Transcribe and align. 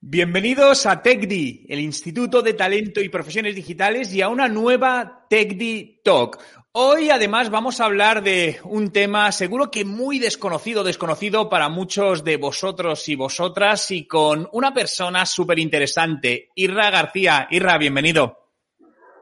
Bienvenidos 0.00 0.84
a 0.86 1.00
TechD, 1.00 1.66
el 1.68 1.78
Instituto 1.78 2.42
de 2.42 2.54
Talento 2.54 3.00
y 3.00 3.08
Profesiones 3.08 3.54
Digitales, 3.54 4.12
y 4.12 4.20
a 4.20 4.28
una 4.28 4.48
nueva 4.48 5.26
TechD 5.30 6.02
Talk. 6.02 6.38
Hoy 6.72 7.10
además 7.10 7.50
vamos 7.50 7.80
a 7.80 7.84
hablar 7.84 8.22
de 8.22 8.58
un 8.64 8.90
tema 8.90 9.30
seguro 9.30 9.70
que 9.70 9.84
muy 9.84 10.18
desconocido, 10.18 10.82
desconocido 10.82 11.48
para 11.48 11.68
muchos 11.68 12.24
de 12.24 12.36
vosotros 12.36 13.08
y 13.08 13.14
vosotras, 13.14 13.90
y 13.92 14.08
con 14.08 14.48
una 14.52 14.74
persona 14.74 15.24
súper 15.24 15.60
interesante, 15.60 16.50
Irra 16.56 16.90
García. 16.90 17.46
Irra, 17.50 17.78
bienvenido. 17.78 18.38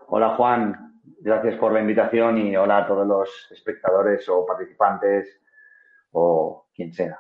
Hola 0.09 0.35
Juan, 0.37 0.90
gracias 1.21 1.57
por 1.57 1.73
la 1.73 1.81
invitación 1.81 2.39
y 2.39 2.57
hola 2.57 2.79
a 2.79 2.87
todos 2.87 3.07
los 3.07 3.29
espectadores 3.51 4.29
o 4.29 4.45
participantes 4.47 5.41
o 6.13 6.67
quien 6.75 6.93
sea. 6.93 7.19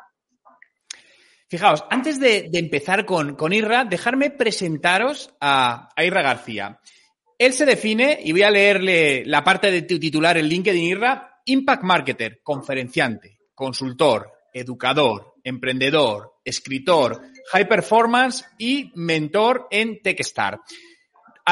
Fijaos, 1.48 1.84
antes 1.90 2.20
de, 2.20 2.48
empezar 2.52 3.04
con, 3.04 3.34
con, 3.34 3.52
Irra, 3.52 3.84
dejarme 3.84 4.30
presentaros 4.30 5.34
a, 5.40 5.88
a, 5.96 6.04
Irra 6.04 6.22
García. 6.22 6.78
Él 7.36 7.52
se 7.52 7.66
define, 7.66 8.20
y 8.22 8.32
voy 8.32 8.42
a 8.42 8.50
leerle 8.50 9.24
la 9.24 9.42
parte 9.42 9.70
de 9.70 9.82
tu 9.82 9.98
titular 9.98 10.38
en 10.38 10.46
LinkedIn 10.46 10.82
Irra, 10.82 11.40
Impact 11.46 11.82
Marketer, 11.82 12.40
conferenciante, 12.42 13.38
consultor, 13.54 14.30
educador, 14.52 15.34
emprendedor, 15.42 16.34
escritor, 16.44 17.22
high 17.52 17.68
performance 17.68 18.44
y 18.58 18.92
mentor 18.94 19.66
en 19.70 20.00
Techstar. 20.02 20.60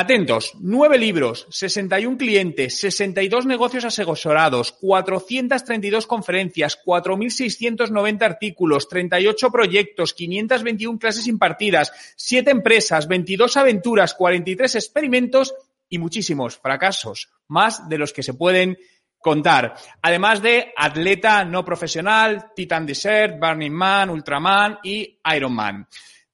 Atentos, 0.01 0.53
nueve 0.61 0.97
libros, 0.97 1.49
61 1.51 2.19
clientes, 2.19 2.79
62 2.79 3.47
negocios 3.47 3.85
asesorados, 3.85 4.71
432 4.71 6.07
conferencias, 6.07 6.79
4.690 6.87 8.23
artículos, 8.23 8.89
38 8.89 9.51
proyectos, 9.51 10.15
521 10.15 11.01
clases 11.01 11.27
impartidas, 11.27 11.91
7 12.15 12.49
empresas, 12.49 13.09
22 13.09 13.57
aventuras, 13.57 14.15
43 14.15 14.77
experimentos 14.77 15.53
y 15.89 15.99
muchísimos 15.99 16.59
fracasos, 16.59 17.31
más 17.49 17.89
de 17.89 17.99
los 17.99 18.13
que 18.13 18.23
se 18.23 18.35
pueden 18.35 18.79
contar. 19.19 19.75
Además 20.01 20.41
de 20.41 20.73
atleta 20.77 21.45
no 21.45 21.65
profesional, 21.65 22.53
Titan 22.55 22.87
Desert, 22.87 23.41
Burning 23.41 23.73
Man, 23.73 24.11
Ultraman 24.11 24.79
y 24.85 25.19
Ironman. 25.35 25.89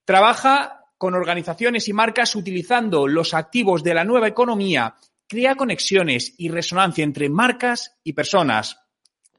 Trabaja 0.05 0.84
con 1.05 1.15
organizaciones 1.15 1.87
y 1.89 1.93
marcas 1.93 2.35
utilizando 2.35 3.07
los 3.07 3.35
activos 3.35 3.83
de 3.83 3.93
la 3.93 4.05
nueva 4.05 4.27
economía, 4.27 4.95
crea 5.29 5.55
conexiones 5.55 6.33
y 6.39 6.49
resonancia 6.49 7.05
entre 7.05 7.29
marcas 7.29 7.99
y 8.03 8.15
personas. 8.15 8.81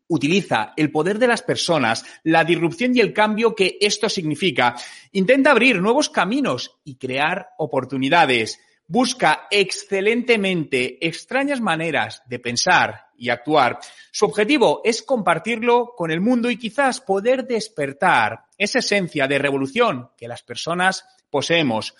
Utiliza 0.07 0.73
el 0.77 0.91
poder 0.91 1.17
de 1.17 1.25
las 1.25 1.41
personas, 1.41 2.05
la 2.21 2.43
disrupción 2.43 2.95
y 2.95 2.99
el 2.99 3.13
cambio 3.13 3.55
que 3.55 3.79
esto 3.81 4.07
significa. 4.09 4.75
Intenta 5.13 5.49
abrir 5.49 5.81
nuevos 5.81 6.11
caminos 6.11 6.77
y 6.83 6.97
crear 6.97 7.49
oportunidades. 7.57 8.59
Busca 8.87 9.47
excelentemente 9.49 11.03
extrañas 11.03 11.61
maneras 11.61 12.21
de 12.27 12.37
pensar 12.37 13.07
y 13.17 13.29
actuar. 13.29 13.79
Su 14.11 14.25
objetivo 14.25 14.81
es 14.83 15.01
compartirlo 15.01 15.95
con 15.97 16.11
el 16.11 16.21
mundo 16.21 16.51
y 16.51 16.57
quizás 16.57 17.01
poder 17.01 17.47
despertar 17.47 18.43
esa 18.55 18.77
esencia 18.77 19.27
de 19.27 19.39
revolución 19.39 20.11
que 20.15 20.27
las 20.27 20.43
personas 20.43 21.05
poseemos. 21.35 21.93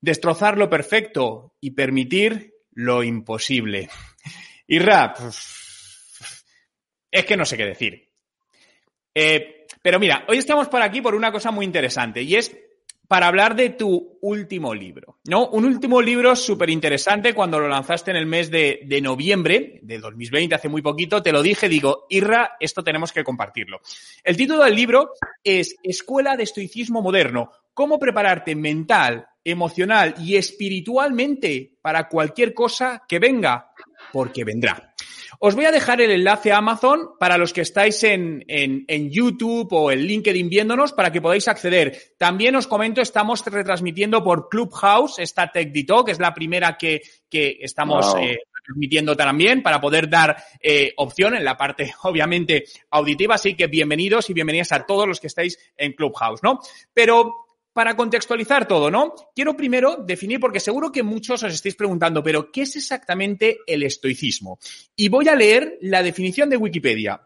Destrozar 0.00 0.56
lo 0.56 0.70
perfecto 0.70 1.56
y 1.60 1.72
permitir 1.72 2.54
lo 2.70 3.02
imposible. 3.02 3.90
Y 4.68 4.78
rap, 4.78 5.18
es 7.10 7.24
que 7.24 7.36
no 7.36 7.44
sé 7.44 7.56
qué 7.56 7.64
decir. 7.64 8.08
Eh, 9.12 9.66
pero 9.82 9.98
mira, 9.98 10.24
hoy 10.28 10.38
estamos 10.38 10.68
por 10.68 10.80
aquí 10.80 11.00
por 11.00 11.16
una 11.16 11.32
cosa 11.32 11.50
muy 11.50 11.66
interesante 11.66 12.22
y 12.22 12.36
es 12.36 12.56
para 13.08 13.26
hablar 13.26 13.56
de 13.56 13.70
tu 13.70 14.18
último 14.20 14.74
libro, 14.74 15.18
¿no? 15.24 15.48
Un 15.48 15.64
último 15.64 16.02
libro 16.02 16.36
súper 16.36 16.68
interesante 16.68 17.32
cuando 17.34 17.58
lo 17.58 17.66
lanzaste 17.66 18.10
en 18.10 18.18
el 18.18 18.26
mes 18.26 18.50
de, 18.50 18.80
de, 18.84 19.00
noviembre 19.00 19.80
de 19.82 19.98
2020, 19.98 20.54
hace 20.54 20.68
muy 20.68 20.82
poquito, 20.82 21.22
te 21.22 21.32
lo 21.32 21.42
dije, 21.42 21.70
digo, 21.70 22.06
Irra, 22.10 22.56
esto 22.60 22.84
tenemos 22.84 23.10
que 23.10 23.24
compartirlo. 23.24 23.80
El 24.22 24.36
título 24.36 24.62
del 24.62 24.76
libro 24.76 25.14
es 25.42 25.74
Escuela 25.82 26.36
de 26.36 26.42
Estoicismo 26.42 27.00
Moderno, 27.00 27.50
cómo 27.72 27.98
prepararte 27.98 28.54
mental, 28.54 29.26
emocional 29.42 30.14
y 30.18 30.36
espiritualmente 30.36 31.78
para 31.80 32.08
cualquier 32.08 32.52
cosa 32.52 33.04
que 33.08 33.18
venga, 33.18 33.72
porque 34.12 34.44
vendrá. 34.44 34.87
Os 35.40 35.54
voy 35.54 35.66
a 35.66 35.70
dejar 35.70 36.00
el 36.00 36.10
enlace 36.10 36.50
a 36.50 36.58
Amazon 36.58 37.10
para 37.18 37.38
los 37.38 37.52
que 37.52 37.60
estáis 37.60 38.02
en, 38.02 38.44
en, 38.48 38.84
en, 38.88 39.08
YouTube 39.08 39.72
o 39.72 39.92
en 39.92 40.00
LinkedIn 40.00 40.48
viéndonos 40.48 40.92
para 40.92 41.12
que 41.12 41.20
podáis 41.20 41.46
acceder. 41.46 42.14
También 42.18 42.56
os 42.56 42.66
comento, 42.66 43.00
estamos 43.00 43.44
retransmitiendo 43.44 44.24
por 44.24 44.48
Clubhouse 44.48 45.20
esta 45.20 45.52
Tech 45.52 45.72
que 45.72 46.10
es 46.10 46.18
la 46.18 46.34
primera 46.34 46.76
que, 46.76 47.02
que 47.30 47.58
estamos 47.60 48.14
wow. 48.14 48.24
eh, 48.24 48.38
transmitiendo 48.66 49.16
también 49.16 49.62
para 49.62 49.80
poder 49.80 50.10
dar 50.10 50.42
eh, 50.60 50.92
opción 50.96 51.36
en 51.36 51.44
la 51.44 51.56
parte, 51.56 51.94
obviamente, 52.02 52.64
auditiva. 52.90 53.36
Así 53.36 53.54
que 53.54 53.68
bienvenidos 53.68 54.28
y 54.30 54.34
bienvenidas 54.34 54.72
a 54.72 54.86
todos 54.86 55.06
los 55.06 55.20
que 55.20 55.28
estáis 55.28 55.56
en 55.76 55.92
Clubhouse, 55.92 56.42
¿no? 56.42 56.58
Pero 56.92 57.47
para 57.78 57.94
contextualizar 57.94 58.66
todo, 58.66 58.90
¿no? 58.90 59.14
Quiero 59.36 59.56
primero 59.56 59.98
definir, 60.04 60.40
porque 60.40 60.58
seguro 60.58 60.90
que 60.90 61.04
muchos 61.04 61.44
os 61.44 61.54
estáis 61.54 61.76
preguntando, 61.76 62.24
pero 62.24 62.50
¿qué 62.50 62.62
es 62.62 62.74
exactamente 62.74 63.58
el 63.68 63.84
estoicismo? 63.84 64.58
Y 64.96 65.08
voy 65.08 65.28
a 65.28 65.36
leer 65.36 65.78
la 65.82 66.02
definición 66.02 66.50
de 66.50 66.56
Wikipedia. 66.56 67.20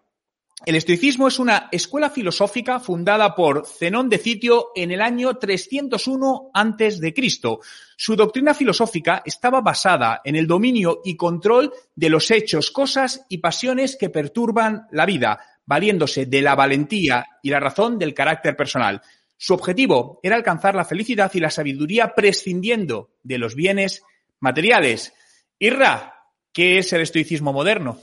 El 0.66 0.74
estoicismo 0.74 1.28
es 1.28 1.38
una 1.38 1.70
escuela 1.72 2.10
filosófica 2.10 2.80
fundada 2.80 3.34
por 3.34 3.66
Zenón 3.66 4.10
de 4.10 4.18
Citio 4.18 4.72
en 4.74 4.90
el 4.90 5.00
año 5.00 5.38
301 5.38 6.50
antes 6.52 7.00
de 7.00 7.14
Cristo. 7.14 7.60
Su 7.96 8.14
doctrina 8.14 8.52
filosófica 8.52 9.22
estaba 9.24 9.62
basada 9.62 10.20
en 10.22 10.36
el 10.36 10.46
dominio 10.46 11.00
y 11.02 11.16
control 11.16 11.72
de 11.96 12.10
los 12.10 12.30
hechos, 12.30 12.70
cosas 12.70 13.24
y 13.30 13.38
pasiones 13.38 13.96
que 13.96 14.10
perturban 14.10 14.86
la 14.90 15.06
vida, 15.06 15.40
valiéndose 15.64 16.26
de 16.26 16.42
la 16.42 16.54
valentía 16.54 17.26
y 17.42 17.48
la 17.48 17.58
razón 17.58 17.98
del 17.98 18.12
carácter 18.12 18.54
personal. 18.54 19.00
Su 19.44 19.54
objetivo 19.54 20.20
era 20.22 20.36
alcanzar 20.36 20.76
la 20.76 20.84
felicidad 20.84 21.28
y 21.34 21.40
la 21.40 21.50
sabiduría 21.50 22.14
prescindiendo 22.14 23.08
de 23.24 23.38
los 23.38 23.56
bienes 23.56 24.06
materiales. 24.38 25.12
Irra, 25.58 26.14
¿qué 26.52 26.78
es 26.78 26.92
el 26.92 27.00
estoicismo 27.00 27.52
moderno? 27.52 27.96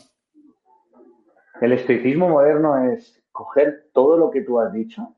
El 1.61 1.71
estoicismo 1.71 2.27
moderno 2.27 2.91
es 2.91 3.23
coger 3.31 3.85
todo 3.93 4.17
lo 4.17 4.29
que 4.29 4.41
tú 4.41 4.59
has 4.59 4.73
dicho, 4.73 5.15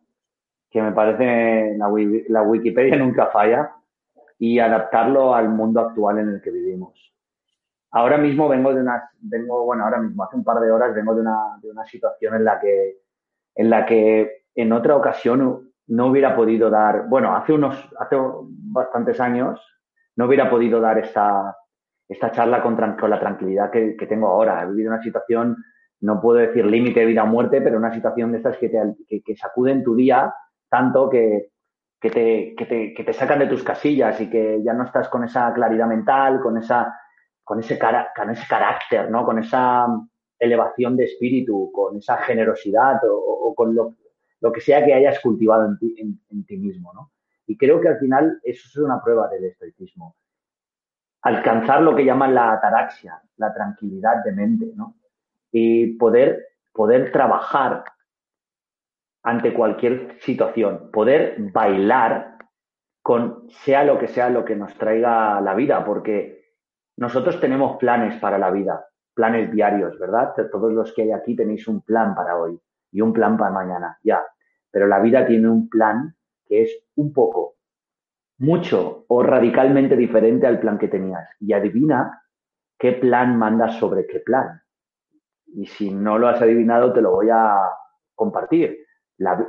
que 0.70 0.84
me 0.84 0.92
parece 0.92 1.76
la, 1.76 1.90
la 2.28 2.44
Wikipedia 2.44 2.98
nunca 2.98 3.32
falla, 3.32 3.72
y 4.38 4.60
adaptarlo 4.60 5.34
al 5.34 5.50
mundo 5.50 5.80
actual 5.80 6.20
en 6.20 6.30
el 6.30 6.42
que 6.44 6.52
vivimos. 6.52 7.16
Ahora 7.90 8.20
mismo 8.20 8.48
vengo 8.48 8.76
de 8.76 8.82
una, 8.82 9.10
vengo, 9.22 9.66
bueno, 9.66 9.86
ahora 9.86 9.98
mismo, 9.98 10.24
hace 10.24 10.36
un 10.36 10.44
par 10.44 10.60
de 10.60 10.70
horas 10.70 10.94
vengo 10.94 11.16
de 11.16 11.22
una, 11.22 11.58
de 11.60 11.72
una 11.72 11.84
situación 11.88 12.36
en 12.36 12.46
la 12.46 12.60
que, 12.60 13.00
en 13.56 13.72
la 13.72 13.88
que 13.88 14.44
en 14.54 14.72
otra 14.72 14.96
ocasión 14.96 15.71
no 15.92 16.08
hubiera 16.08 16.34
podido 16.36 16.70
dar, 16.70 17.08
bueno, 17.10 17.36
hace 17.36 17.52
unos, 17.52 17.76
hace 18.00 18.16
bastantes 18.48 19.20
años, 19.20 19.60
no 20.16 20.26
hubiera 20.26 20.50
podido 20.50 20.80
dar 20.80 20.98
esta, 20.98 21.58
esta 22.08 22.32
charla 22.32 22.64
con, 22.64 22.78
la 22.78 23.20
tranquilidad 23.20 23.70
que, 23.70 23.98
que, 23.98 24.08
tengo 24.08 24.28
ahora. 24.28 24.64
He 24.64 24.68
vivido 24.68 24.94
una 24.94 25.04
situación, 25.04 25.58
no 26.00 26.22
puedo 26.22 26.40
decir 26.40 26.66
límite 26.66 27.02
de 27.02 27.08
vida 27.08 27.24
o 27.24 27.28
muerte, 27.28 27.60
pero 27.62 27.78
una 27.78 27.94
situación 27.94 28.32
de 28.32 28.38
estas 28.38 28.58
que 28.58 28.70
te 28.70 28.82
que, 29.06 29.22
que 29.22 29.36
sacuden 29.36 29.84
tu 29.84 29.94
día 29.94 30.34
tanto 30.70 31.10
que, 31.10 31.52
que, 32.00 32.10
te, 32.10 32.56
que, 32.56 32.66
te, 32.66 32.94
que 32.94 33.04
te 33.04 33.12
sacan 33.12 33.40
de 33.40 33.48
tus 33.48 33.62
casillas 33.62 34.20
y 34.22 34.30
que 34.30 34.64
ya 34.64 34.74
no 34.74 34.86
estás 34.86 35.10
con 35.10 35.26
esa 35.26 35.52
claridad 35.54 35.88
mental, 35.88 36.40
con, 36.40 36.58
esa, 36.58 36.98
con, 37.44 37.60
ese, 37.60 37.78
cara, 37.78 38.14
con 38.16 38.30
ese 38.30 38.48
carácter, 38.48 39.12
¿no? 39.12 39.26
con 39.26 39.40
esa 39.40 39.88
elevación 40.40 40.96
de 40.96 41.04
espíritu, 41.04 41.70
con 41.74 41.98
esa 41.98 42.16
generosidad 42.20 43.04
o, 43.04 43.50
o 43.50 43.54
con 43.54 43.76
lo, 43.76 43.96
lo 44.42 44.52
que 44.52 44.60
sea 44.60 44.84
que 44.84 44.94
hayas 44.94 45.20
cultivado 45.20 45.66
en 45.66 46.46
ti, 46.46 46.58
mismo, 46.58 46.92
¿no? 46.94 47.12
Y 47.46 47.58
creo 47.58 47.80
que 47.80 47.88
al 47.88 48.00
final 48.00 48.40
eso 48.44 48.68
es 48.68 48.78
una 48.78 49.02
prueba 49.02 49.28
del 49.30 49.46
estoicismo. 49.46 50.16
Alcanzar 51.22 51.82
lo 51.82 51.96
que 51.96 52.04
llaman 52.04 52.34
la 52.34 52.54
ataraxia, 52.54 53.22
la 53.38 53.54
tranquilidad 53.54 54.24
de 54.26 54.32
mente, 54.32 54.72
¿no? 54.76 54.98
Y 55.52 55.94
poder 55.98 56.48
poder 56.74 57.12
trabajar 57.12 57.84
ante 59.24 59.54
cualquier 59.54 60.18
situación, 60.22 60.90
poder 60.92 61.36
bailar 61.52 62.38
con 63.04 63.50
sea 63.50 63.84
lo 63.84 64.00
que 64.00 64.08
sea 64.08 64.30
lo 64.30 64.46
que 64.46 64.56
nos 64.56 64.74
traiga 64.76 65.42
la 65.42 65.54
vida, 65.54 65.84
porque 65.86 66.56
nosotros 66.98 67.40
tenemos 67.40 67.78
planes 67.78 68.20
para 68.20 68.38
la 68.38 68.50
vida, 68.50 68.86
planes 69.14 69.52
diarios, 69.52 70.00
¿verdad? 70.00 70.34
Todos 70.52 70.72
los 70.72 70.94
que 70.94 71.04
hay 71.04 71.12
aquí 71.12 71.36
tenéis 71.36 71.68
un 71.68 71.82
plan 71.82 72.16
para 72.16 72.38
hoy 72.38 72.60
y 72.92 73.02
un 73.02 73.14
plan 73.14 73.38
para 73.38 73.52
mañana, 73.52 73.98
ya. 74.04 74.22
Pero 74.70 74.88
la 74.88 75.00
vida 75.00 75.26
tiene 75.26 75.50
un 75.50 75.70
plan 75.70 76.16
que 76.46 76.64
es 76.64 76.84
un 76.96 77.14
poco, 77.14 77.56
mucho 78.38 79.06
o 79.08 79.24
radicalmente 79.24 79.96
diferente 79.96 80.48
al 80.48 80.60
plan 80.60 80.78
que 80.78 80.88
tenías. 80.88 81.28
Y 81.40 81.54
adivina 81.54 82.24
qué 82.78 82.94
plan 82.94 83.38
mandas 83.38 83.76
sobre 83.78 84.08
qué 84.08 84.20
plan. 84.20 84.62
Y 85.54 85.66
si 85.66 85.92
no 85.92 86.18
lo 86.18 86.28
has 86.28 86.42
adivinado, 86.42 86.94
te 86.94 87.02
lo 87.02 87.12
voy 87.12 87.30
a 87.30 87.58
compartir. 88.16 88.86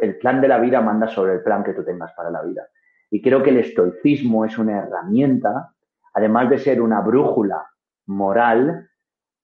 el 0.01 0.19
plan 0.19 0.41
de 0.41 0.49
la 0.49 0.59
vida 0.59 0.81
manda 0.81 1.09
sobre 1.09 1.35
el 1.35 1.43
plan 1.43 1.65
que 1.65 1.73
tú 1.73 1.83
tengas 1.85 2.13
para 2.13 2.31
la 2.31 2.43
vida. 2.43 2.67
Y 3.11 3.23
creo 3.23 3.43
que 3.43 3.51
el 3.51 3.59
estoicismo 3.59 4.45
es 4.45 4.59
una 4.59 4.79
herramienta, 4.79 5.73
además 6.15 6.51
de 6.51 6.59
ser 6.59 6.81
una 6.81 7.01
brújula 7.01 7.67
moral, 8.07 8.89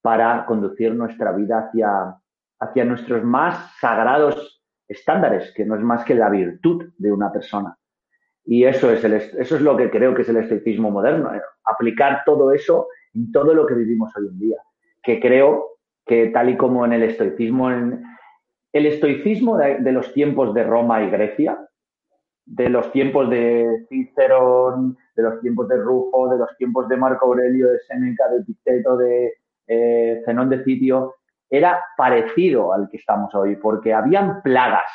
para 0.01 0.47
conducir 0.47 0.95
nuestra 0.95 1.33
vida 1.33 1.59
hacia, 1.59 2.17
hacia 2.61 2.85
nuestros 2.85 3.25
más 3.25 3.73
sagrados 3.81 4.63
estándares, 4.89 5.53
que 5.55 5.65
no 5.65 5.77
es 5.77 5.83
más 5.83 6.05
que 6.05 6.15
la 6.15 6.31
virtud 6.31 6.93
de 6.97 7.13
una 7.13 7.31
persona. 7.31 7.77
Y 8.45 8.65
eso 8.65 8.91
es, 8.91 9.05
eso 9.05 9.57
es 9.57 9.61
lo 9.61 9.77
que 9.77 9.91
creo 9.91 10.15
que 10.15 10.23
es 10.23 10.29
el 10.31 10.39
estoicismo 10.39 10.91
moderno, 10.91 11.35
eh, 11.35 11.43
aplicar 11.65 12.23
todo 12.25 12.53
eso 12.53 12.89
en 13.15 13.31
todo 13.31 13.53
lo 13.53 13.67
que 13.67 13.75
vivimos 13.75 14.11
hoy 14.17 14.29
en 14.29 14.39
día. 14.39 14.57
Que 15.03 15.21
creo 15.21 15.79
que 16.07 16.29
tal 16.29 16.49
y 16.49 16.57
como 16.57 16.87
en 16.87 16.95
el 16.95 17.03
estoicismo, 17.03 17.71
el 17.71 18.87
estoicismo 18.87 19.59
de, 19.59 19.93
los 19.93 20.15
tiempos 20.15 20.55
de 20.55 20.65
Roma 20.65 21.03
y 21.03 21.11
Grecia, 21.11 21.59
de 22.47 22.71
los 22.71 22.91
tiempos 22.91 23.29
de 23.29 23.85
Cicerón, 23.91 24.97
de 25.15 25.23
los 25.23 25.41
tiempos 25.43 25.69
de 25.69 25.77
Rufo, 25.77 26.31
de 26.31 26.39
los 26.39 26.57
tiempos 26.57 26.89
de 26.89 26.97
Marco 26.97 27.27
Aurelio, 27.27 27.69
de 27.69 27.81
Séneca, 27.81 28.29
de 28.31 28.39
Epicteto, 28.39 28.97
de 28.97 29.35
eh, 29.67 30.23
Zenón 30.25 30.49
de 30.49 30.65
Sitio, 30.65 31.17
era 31.51 31.83
parecido 31.97 32.73
al 32.73 32.89
que 32.91 32.99
estamos 32.99 33.35
hoy, 33.35 33.57
porque 33.57 33.95
habían 33.95 34.43
plagas. 34.43 34.91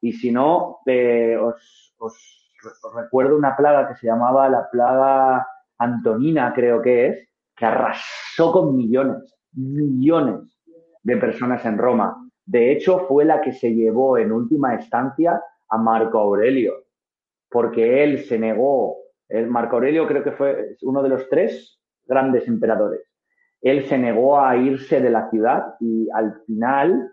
Y 0.00 0.12
si 0.12 0.32
no, 0.32 0.78
eh, 0.86 1.36
os, 1.36 2.50
recuerdo 2.94 3.36
una 3.36 3.56
plaga 3.56 3.88
que 3.88 3.96
se 3.96 4.06
llamaba 4.06 4.48
la 4.48 4.68
plaga 4.70 5.46
Antonina, 5.78 6.52
creo 6.54 6.80
que 6.80 7.06
es, 7.06 7.28
que 7.56 7.66
arrasó 7.66 8.52
con 8.52 8.76
millones, 8.76 9.36
millones 9.52 10.58
de 11.02 11.16
personas 11.16 11.64
en 11.64 11.78
Roma. 11.78 12.16
De 12.44 12.72
hecho, 12.72 13.06
fue 13.06 13.24
la 13.24 13.40
que 13.40 13.52
se 13.52 13.74
llevó 13.74 14.18
en 14.18 14.32
última 14.32 14.74
instancia 14.74 15.42
a 15.68 15.78
Marco 15.78 16.18
Aurelio, 16.18 16.84
porque 17.50 18.02
él 18.02 18.24
se 18.24 18.38
negó, 18.38 18.96
el 19.28 19.46
Marco 19.48 19.76
Aurelio 19.76 20.06
creo 20.06 20.22
que 20.22 20.32
fue 20.32 20.76
uno 20.82 21.02
de 21.02 21.08
los 21.08 21.28
tres 21.28 21.80
grandes 22.04 22.46
emperadores. 22.48 23.11
Él 23.62 23.86
se 23.86 23.96
negó 23.96 24.40
a 24.40 24.56
irse 24.56 25.00
de 25.00 25.10
la 25.10 25.30
ciudad 25.30 25.76
y 25.80 26.08
al 26.10 26.42
final 26.46 27.10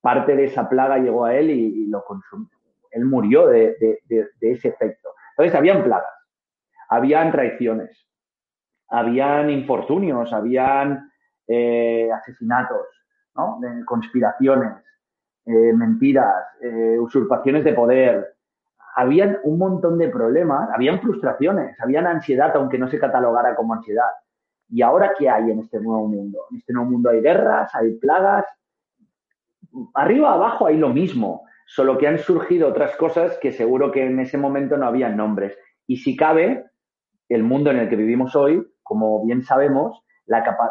parte 0.00 0.34
de 0.34 0.46
esa 0.46 0.68
plaga 0.68 0.98
llegó 0.98 1.26
a 1.26 1.34
él 1.34 1.50
y, 1.50 1.86
lo 1.86 2.02
consumió. 2.04 2.48
Él 2.90 3.04
murió 3.04 3.46
de, 3.46 3.76
ese 4.40 4.68
efecto. 4.68 5.10
Entonces, 5.32 5.54
habían 5.54 5.84
plagas, 5.84 6.10
habían 6.88 7.30
traiciones, 7.30 8.06
habían 8.88 9.50
infortunios, 9.50 10.32
habían 10.32 11.10
eh, 11.46 12.10
asesinatos, 12.12 12.86
conspiraciones, 13.84 14.82
eh, 15.46 15.72
mentiras, 15.72 16.44
eh, 16.60 16.98
usurpaciones 16.98 17.64
de 17.64 17.72
poder. 17.72 18.36
Habían 18.96 19.38
un 19.44 19.58
montón 19.58 19.98
de 19.98 20.08
problemas, 20.08 20.68
habían 20.74 21.00
frustraciones, 21.00 21.76
habían 21.80 22.06
ansiedad, 22.06 22.52
aunque 22.56 22.78
no 22.78 22.88
se 22.88 22.98
catalogara 22.98 23.54
como 23.54 23.74
ansiedad. 23.74 24.10
¿Y 24.70 24.82
ahora 24.82 25.12
qué 25.18 25.28
hay 25.28 25.50
en 25.50 25.60
este 25.60 25.80
nuevo 25.80 26.06
mundo? 26.06 26.46
En 26.50 26.58
este 26.58 26.72
nuevo 26.72 26.90
mundo 26.90 27.10
hay 27.10 27.20
guerras, 27.20 27.74
hay 27.74 27.92
plagas. 27.94 28.46
Arriba, 29.94 30.32
abajo 30.32 30.66
hay 30.66 30.76
lo 30.76 30.88
mismo, 30.90 31.44
solo 31.66 31.98
que 31.98 32.06
han 32.06 32.18
surgido 32.18 32.68
otras 32.68 32.96
cosas 32.96 33.36
que 33.38 33.52
seguro 33.52 33.90
que 33.90 34.06
en 34.06 34.20
ese 34.20 34.38
momento 34.38 34.76
no 34.76 34.86
habían 34.86 35.16
nombres. 35.16 35.58
Y 35.86 35.96
si 35.96 36.16
cabe, 36.16 36.66
el 37.28 37.42
mundo 37.42 37.70
en 37.70 37.78
el 37.78 37.88
que 37.88 37.96
vivimos 37.96 38.36
hoy, 38.36 38.64
como 38.82 39.24
bien 39.24 39.42
sabemos, 39.42 40.02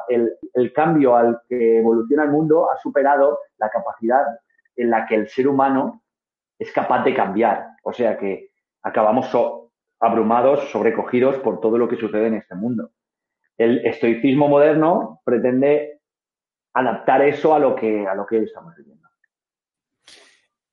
el, 0.08 0.74
cambio 0.74 1.16
al 1.16 1.42
que 1.48 1.80
evoluciona 1.80 2.24
el 2.24 2.32
mundo 2.32 2.72
ha 2.72 2.78
superado 2.78 3.40
la 3.58 3.70
capacidad 3.70 4.24
en 4.76 4.90
la 4.90 5.06
que 5.06 5.16
el 5.16 5.28
ser 5.28 5.48
humano 5.48 6.04
es 6.58 6.72
capaz 6.72 7.04
de 7.04 7.14
cambiar. 7.14 7.68
O 7.84 7.92
sea 7.92 8.18
que 8.18 8.52
acabamos 8.82 9.30
abrumados, 10.00 10.70
sobrecogidos 10.72 11.38
por 11.38 11.60
todo 11.60 11.78
lo 11.78 11.88
que 11.90 11.98
sucede 11.98 12.28
en 12.28 12.36
este 12.36 12.56
mundo. 12.56 12.92
El 13.60 13.86
estoicismo 13.86 14.48
moderno 14.48 15.22
pretende 15.24 16.00
adaptar 16.74 17.22
eso 17.24 17.54
a 17.54 17.60
lo 17.60 17.76
que, 17.76 18.08
a 18.08 18.16
lo 18.16 18.26
que 18.26 18.44
estamos 18.44 18.74
viviendo. 18.78 19.00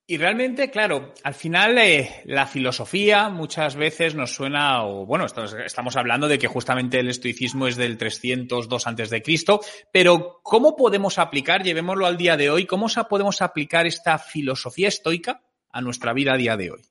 Y 0.09 0.19
realmente, 0.19 0.71
claro, 0.71 1.13
al 1.25 1.35
final 1.35 1.79
eh, 1.79 2.23
la 2.27 2.47
filosofía 2.47 3.29
muchas 3.29 3.75
veces 3.75 4.15
nos 4.15 4.33
suena, 4.33 4.85
o 4.85 5.05
bueno, 5.05 5.27
estamos 5.27 5.97
hablando 5.97 6.29
de 6.29 6.39
que 6.39 6.47
justamente 6.47 7.01
el 7.01 7.09
estoicismo 7.09 7.67
es 7.67 7.77
del 7.77 7.99
302 7.99 8.87
antes 8.87 9.11
de 9.11 9.21
Cristo, 9.21 9.59
pero 9.93 10.39
¿cómo 10.45 10.77
podemos 10.77 11.19
aplicar, 11.19 11.65
llevémoslo 11.65 12.07
al 12.07 12.17
día 12.17 12.37
de 12.37 12.51
hoy, 12.51 12.67
cómo 12.67 12.87
podemos 13.11 13.43
aplicar 13.43 13.85
esta 13.85 14.17
filosofía 14.19 14.87
estoica 14.87 15.41
a 15.73 15.81
nuestra 15.81 16.13
vida 16.13 16.35
a 16.35 16.37
día 16.37 16.57
de 16.57 16.71
hoy? 16.71 16.83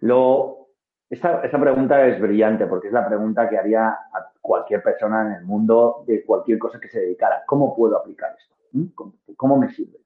Lo, 0.00 0.70
esta, 1.10 1.42
esta 1.44 1.60
pregunta 1.60 2.06
es 2.06 2.18
brillante 2.18 2.66
porque 2.66 2.86
es 2.86 2.94
la 2.94 3.06
pregunta 3.06 3.46
que 3.46 3.58
haría 3.58 3.88
a 3.88 4.29
cualquier 4.50 4.82
persona 4.82 5.24
en 5.24 5.32
el 5.34 5.44
mundo 5.44 6.02
de 6.08 6.24
cualquier 6.24 6.58
cosa 6.58 6.80
que 6.80 6.88
se 6.88 6.98
dedicara. 6.98 7.44
¿Cómo 7.46 7.76
puedo 7.76 7.96
aplicar 7.96 8.34
esto? 8.36 8.56
¿Mm? 8.72 9.34
cómo 9.36 9.56
me 9.56 9.70
sirve? 9.70 9.98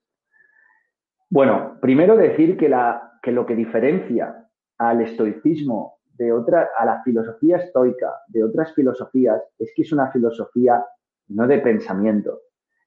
Bueno, 1.31 1.79
primero 1.81 2.15
decir 2.15 2.59
que, 2.59 2.69
la, 2.69 3.19
que 3.23 3.33
lo 3.33 3.47
que 3.47 3.57
diferencia 3.57 4.47
al 4.77 5.01
estoicismo 5.01 5.97
de 6.19 6.31
otra, 6.31 6.69
a 6.77 6.85
la 6.85 7.03
filosofía 7.03 7.57
estoica 7.57 8.13
de 8.29 8.45
otras 8.45 8.75
filosofías 8.75 9.43
es 9.59 9.73
que 9.75 9.81
es 9.81 9.93
una 9.93 10.11
filosofía 10.13 10.85
no 11.29 11.47
de 11.47 11.61
pensamiento, 11.61 12.41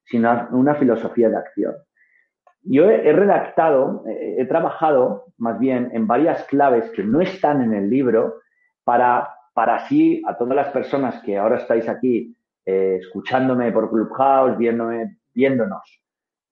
sino 0.04 0.48
una 0.52 0.76
filosofía 0.76 1.28
de 1.28 1.38
acción. 1.38 1.74
Yo 2.62 2.88
he, 2.88 3.12
redactado, 3.12 4.04
he 4.06 4.44
trabajado 4.46 5.24
más 5.38 5.58
bien 5.58 5.90
en 5.92 6.06
varias 6.06 6.44
claves 6.44 6.88
que 6.90 7.02
no 7.02 7.20
están 7.20 7.62
en 7.62 7.74
el 7.74 7.90
libro 7.90 8.42
para, 8.84 9.37
para 9.58 9.74
así 9.74 10.22
a 10.24 10.38
todas 10.38 10.54
las 10.54 10.68
personas 10.68 11.20
que 11.24 11.36
ahora 11.36 11.56
estáis 11.56 11.88
aquí 11.88 12.32
eh, 12.64 12.98
escuchándome 13.00 13.72
por 13.72 13.90
Clubhouse, 13.90 14.56
viéndome, 14.56 15.18
viéndonos 15.34 16.00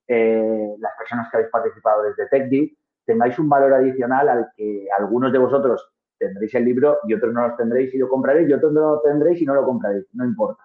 eh, 0.09 0.75
las 0.81 0.93
personas 0.99 1.31
que 1.31 1.37
habéis 1.37 1.53
participado 1.53 2.03
desde 2.03 2.27
TechDeep, 2.27 2.73
tengáis 3.05 3.39
un 3.39 3.49
valor 3.49 3.75
adicional 3.75 4.29
al 4.29 4.49
que 4.57 4.89
algunos 4.99 5.31
de 5.31 5.39
vosotros 5.39 5.89
tendréis 6.19 6.53
el 6.57 6.65
libro 6.65 6.99
y 7.07 7.15
otros 7.15 7.33
no 7.33 7.47
lo 7.47 7.55
tendréis 7.55 7.95
y 7.95 7.99
lo 7.99 8.09
compraréis 8.09 8.49
y 8.49 8.55
otros 8.55 8.73
no 8.73 8.81
lo 8.81 9.01
tendréis 9.03 9.41
y 9.41 9.45
no 9.45 9.55
lo 9.55 9.65
compraréis, 9.65 10.05
no 10.13 10.25
importa. 10.25 10.65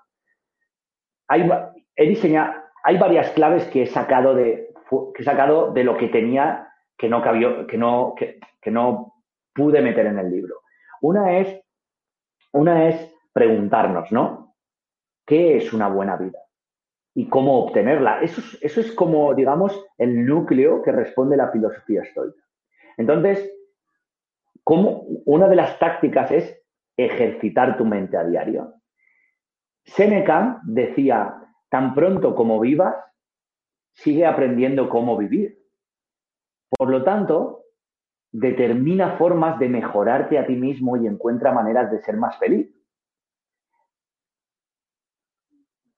Hay, 1.27 1.48
he 1.95 2.10
diseñado, 2.10 2.55
hay 2.83 2.98
varias 2.98 3.29
claves 3.33 3.65
que 3.65 3.83
he 3.83 3.86
sacado 3.86 4.33
de, 4.33 4.74
que 5.13 5.21
he 5.21 5.25
sacado 5.25 5.74
de 5.74 5.83
lo 5.83 5.95
que 5.95 6.07
tenía 6.07 6.74
que 6.98 7.07
no 7.07 7.21
cabió, 7.21 7.67
que 7.67 7.77
no, 7.77 8.15
que 8.17 8.71
no 8.71 9.13
pude 9.53 9.79
meter 9.83 10.07
en 10.07 10.17
el 10.17 10.31
libro. 10.31 10.55
Una 11.01 11.38
es, 11.38 11.61
una 12.53 12.89
es 12.89 13.13
preguntarnos, 13.34 14.12
¿no? 14.12 14.55
¿Qué 15.25 15.58
es 15.58 15.74
una 15.74 15.88
buena 15.88 16.17
vida? 16.17 16.39
y 17.13 17.27
cómo 17.27 17.65
obtenerla. 17.65 18.22
Eso 18.22 18.41
es, 18.41 18.58
eso 18.62 18.81
es 18.81 18.91
como, 18.93 19.34
digamos, 19.34 19.86
el 19.98 20.25
núcleo 20.25 20.81
que 20.81 20.91
responde 20.91 21.38
la 21.38 21.51
filosofía 21.51 22.03
estoica. 22.03 22.41
Entonces, 22.98 23.51
como 24.63 25.03
una 25.25 25.48
de 25.48 25.55
las 25.55 25.77
tácticas 25.79 26.31
es 26.31 26.63
ejercitar 26.98 27.77
tu 27.77 27.86
mente 27.86 28.17
a 28.17 28.24
diario. 28.24 28.75
Seneca 29.84 30.62
decía, 30.63 31.36
tan 31.70 31.93
pronto 31.96 32.36
como 32.36 32.60
vivas, 32.60 32.96
sigue 33.93 34.25
aprendiendo 34.25 34.89
cómo 34.89 35.17
vivir. 35.17 35.58
Por 36.70 36.89
lo 36.89 37.03
tanto, 37.03 37.61
determina 38.32 39.18
formas 39.18 39.60
de 39.60 39.70
mejorarte 39.70 40.38
a 40.40 40.46
ti 40.46 40.56
mismo 40.56 40.98
y 40.98 41.08
encuentra 41.08 41.52
maneras 41.52 41.92
de 41.92 42.02
ser 42.02 42.18
más 42.18 42.38
feliz. 42.38 42.74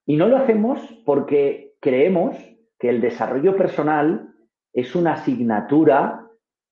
Y 0.06 0.18
no 0.18 0.28
lo 0.28 0.38
hacemos 0.38 0.82
porque 1.06 1.76
creemos 1.80 2.36
que 2.80 2.90
el 2.90 3.02
desarrollo 3.02 3.56
personal 3.56 4.34
es 4.74 4.96
una 4.96 5.14
asignatura 5.14 6.28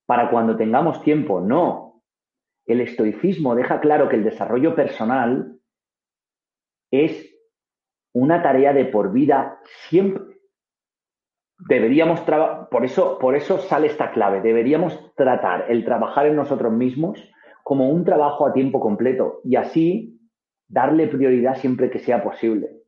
para 0.06 0.30
cuando 0.30 0.58
tengamos 0.58 1.02
tiempo. 1.04 1.40
No. 1.40 2.04
El 2.66 2.82
estoicismo 2.82 3.56
deja 3.56 3.80
claro 3.80 4.10
que 4.10 4.18
el 4.18 4.24
desarrollo 4.24 4.76
personal 4.76 5.60
es 6.92 7.34
una 8.14 8.42
tarea 8.42 8.74
de 8.74 8.86
por 8.86 9.14
vida 9.14 9.60
siempre. 9.88 10.31
Deberíamos 11.68 12.22
por 12.70 12.86
eso, 12.86 13.20
por 13.20 13.36
eso 13.36 13.60
sale 13.60 13.88
esta 13.88 14.12
clave. 14.12 14.42
Deberíamos 14.42 15.14
tratar 15.16 15.66
el 15.70 15.86
trabajar 15.86 16.26
en 16.26 16.36
nosotros 16.36 16.72
mismos 16.72 17.24
como 17.64 17.90
un 17.90 18.04
trabajo 18.04 18.46
a 18.46 18.54
tiempo 18.54 18.80
completo 18.80 19.42
y 19.44 19.56
así 19.56 20.20
darle 20.68 21.08
prioridad 21.08 21.56
siempre 21.56 21.90
que 21.90 22.00
sea 22.00 22.24
posible. 22.24 22.82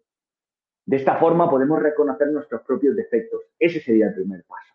De 0.85 0.97
esta 0.97 1.17
forma 1.17 1.49
podemos 1.49 1.81
reconocer 1.81 2.27
nuestros 2.29 2.61
propios 2.63 2.95
defectos. 2.95 3.41
Ese 3.59 3.79
sería 3.79 4.07
el 4.07 4.15
primer 4.15 4.43
paso. 4.45 4.73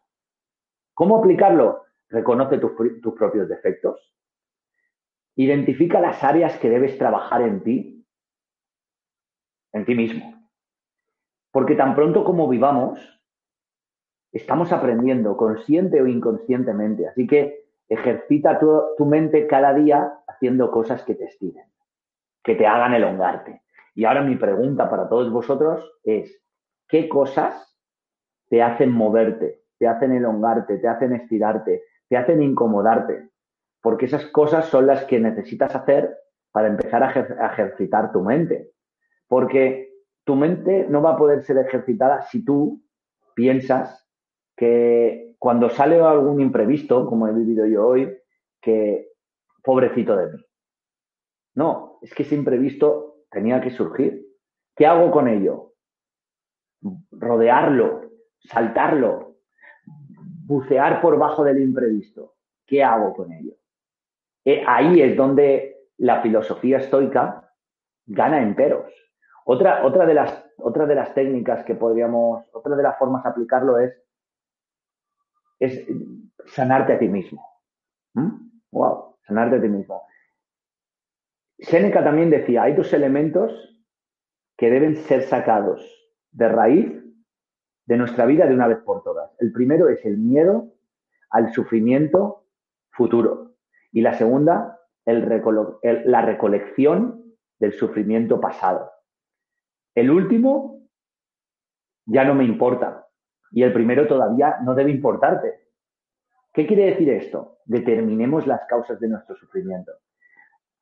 ¿Cómo 0.94 1.18
aplicarlo? 1.18 1.82
Reconoce 2.08 2.58
tus, 2.58 2.72
tus 3.02 3.14
propios 3.14 3.48
defectos. 3.48 4.14
Identifica 5.34 6.00
las 6.00 6.24
áreas 6.24 6.56
que 6.58 6.70
debes 6.70 6.96
trabajar 6.98 7.42
en 7.42 7.62
ti, 7.62 8.06
en 9.72 9.84
ti 9.84 9.94
mismo. 9.94 10.34
Porque 11.50 11.74
tan 11.74 11.94
pronto 11.94 12.24
como 12.24 12.48
vivamos, 12.48 13.17
estamos 14.32 14.72
aprendiendo 14.72 15.36
consciente 15.36 16.00
o 16.02 16.06
inconscientemente. 16.06 17.08
Así 17.08 17.26
que 17.26 17.68
ejercita 17.88 18.58
tu, 18.58 19.04
mente 19.06 19.46
cada 19.46 19.72
día 19.74 20.20
haciendo 20.26 20.70
cosas 20.70 21.02
que 21.04 21.14
te 21.14 21.24
estiren, 21.24 21.66
que 22.42 22.54
te 22.54 22.66
hagan 22.66 22.94
elongarte. 22.94 23.62
Y 23.94 24.04
ahora 24.04 24.22
mi 24.22 24.36
pregunta 24.36 24.88
para 24.90 25.08
todos 25.08 25.30
vosotros 25.30 25.98
es, 26.04 26.42
¿qué 26.88 27.08
cosas 27.08 27.76
te 28.48 28.62
hacen 28.62 28.92
moverte, 28.92 29.62
te 29.78 29.88
hacen 29.88 30.12
elongarte, 30.12 30.78
te 30.78 30.88
hacen 30.88 31.14
estirarte, 31.14 31.82
te 32.08 32.16
hacen 32.16 32.42
incomodarte? 32.42 33.30
Porque 33.80 34.06
esas 34.06 34.26
cosas 34.26 34.66
son 34.66 34.86
las 34.86 35.04
que 35.04 35.18
necesitas 35.18 35.74
hacer 35.74 36.16
para 36.52 36.68
empezar 36.68 37.02
a, 37.02 37.08
a 37.08 37.52
ejercitar 37.52 38.12
tu 38.12 38.22
mente. 38.22 38.72
Porque 39.26 39.94
tu 40.24 40.36
mente 40.36 40.86
no 40.88 41.00
va 41.02 41.12
a 41.12 41.16
poder 41.16 41.42
ser 41.42 41.58
ejercitada 41.58 42.22
si 42.22 42.44
tú 42.44 42.82
piensas 43.34 44.07
que 44.58 45.36
cuando 45.38 45.70
sale 45.70 46.00
algún 46.00 46.40
imprevisto, 46.40 47.06
como 47.06 47.28
he 47.28 47.32
vivido 47.32 47.64
yo 47.64 47.86
hoy, 47.86 48.12
que 48.60 49.12
pobrecito 49.62 50.16
de 50.16 50.32
mí. 50.32 50.44
No, 51.54 52.00
es 52.02 52.12
que 52.12 52.24
ese 52.24 52.34
imprevisto 52.34 53.22
tenía 53.30 53.60
que 53.60 53.70
surgir. 53.70 54.26
¿Qué 54.74 54.84
hago 54.84 55.12
con 55.12 55.28
ello? 55.28 55.74
Rodearlo, 57.12 58.10
saltarlo, 58.40 59.36
bucear 60.44 61.00
por 61.00 61.18
bajo 61.18 61.44
del 61.44 61.62
imprevisto. 61.62 62.34
¿Qué 62.66 62.82
hago 62.82 63.14
con 63.14 63.32
ello? 63.32 63.54
Eh, 64.44 64.64
ahí 64.66 65.00
es 65.00 65.16
donde 65.16 65.86
la 65.98 66.20
filosofía 66.20 66.78
estoica 66.78 67.48
gana 68.06 68.42
enteros. 68.42 68.92
Otra, 69.44 69.86
otra, 69.86 70.04
de 70.04 70.14
las, 70.14 70.44
otra 70.56 70.84
de 70.86 70.96
las 70.96 71.14
técnicas 71.14 71.64
que 71.64 71.76
podríamos, 71.76 72.44
otra 72.52 72.74
de 72.74 72.82
las 72.82 72.98
formas 72.98 73.22
de 73.22 73.30
aplicarlo 73.30 73.78
es 73.78 74.07
es 75.58 75.86
sanarte 76.46 76.94
a 76.94 76.98
ti 76.98 77.08
mismo. 77.08 77.44
Wow, 78.70 79.10
¿Mm? 79.10 79.14
sanarte 79.26 79.56
a 79.56 79.60
ti 79.60 79.68
mismo. 79.68 80.02
Séneca 81.58 82.04
también 82.04 82.30
decía, 82.30 82.62
hay 82.62 82.74
dos 82.74 82.92
elementos 82.92 83.78
que 84.56 84.70
deben 84.70 84.96
ser 84.96 85.22
sacados 85.22 85.82
de 86.30 86.48
raíz 86.48 86.92
de 87.86 87.96
nuestra 87.96 88.26
vida 88.26 88.46
de 88.46 88.54
una 88.54 88.68
vez 88.68 88.78
por 88.78 89.02
todas. 89.02 89.34
El 89.40 89.52
primero 89.52 89.88
es 89.88 90.04
el 90.04 90.18
miedo 90.18 90.72
al 91.30 91.52
sufrimiento 91.52 92.46
futuro 92.90 93.56
y 93.92 94.02
la 94.02 94.14
segunda, 94.14 94.78
la 95.04 96.22
recolección 96.22 97.34
del 97.58 97.72
sufrimiento 97.72 98.40
pasado. 98.40 98.90
El 99.94 100.10
último 100.10 100.88
ya 102.06 102.24
no 102.24 102.34
me 102.34 102.44
importa, 102.44 103.07
y 103.50 103.62
el 103.62 103.72
primero 103.72 104.06
todavía 104.06 104.58
no 104.62 104.74
debe 104.74 104.90
importarte. 104.90 105.60
¿Qué 106.52 106.66
quiere 106.66 106.86
decir 106.86 107.08
esto? 107.10 107.58
Determinemos 107.64 108.46
las 108.46 108.62
causas 108.68 108.98
de 109.00 109.08
nuestro 109.08 109.36
sufrimiento. 109.36 109.92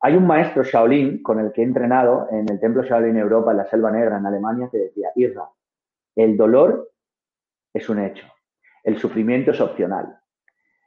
Hay 0.00 0.14
un 0.14 0.26
maestro 0.26 0.62
Shaolin 0.62 1.22
con 1.22 1.40
el 1.40 1.52
que 1.52 1.62
he 1.62 1.64
entrenado 1.64 2.28
en 2.30 2.50
el 2.50 2.60
templo 2.60 2.82
Shaolin 2.82 3.16
Europa, 3.16 3.50
en 3.50 3.56
la 3.58 3.66
Selva 3.66 3.90
Negra, 3.90 4.18
en 4.18 4.26
Alemania, 4.26 4.68
que 4.70 4.78
decía, 4.78 5.10
Irra, 5.14 5.48
el 6.14 6.36
dolor 6.36 6.92
es 7.72 7.88
un 7.88 7.98
hecho, 7.98 8.26
el 8.84 8.98
sufrimiento 8.98 9.50
es 9.50 9.60
opcional. 9.60 10.18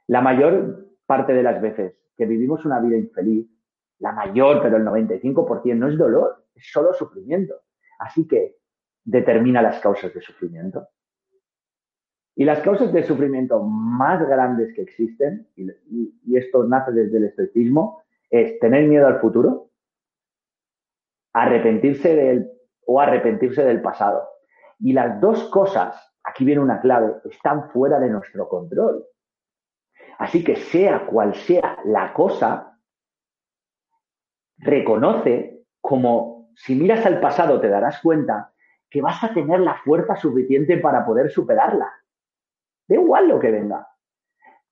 La 0.06 0.20
mayor 0.20 0.88
parte 1.06 1.32
de 1.32 1.42
las 1.42 1.60
veces 1.60 1.94
que 2.16 2.26
vivimos 2.26 2.64
una 2.64 2.80
vida 2.80 2.96
infeliz, 2.96 3.46
la 3.98 4.12
mayor, 4.12 4.62
pero 4.62 4.76
el 4.76 4.84
95% 4.84 5.76
no 5.76 5.88
es 5.88 5.98
dolor, 5.98 6.46
es 6.54 6.70
solo 6.70 6.92
sufrimiento. 6.94 7.54
Así 7.98 8.26
que 8.26 8.56
determina 9.04 9.62
las 9.62 9.80
causas 9.80 10.12
de 10.14 10.20
sufrimiento. 10.20 10.88
Y 12.40 12.46
las 12.46 12.60
causas 12.60 12.90
de 12.90 13.02
sufrimiento 13.02 13.62
más 13.62 14.26
grandes 14.26 14.72
que 14.72 14.80
existen, 14.80 15.46
y, 15.56 16.34
esto 16.34 16.64
nace 16.64 16.90
desde 16.90 17.18
el 17.18 17.24
estoicismo, 17.24 18.02
es 18.30 18.58
tener 18.60 18.88
miedo 18.88 19.06
al 19.06 19.20
futuro, 19.20 19.68
arrepentirse 21.34 22.14
del 22.14 22.50
o 22.86 22.98
arrepentirse 22.98 23.62
del 23.62 23.82
pasado. 23.82 24.26
Y 24.78 24.94
las 24.94 25.20
dos 25.20 25.50
cosas, 25.50 25.94
aquí 26.24 26.46
viene 26.46 26.62
una 26.62 26.80
clave, 26.80 27.16
están 27.30 27.68
fuera 27.72 28.00
de 28.00 28.08
nuestro 28.08 28.48
control. 28.48 29.04
Así 30.16 30.42
que 30.42 30.56
sea 30.56 31.04
cual 31.04 31.34
sea 31.34 31.76
la 31.84 32.14
cosa, 32.14 32.80
reconoce 34.56 35.66
como 35.78 36.48
si 36.54 36.74
miras 36.74 37.04
al 37.04 37.20
pasado 37.20 37.60
te 37.60 37.68
darás 37.68 38.00
cuenta 38.00 38.54
que 38.88 39.02
vas 39.02 39.22
a 39.22 39.34
tener 39.34 39.60
la 39.60 39.74
fuerza 39.84 40.16
suficiente 40.16 40.78
para 40.78 41.04
poder 41.04 41.30
superarla. 41.30 41.99
Da 42.90 42.96
igual 42.96 43.28
lo 43.28 43.38
que 43.38 43.52
venga. 43.52 43.86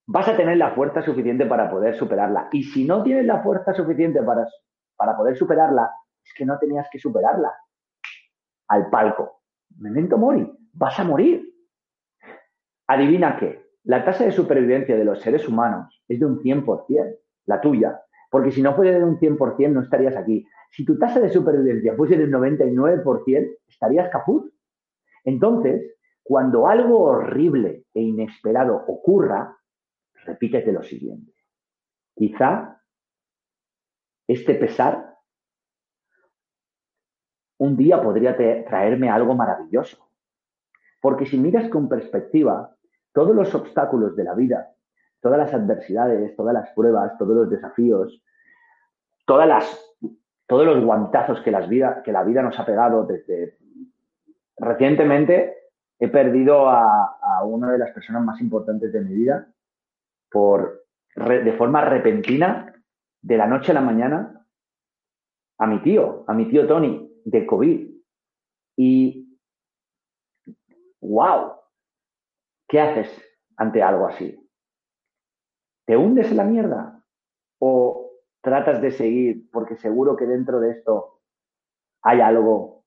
Vas 0.09 0.27
a 0.27 0.37
tener 0.37 0.57
la 0.57 0.73
fuerza 0.73 1.03
suficiente 1.03 1.47
para 1.47 1.71
poder 1.71 1.95
superarla. 1.95 2.49
Y 2.51 2.65
si 2.65 2.85
no 2.85 3.05
tienes 3.05 3.25
la 3.27 3.45
fuerza 3.45 3.73
suficiente 3.73 4.21
para, 4.25 4.45
para 4.97 5.17
poder 5.17 5.37
superarla, 5.37 5.93
es 6.25 6.35
que 6.35 6.45
no 6.45 6.59
tenías 6.59 6.89
que 6.91 6.99
superarla. 6.99 7.55
Al 8.71 8.91
palco. 8.91 9.43
Memento 9.79 10.19
mori. 10.19 10.53
Vas 10.73 10.99
a 10.99 11.05
morir. 11.05 11.45
Adivina 12.89 13.37
qué. 13.39 13.67
La 13.85 14.05
tasa 14.05 14.25
de 14.25 14.33
supervivencia 14.33 14.97
de 14.97 15.05
los 15.05 15.21
seres 15.21 15.47
humanos 15.47 16.03
es 16.09 16.19
de 16.19 16.27
un 16.27 16.41
100%, 16.41 17.19
la 17.47 17.61
tuya. 17.61 18.03
Porque 18.33 18.51
si 18.51 18.63
no 18.63 18.75
fuera 18.75 18.99
de 18.99 19.05
un 19.05 19.21
100%, 19.21 19.71
no 19.71 19.83
estarías 19.83 20.17
aquí. 20.17 20.45
Si 20.73 20.85
tu 20.85 20.99
tasa 20.99 21.21
de 21.21 21.31
supervivencia 21.31 21.95
fuese 21.95 22.17
del 22.17 22.33
99%, 22.33 23.57
estarías 23.69 24.11
caput. 24.11 24.53
Entonces, 25.25 25.98
cuando 26.29 26.69
algo 26.69 27.05
horrible 27.05 27.87
e 27.95 28.03
inesperado 28.03 28.85
ocurra, 28.87 29.57
repítete 30.27 30.71
lo 30.73 30.83
siguiente. 30.83 31.33
Quizá 32.15 32.83
este 34.27 34.55
pesar 34.57 35.17
un 37.57 37.79
día 37.79 38.03
podría 38.03 38.37
traerme 38.37 39.09
algo 39.09 39.35
maravilloso. 39.35 40.07
Porque 41.01 41.25
si 41.25 41.39
miras 41.39 41.71
con 41.71 41.89
perspectiva, 41.89 42.77
todos 43.15 43.35
los 43.35 43.55
obstáculos 43.55 44.15
de 44.15 44.25
la 44.25 44.35
vida, 44.35 44.75
todas 45.23 45.39
las 45.39 45.55
adversidades, 45.55 46.37
todas 46.37 46.53
las 46.53 46.69
pruebas, 46.75 47.17
todos 47.17 47.35
los 47.35 47.49
desafíos, 47.49 48.23
todas 49.25 49.49
las, 49.49 49.97
todos 50.47 50.67
los 50.67 50.85
guantazos 50.85 51.41
que, 51.41 51.51
que 52.05 52.13
la 52.13 52.23
vida 52.23 52.43
nos 52.43 52.61
ha 52.61 52.67
pegado 52.67 53.07
desde 53.07 53.57
recientemente, 54.59 55.55
he 55.99 56.09
perdido 56.09 56.69
a, 56.69 57.43
una 57.45 57.73
de 57.73 57.79
las 57.79 57.91
personas 57.91 58.23
más 58.23 58.41
importantes 58.41 58.93
de 58.93 59.01
mi 59.01 59.15
vida 59.15 59.53
por 60.31 60.87
de 61.17 61.53
forma 61.55 61.85
repentina, 61.85 62.75
de 63.21 63.37
la 63.37 63.47
noche 63.47 63.73
a 63.73 63.75
la 63.75 63.81
mañana, 63.81 64.47
a 65.59 65.67
mi 65.67 65.83
tío, 65.83 66.25
a 66.29 66.35
mi 66.35 66.49
tío 66.49 66.67
Tony, 66.67 67.11
de 67.25 67.47
COVID. 67.47 67.91
Y, 68.77 69.39
wow, 71.01 71.55
¿qué 72.69 72.81
haces 72.81 73.11
ante 73.57 73.83
algo 73.83 74.07
así? 74.07 74.39
¿Te 75.87 75.97
hundes 75.97 76.31
en 76.31 76.37
la 76.37 76.45
mierda? 76.45 77.05
¿O 77.59 78.13
tratas 78.41 78.81
de 78.81 78.93
seguir 78.93 79.51
porque 79.51 79.77
seguro 79.77 80.15
que 80.17 80.27
dentro 80.27 80.61
de 80.61 80.71
esto 80.71 81.21
hay 82.03 82.21
algo 82.21 82.85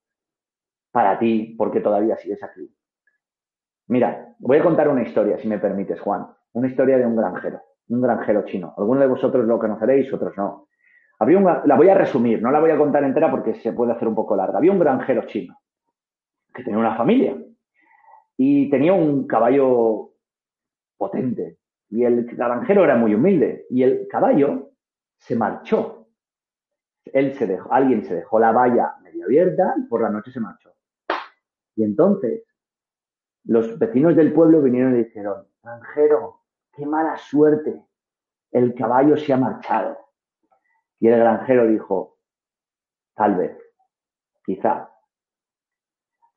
para 0.91 1.20
ti 1.20 1.56
porque 1.58 1.82
todavía 1.82 2.15
sigues 2.18 2.41
aquí? 2.44 2.74
Mira, 3.91 4.33
voy 4.39 4.57
a 4.57 4.63
contar 4.63 4.88
una 4.88 5.01
historia, 5.01 5.38
si 5.38 5.50
me 5.50 5.60
permites, 5.60 6.00
Juan. 6.00 6.25
Una 6.53 6.69
historia 6.69 6.98
de 6.98 7.05
un 7.05 7.13
granjero, 7.13 7.62
un 7.89 8.00
granjero 8.00 8.45
chino. 8.45 8.74
Algunos 8.77 9.01
de 9.01 9.07
vosotros 9.07 9.45
lo 9.45 9.60
conoceréis, 9.60 10.13
otros 10.13 10.31
no. 10.38 10.69
Había 11.19 11.62
la 11.65 11.75
voy 11.75 11.89
a 11.89 11.95
resumir, 11.95 12.41
no 12.41 12.51
la 12.51 12.62
voy 12.62 12.71
a 12.71 12.77
contar 12.77 13.03
entera 13.03 13.29
porque 13.29 13.53
se 13.55 13.74
puede 13.74 13.91
hacer 13.91 14.07
un 14.07 14.15
poco 14.15 14.33
larga. 14.38 14.60
Había 14.60 14.71
un 14.71 14.79
granjero 14.79 15.24
chino 15.25 15.60
que 16.53 16.63
tenía 16.63 16.79
una 16.79 16.95
familia 16.95 17.36
y 18.38 18.69
tenía 18.69 18.93
un 18.93 19.27
caballo 19.27 20.12
potente. 20.98 21.57
Y 21.89 22.05
el 22.05 22.24
granjero 22.24 22.86
era 22.86 22.95
muy 22.95 23.13
humilde 23.13 23.65
y 23.69 23.83
el 23.83 24.07
caballo 24.07 24.71
se 25.17 25.36
marchó. 25.36 26.07
Él 27.12 27.33
se 27.33 27.45
dejó, 27.45 27.74
alguien 27.74 28.05
se 28.05 28.15
dejó 28.15 28.39
la 28.39 28.53
valla 28.53 28.95
medio 29.03 29.25
abierta 29.25 29.74
y 29.77 29.81
por 29.81 30.01
la 30.01 30.10
noche 30.10 30.31
se 30.31 30.39
marchó. 30.39 30.71
Y 31.75 31.83
entonces 31.83 32.45
los 33.43 33.77
vecinos 33.79 34.15
del 34.15 34.33
pueblo 34.33 34.62
vinieron 34.62 34.95
y 34.95 35.03
dijeron, 35.03 35.48
granjero, 35.63 36.41
qué 36.74 36.86
mala 36.86 37.17
suerte, 37.17 37.81
el 38.51 38.75
caballo 38.75 39.17
se 39.17 39.33
ha 39.33 39.38
marchado. 39.38 39.98
Y 41.00 41.07
el 41.07 41.19
granjero 41.19 41.67
dijo, 41.67 42.17
tal 43.15 43.36
vez, 43.36 43.57
quizá. 44.45 44.89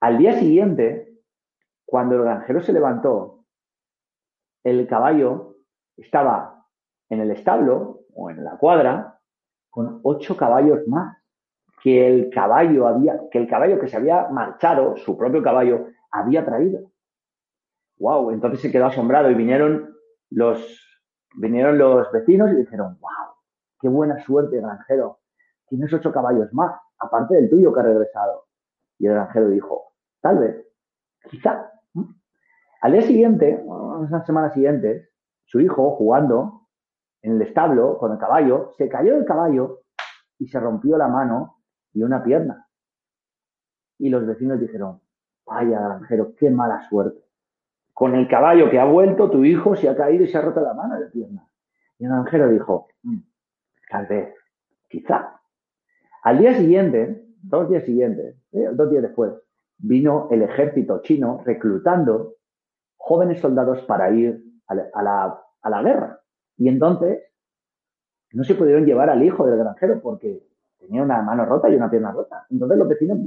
Al 0.01 0.19
día 0.19 0.39
siguiente, 0.39 1.21
cuando 1.85 2.17
el 2.17 2.23
granjero 2.23 2.61
se 2.63 2.73
levantó, 2.73 3.45
el 4.63 4.87
caballo 4.87 5.57
estaba 5.97 6.67
en 7.11 7.21
el 7.21 7.31
establo 7.31 8.01
o 8.15 8.31
en 8.31 8.43
la 8.43 8.57
cuadra 8.57 9.21
con 9.71 10.01
ocho 10.03 10.37
caballos 10.37 10.87
más 10.87 11.19
que 11.83 12.07
el 12.07 12.31
caballo 12.31 12.87
había, 12.87 13.21
que 13.31 13.39
el 13.39 13.47
caballo 13.47 13.79
que 13.79 13.89
se 13.89 13.97
había 13.97 14.29
marchado, 14.29 14.97
su 14.97 15.19
propio 15.19 15.43
caballo, 15.43 15.89
había 16.11 16.45
traído. 16.45 16.94
Wow, 17.99 18.31
entonces 18.31 18.61
se 18.61 18.71
quedó 18.71 18.87
asombrado 18.87 19.31
y 19.31 19.35
vinieron 19.35 19.95
los, 20.31 20.59
vinieron 21.37 21.79
los 21.79 22.11
vecinos 22.13 22.51
y 22.53 22.57
dijeron, 22.57 22.99
wow, 23.01 23.35
qué 23.81 23.89
buena 23.89 24.23
suerte, 24.25 24.61
granjero. 24.61 25.21
Tienes 25.69 25.93
ocho 25.93 26.13
caballos 26.13 26.53
más, 26.53 26.75
aparte 26.99 27.35
del 27.35 27.49
tuyo 27.49 27.73
que 27.73 27.81
ha 27.81 27.85
regresado. 27.85 28.45
Y 28.99 29.07
el 29.07 29.15
granjero 29.15 29.49
dijo, 29.49 29.93
tal 30.21 30.39
vez, 30.39 30.67
quizá. 31.31 31.71
Al 32.81 32.93
día 32.93 33.03
siguiente, 33.03 33.63
unas 33.65 34.27
semanas 34.27 34.53
siguientes, 34.53 35.09
su 35.47 35.61
hijo, 35.61 35.97
jugando 35.97 36.69
en 37.23 37.37
el 37.37 37.43
establo 37.43 37.97
con 37.99 38.13
el 38.13 38.19
caballo, 38.19 38.73
se 38.77 38.89
cayó 38.89 39.15
del 39.15 39.25
caballo 39.25 39.85
y 40.39 40.49
se 40.49 40.61
rompió 40.61 40.99
la 40.99 41.09
mano 41.09 41.57
y 41.95 42.03
una 42.03 42.23
pierna. 42.23 42.69
Y 43.99 44.11
los 44.11 44.27
vecinos 44.27 44.61
dijeron, 44.61 45.01
vaya 45.47 45.81
granjero, 45.81 46.35
qué 46.37 46.51
mala 46.51 46.87
suerte. 46.89 47.24
Con 47.95 48.17
el 48.17 48.27
caballo 48.27 48.69
que 48.71 48.81
ha 48.81 48.85
vuelto, 48.85 49.31
tu 49.31 49.45
hijo 49.45 49.77
se 49.77 49.89
ha 49.89 49.97
caído 49.97 50.25
y 50.25 50.29
se 50.29 50.37
ha 50.37 50.43
roto 50.43 50.61
la 50.61 50.75
mano 50.75 50.99
la 50.99 51.09
pierna. 51.09 51.47
Y 51.99 52.05
el 52.05 52.11
granjero 52.11 52.51
dijo, 52.51 52.89
mm, 53.05 53.19
tal 53.89 54.07
vez, 54.07 54.35
quizá. 54.89 55.41
Al 56.25 56.39
día 56.39 56.55
siguiente, 56.55 57.25
dos 57.41 57.69
días 57.71 57.85
siguientes, 57.85 58.37
eh, 58.51 58.69
dos 58.73 58.91
días 58.91 59.03
después, 59.03 59.33
vino 59.79 60.29
el 60.33 60.43
ejército 60.43 61.03
chino 61.03 61.41
reclutando 61.45 62.35
jóvenes 62.97 63.41
soldados 63.41 63.83
para 63.83 64.11
ir 64.11 64.43
a 64.67 64.75
la, 64.75 65.41
a 65.63 65.71
la 65.71 65.83
guerra. 65.83 66.21
Y 66.57 66.69
entonces 66.69 67.23
no 68.33 68.43
se 68.43 68.57
pudieron 68.57 68.87
llevar 68.87 69.09
al 69.09 69.23
hijo 69.23 69.47
del 69.47 69.59
granjero 69.59 70.01
porque 70.01 70.43
tenía 70.79 71.03
una 71.03 71.23
mano 71.23 71.45
rota 71.45 71.69
y 71.69 71.77
una 71.77 71.91
pierna 71.91 72.11
rota. 72.11 72.45
Entonces 72.51 72.77
los 72.77 72.89
vecinos 72.89 73.19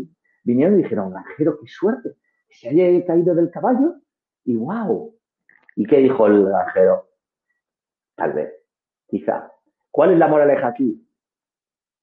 vinieron 0.43 0.77
y 0.77 0.83
dijeron, 0.83 1.11
granjero, 1.11 1.57
qué 1.57 1.67
suerte, 1.67 2.15
se 2.49 2.67
haya 2.69 3.05
caído 3.05 3.33
del 3.33 3.49
caballo 3.49 3.95
y 4.47 4.55
wow. 4.55 5.13
¿Y 5.75 5.85
qué 5.85 5.97
dijo 5.97 6.25
el 6.25 6.45
granjero? 6.45 7.09
Tal 8.15 8.33
vez, 8.33 8.53
quizá. 9.07 9.51
¿Cuál 9.91 10.13
es 10.13 10.17
la 10.17 10.27
moraleja 10.27 10.67
aquí? 10.69 11.05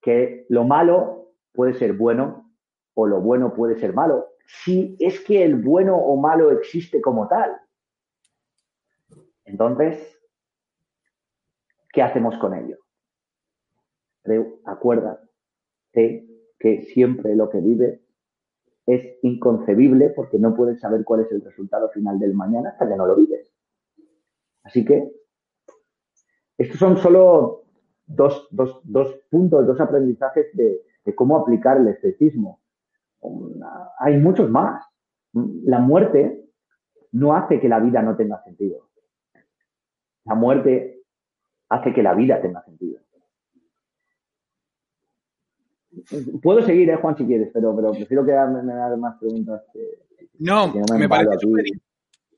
Que 0.01 0.45
lo 0.51 0.65
malo 0.65 1.33
puede 1.53 1.73
ser 1.73 1.95
bueno 1.95 2.53
o 2.93 3.07
lo 3.07 3.21
bueno 3.21 3.55
puede 3.55 3.79
ser 3.81 3.95
malo. 3.95 4.29
Si 4.47 4.95
es 5.01 5.21
que 5.21 5.43
el 5.43 5.57
bueno 5.57 5.97
o 5.97 6.17
malo 6.17 6.51
existe 6.53 7.01
como 7.01 7.27
tal. 7.29 7.59
Entonces, 9.47 10.21
¿qué 11.93 12.03
hacemos 12.03 12.37
con 12.37 12.53
ello? 12.55 12.77
Acuérdate 14.67 16.27
que 16.59 16.83
siempre 16.93 17.35
lo 17.35 17.49
que 17.49 17.61
vive 17.61 18.04
es 18.87 19.19
inconcebible 19.23 20.11
porque 20.11 20.39
no 20.39 20.55
puedes 20.55 20.81
saber 20.81 21.05
cuál 21.05 21.21
es 21.21 21.33
el 21.33 21.43
resultado 21.43 21.89
final 21.91 22.19
del 22.19 22.35
mañana 22.35 22.71
hasta 22.71 22.89
que 22.89 22.97
no 22.97 23.07
lo 23.07 23.17
vives. 23.17 23.51
Así 24.63 24.85
que 24.85 25.11
estos 26.59 26.79
son 26.79 26.97
solo 26.99 27.65
dos, 28.07 28.49
puntos, 29.31 29.67
dos 29.67 29.81
aprendizajes 29.81 30.47
de, 30.55 30.83
cómo 31.15 31.37
aplicar 31.37 31.79
el 31.79 31.89
escepticismo. 31.89 32.61
Hay 33.99 34.19
muchos 34.19 34.51
más. 34.51 34.85
La 35.33 35.79
muerte 35.81 36.45
no 37.13 37.35
hace 37.35 37.61
que 37.61 37.69
la 37.69 37.81
vida 37.81 38.03
no 38.03 38.17
tenga 38.17 38.43
sentido. 38.45 38.89
La 40.25 40.35
muerte 40.35 41.03
hace 41.69 41.93
que 41.93 42.03
la 42.03 42.15
vida 42.15 42.41
tenga 42.41 42.63
sentido. 42.65 43.01
Puedo 46.43 46.63
seguir, 46.63 46.91
eh, 46.91 46.97
Juan, 46.97 47.17
si 47.17 47.25
quieres, 47.25 47.51
pero, 47.53 47.75
pero 47.75 47.93
prefiero 47.93 48.25
que 48.25 48.33
me, 48.33 48.73
hagas 48.73 48.99
más 48.99 49.17
preguntas. 49.19 49.63
no, 50.39 50.73
me, 50.97 51.09
parece 51.09 51.47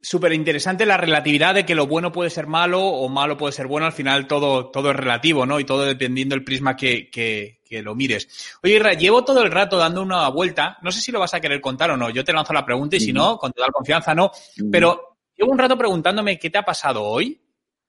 súper 0.07 0.33
interesante 0.33 0.87
la 0.87 0.97
relatividad 0.97 1.55
de 1.55 1.67
que 1.67 1.75
lo 1.75 1.89
bueno 1.89 2.13
puede 2.13 2.31
ser 2.31 2.47
malo 2.47 2.81
o 2.81 3.09
malo 3.09 3.37
puede 3.37 3.53
ser 3.53 3.67
bueno. 3.67 3.87
Al 3.87 3.93
final 3.93 4.29
todo, 4.29 4.71
todo 4.71 4.91
es 4.91 4.97
relativo, 4.97 5.47
¿no? 5.47 5.59
Y 5.59 5.65
todo 5.65 5.85
dependiendo 5.85 6.35
del 6.35 6.45
prisma 6.45 6.77
que, 6.77 7.11
que, 7.11 7.83
lo 7.83 7.97
mires. 7.97 8.57
Oye, 8.63 8.81
llevo 8.97 9.25
todo 9.25 9.43
el 9.43 9.51
rato 9.51 9.77
dando 9.77 10.01
una 10.01 10.29
vuelta. 10.29 10.79
No 10.83 10.93
sé 10.93 11.01
si 11.01 11.11
lo 11.11 11.19
vas 11.19 11.35
a 11.35 11.41
querer 11.41 11.61
contar 11.61 11.91
o 11.91 11.97
no. 11.97 12.09
Yo 12.11 12.25
te 12.25 12.33
lanzo 12.33 12.53
la 12.53 12.65
pregunta 12.65 12.97
y 12.97 13.01
si 13.01 13.13
no, 13.13 13.37
con 13.37 13.53
total 13.53 13.73
confianza, 13.73 14.15
no. 14.15 14.31
Pero 14.71 15.19
llevo 15.37 15.51
un 15.51 15.59
rato 15.59 15.77
preguntándome 15.77 16.39
qué 16.39 16.51
te 16.51 16.59
ha 16.59 16.65
pasado 16.65 17.03
hoy 17.03 17.41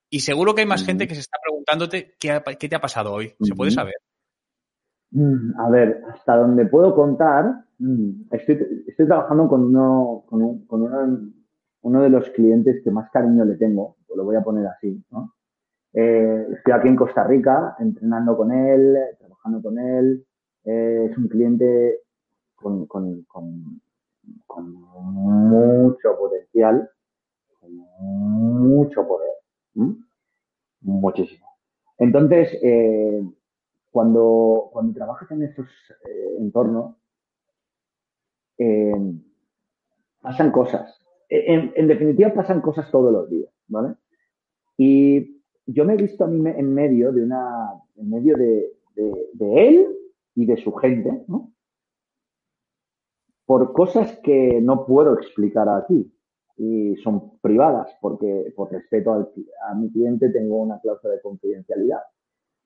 y 0.10 0.20
seguro 0.20 0.56
que 0.56 0.62
hay 0.62 0.68
más 0.68 0.84
gente 0.84 1.08
que 1.08 1.14
se 1.14 1.22
está 1.22 1.38
preguntándote 1.42 2.16
qué, 2.20 2.42
qué 2.60 2.68
te 2.68 2.76
ha 2.76 2.82
pasado 2.82 3.14
hoy. 3.14 3.36
¿Se 3.42 3.54
puede 3.54 3.72
saber? 3.72 3.96
Mm, 5.12 5.60
a 5.60 5.70
ver, 5.70 6.04
hasta 6.10 6.36
donde 6.36 6.66
puedo 6.66 6.94
contar, 6.96 7.66
mm, 7.80 8.28
estoy, 8.32 8.84
estoy 8.88 9.08
trabajando 9.08 9.48
con 9.48 9.64
uno, 9.64 10.24
con, 10.28 10.42
un, 10.42 10.66
con 10.68 11.34
uno, 11.82 12.02
de 12.02 12.10
los 12.10 12.30
clientes 12.32 12.84
que 12.84 12.92
más 12.92 13.10
cariño 13.12 13.46
le 13.46 13.56
tengo, 13.56 13.96
lo 14.16 14.26
voy 14.26 14.36
a 14.36 14.44
poner 14.44 14.68
así, 14.68 15.02
¿no? 15.12 15.34
Eh, 15.94 16.48
estoy 16.54 16.74
aquí 16.74 16.88
en 16.90 16.96
Costa 16.96 17.24
Rica 17.24 17.76
entrenando 17.80 18.36
con 18.38 18.52
él, 18.52 18.98
trabajando 19.18 19.62
con 19.62 19.80
él. 19.80 20.26
Eh, 20.66 21.08
es 21.10 21.18
un 21.18 21.28
cliente 21.28 22.02
con, 22.56 22.86
con, 22.88 23.24
con, 23.24 23.82
con, 24.46 24.74
mucho 24.74 26.18
potencial, 26.18 26.90
con 27.60 27.72
mucho 27.74 29.08
poder, 29.08 29.32
muchísimo. 30.82 31.48
Entonces, 31.98 32.56
eh, 32.62 33.24
cuando, 33.98 34.70
cuando 34.72 34.94
trabajas 34.94 35.32
en 35.32 35.42
estos 35.42 35.66
eh, 36.08 36.36
entornos, 36.38 36.98
eh, 38.60 38.94
pasan 40.22 40.52
cosas. 40.52 41.04
En, 41.28 41.74
en, 41.76 41.88
definitiva, 41.88 42.32
pasan 42.32 42.62
cosas 42.62 42.92
todos 42.92 43.12
los 43.12 43.28
días, 43.28 43.52
¿vale? 43.68 43.96
Y 44.78 45.42
yo 45.66 45.84
me 45.84 45.96
he 45.96 45.98
visto 45.98 46.26
a 46.26 46.28
mí 46.28 46.48
en 46.48 46.76
medio 46.76 47.12
de 47.12 47.24
una, 47.24 47.72
en 47.96 48.08
medio 48.12 48.38
de, 48.38 48.72
él 49.40 49.88
y 50.36 50.46
de 50.46 50.58
su 50.58 50.72
gente, 50.74 51.24
¿no? 51.28 51.52
Por 53.48 53.74
cosas 53.74 54.20
que 54.20 54.62
no 54.62 54.86
puedo 54.86 55.16
explicar 55.16 55.68
aquí 55.70 56.14
y 56.56 56.98
son 56.98 57.40
privadas 57.40 57.98
porque 58.00 58.54
por 58.56 58.72
respeto 58.72 59.12
al, 59.12 59.32
a 59.68 59.74
mi 59.74 59.92
cliente 59.92 60.30
tengo 60.30 60.58
una 60.58 60.80
cláusula 60.82 61.16
de 61.16 61.22
confidencialidad. 61.22 62.04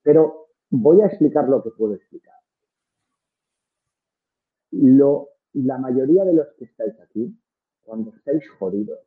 Pero 0.03 0.50
Voy 0.73 1.01
a 1.01 1.07
explicar 1.07 1.49
lo 1.49 1.61
que 1.61 1.69
puedo 1.71 1.95
explicar. 1.95 2.35
La 5.53 5.77
mayoría 5.77 6.23
de 6.23 6.33
los 6.33 6.47
que 6.53 6.63
estáis 6.63 6.97
aquí, 7.01 7.37
cuando 7.81 8.15
estáis 8.15 8.49
jodidos 8.51 9.05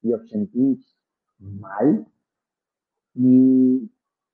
y 0.00 0.12
os 0.12 0.28
sentís 0.28 0.96
mal, 1.38 2.06
y 3.14 3.90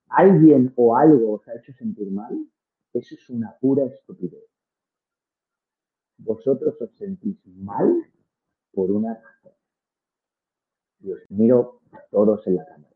alguien 0.09 0.75
o 0.77 0.95
algo 0.95 1.33
os 1.33 1.49
ha 1.49 1.55
hecho 1.55 1.73
sentir 1.73 2.11
mal, 2.11 2.37
eso 2.93 3.15
es 3.15 3.31
una 3.31 3.57
pura 3.59 3.87
estupidez. 3.87 4.45
Vosotros 6.19 6.79
os 6.83 6.95
sentís 6.99 7.39
mal 7.47 7.91
por 8.73 8.91
una 8.91 9.15
razón. 9.15 9.53
Y 11.01 11.13
os 11.13 11.31
miro 11.31 11.81
todos 12.11 12.47
en 12.47 12.57
la 12.57 12.67
cámara. 12.67 12.95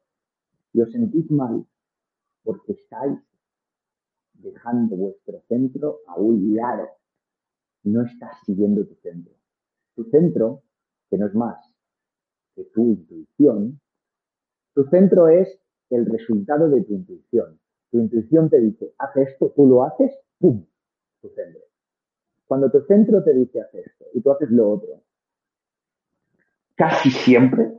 Y 0.75 0.83
os 0.83 0.93
sentís 0.93 1.31
mal 1.31 1.67
porque 2.43 2.73
estáis 2.73 3.19
dejando 4.43 4.97
vuestro 4.97 5.41
centro 5.49 6.01
a 6.07 6.19
un 6.19 6.55
lado. 6.55 6.89
No 7.85 8.03
estás 8.03 8.37
siguiendo 8.45 8.87
tu 8.87 8.95
centro. 8.97 9.33
Tu 9.95 10.05
centro, 10.05 10.63
que 11.09 11.19
no 11.19 11.27
es 11.27 11.35
más 11.35 11.57
que 12.55 12.65
tu 12.65 12.83
intuición, 12.83 13.81
tu 14.75 14.85
centro 14.85 15.29
es 15.29 15.61
el 15.91 16.07
resultado 16.07 16.69
de 16.69 16.83
tu 16.83 16.95
intuición. 16.95 17.61
Tu 17.91 17.99
intuición 17.99 18.49
te 18.49 18.61
dice, 18.61 18.95
haz 18.99 19.17
esto, 19.17 19.53
tú 19.55 19.67
lo 19.67 19.85
haces, 19.85 20.13
¡pum! 20.39 20.65
Tu 21.21 21.29
centro. 21.31 21.63
Cuando 22.47 22.71
tu 22.71 22.81
centro 22.83 23.23
te 23.23 23.35
dice, 23.35 23.61
haz 23.61 23.75
esto, 23.75 24.07
y 24.15 24.21
tú 24.21 24.31
haces 24.33 24.51
lo 24.51 24.71
otro, 24.71 25.03
casi 26.77 27.11
siempre 27.11 27.73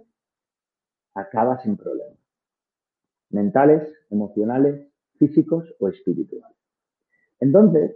acabas 1.13 1.65
en 1.65 1.77
problemas. 1.77 2.17
Mentales, 3.29 3.93
emocionales, 4.09 4.90
físicos 5.21 5.75
o 5.79 5.87
espirituales. 5.87 6.57
Entonces, 7.39 7.95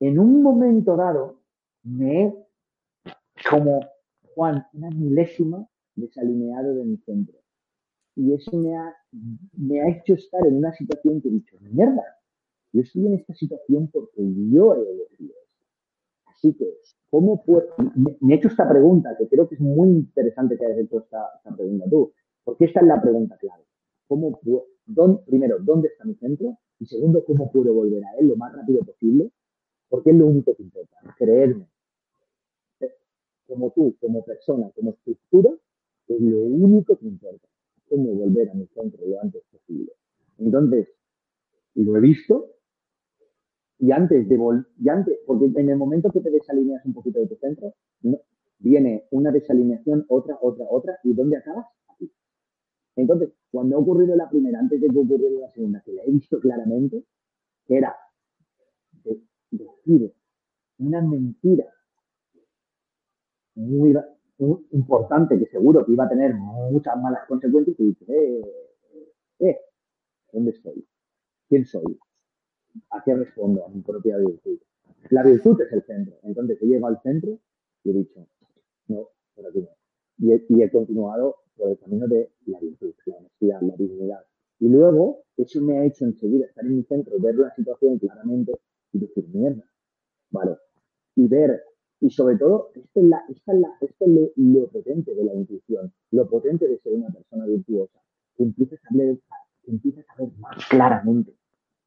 en 0.00 0.18
un 0.18 0.42
momento 0.42 0.94
dado, 0.94 1.40
me 1.82 2.24
he 2.24 2.34
como 3.50 3.80
Juan, 4.34 4.66
una 4.74 4.90
milésima 4.90 5.66
desalineado 5.96 6.74
de 6.74 6.84
mi 6.84 6.96
centro. 6.98 7.38
Y 8.16 8.32
eso 8.34 8.56
me 8.56 8.76
ha, 8.76 8.94
me 9.56 9.80
ha 9.80 9.88
hecho 9.88 10.14
estar 10.14 10.46
en 10.46 10.56
una 10.56 10.72
situación 10.72 11.20
que 11.20 11.28
he 11.28 11.32
dicho, 11.32 11.56
mierda, 11.60 12.04
yo 12.72 12.82
estoy 12.82 13.06
en 13.06 13.14
esta 13.14 13.34
situación 13.34 13.88
porque 13.92 14.22
yo 14.50 14.74
he 14.74 14.80
elegido 14.80 15.34
esto. 15.42 15.64
Así 16.26 16.54
que, 16.54 16.66
¿cómo 17.10 17.42
puedo? 17.44 17.68
Me, 18.20 18.34
he 18.34 18.36
hecho 18.36 18.48
esta 18.48 18.68
pregunta, 18.68 19.16
que 19.16 19.28
creo 19.28 19.48
que 19.48 19.54
es 19.54 19.60
muy 19.60 19.88
interesante 19.88 20.58
que 20.58 20.66
hayas 20.66 20.78
hecho 20.78 20.98
esta, 20.98 21.26
esta 21.38 21.56
pregunta 21.56 21.86
tú, 21.88 22.12
porque 22.44 22.66
esta 22.66 22.80
es 22.80 22.86
la 22.86 23.00
pregunta 23.00 23.36
clave. 23.38 23.64
¿Cómo 24.06 24.38
puedo, 24.40 24.66
primero, 25.26 25.58
¿dónde 25.60 25.88
está 25.88 26.04
mi 26.04 26.14
centro? 26.14 26.58
Y 26.78 26.86
segundo, 26.86 27.24
¿cómo 27.24 27.50
puedo 27.50 27.72
volver 27.72 28.04
a 28.04 28.16
él 28.18 28.28
lo 28.28 28.36
más 28.36 28.54
rápido 28.54 28.80
posible? 28.82 29.30
Porque 29.88 30.10
es 30.10 30.16
lo 30.16 30.26
único 30.26 30.54
que 30.54 30.62
importa, 30.62 30.96
creerme. 31.16 31.66
Como 33.46 33.70
tú, 33.72 33.94
como 34.00 34.24
persona, 34.24 34.70
como 34.74 34.90
estructura, 34.90 35.50
es 36.08 36.20
lo 36.20 36.38
único 36.38 36.96
que 36.96 37.06
importa. 37.06 37.48
Cómo 37.88 38.14
volver 38.14 38.50
a 38.50 38.54
mi 38.54 38.66
centro 38.66 39.06
lo 39.06 39.20
antes 39.20 39.42
posible. 39.50 39.92
Entonces, 40.38 40.88
lo 41.74 41.96
he 41.96 42.00
visto 42.00 42.50
y 43.78 43.92
antes 43.92 44.28
de 44.28 44.36
vol 44.36 44.66
y 44.78 44.88
porque 45.26 45.46
en 45.60 45.68
el 45.68 45.76
momento 45.76 46.10
que 46.10 46.20
te 46.20 46.30
desalineas 46.30 46.84
un 46.86 46.94
poquito 46.94 47.20
de 47.20 47.26
tu 47.26 47.36
centro, 47.36 47.74
viene 48.58 49.04
una 49.10 49.30
desalineación, 49.30 50.06
otra, 50.08 50.38
otra, 50.40 50.64
otra, 50.70 50.98
y 51.02 51.12
¿dónde 51.12 51.36
acabas? 51.36 51.66
Entonces, 52.96 53.32
cuando 53.50 53.76
ha 53.76 53.80
ocurrido 53.80 54.14
la 54.14 54.28
primera, 54.28 54.58
antes 54.58 54.80
de 54.80 54.88
que 54.88 54.98
ocurriera 54.98 55.40
la 55.40 55.50
segunda, 55.50 55.82
que 55.84 55.92
la 55.92 56.02
he 56.04 56.10
visto 56.10 56.38
claramente, 56.38 57.04
que 57.66 57.76
era 57.76 57.94
decir 59.50 60.12
una 60.78 61.00
mentira 61.00 61.66
muy, 63.54 63.96
importante 64.72 65.38
que 65.38 65.46
seguro 65.46 65.84
que 65.84 65.92
iba 65.92 66.04
a 66.04 66.08
tener 66.08 66.34
muchas 66.34 67.00
malas 67.00 67.26
consecuencias 67.28 67.78
y 67.78 67.84
dices, 67.84 68.08
eh, 68.08 68.42
eh, 69.38 69.58
¿dónde 70.32 70.50
estoy? 70.50 70.84
¿Quién 71.48 71.64
soy? 71.64 71.98
¿A 72.90 73.02
qué 73.04 73.14
respondo? 73.14 73.64
A 73.64 73.68
mi 73.68 73.80
propia 73.82 74.16
virtud. 74.18 74.58
La 75.10 75.22
virtud 75.22 75.60
es 75.60 75.72
el 75.72 75.82
centro. 75.82 76.16
Entonces 76.24 76.60
he 76.60 76.66
llegado 76.66 76.88
al 76.88 77.00
centro 77.02 77.38
y 77.84 77.90
he 77.90 77.92
dicho, 77.92 78.26
no, 78.88 79.08
por 79.34 79.46
aquí 79.46 79.60
no. 79.60 79.68
Y 80.18 80.32
he, 80.32 80.44
y 80.48 80.62
he 80.62 80.70
continuado 80.70 81.36
por 81.56 81.70
el 81.70 81.78
camino 81.78 82.06
de 82.08 82.30
la 82.46 82.58
virtud, 82.60 82.94
la 83.06 83.16
honestidad, 83.16 83.60
la 83.62 83.76
dignidad. 83.76 84.24
Y 84.60 84.68
luego, 84.68 85.24
eso 85.36 85.60
me 85.60 85.78
ha 85.78 85.84
hecho 85.84 86.04
enseguida 86.04 86.46
estar 86.46 86.64
en 86.64 86.76
mi 86.76 86.82
centro, 86.84 87.18
ver 87.18 87.36
la 87.36 87.54
situación 87.54 87.98
claramente 87.98 88.52
y 88.92 88.98
decir, 88.98 89.26
mierda, 89.32 89.64
vale. 90.30 90.56
Y 91.16 91.26
ver, 91.26 91.62
y 92.00 92.10
sobre 92.10 92.36
todo, 92.36 92.70
esto 92.74 93.00
es, 93.00 93.06
la, 93.06 93.24
esta 93.28 93.52
es, 93.52 93.60
la, 93.60 93.68
esto 93.80 94.04
es 94.04 94.30
lo, 94.36 94.68
potente 94.68 95.14
de 95.14 95.24
la 95.24 95.34
intuición, 95.34 95.92
lo 96.10 96.28
potente 96.28 96.68
de 96.68 96.78
ser 96.78 96.92
una 96.92 97.08
persona 97.08 97.46
virtuosa, 97.46 97.98
que 98.36 98.44
empiezas 98.44 98.80
a 98.90 98.96
ver, 98.96 99.18
que 99.62 99.70
empiezas 99.70 100.04
a 100.10 100.22
ver 100.22 100.32
más 100.38 100.66
claramente. 100.68 101.34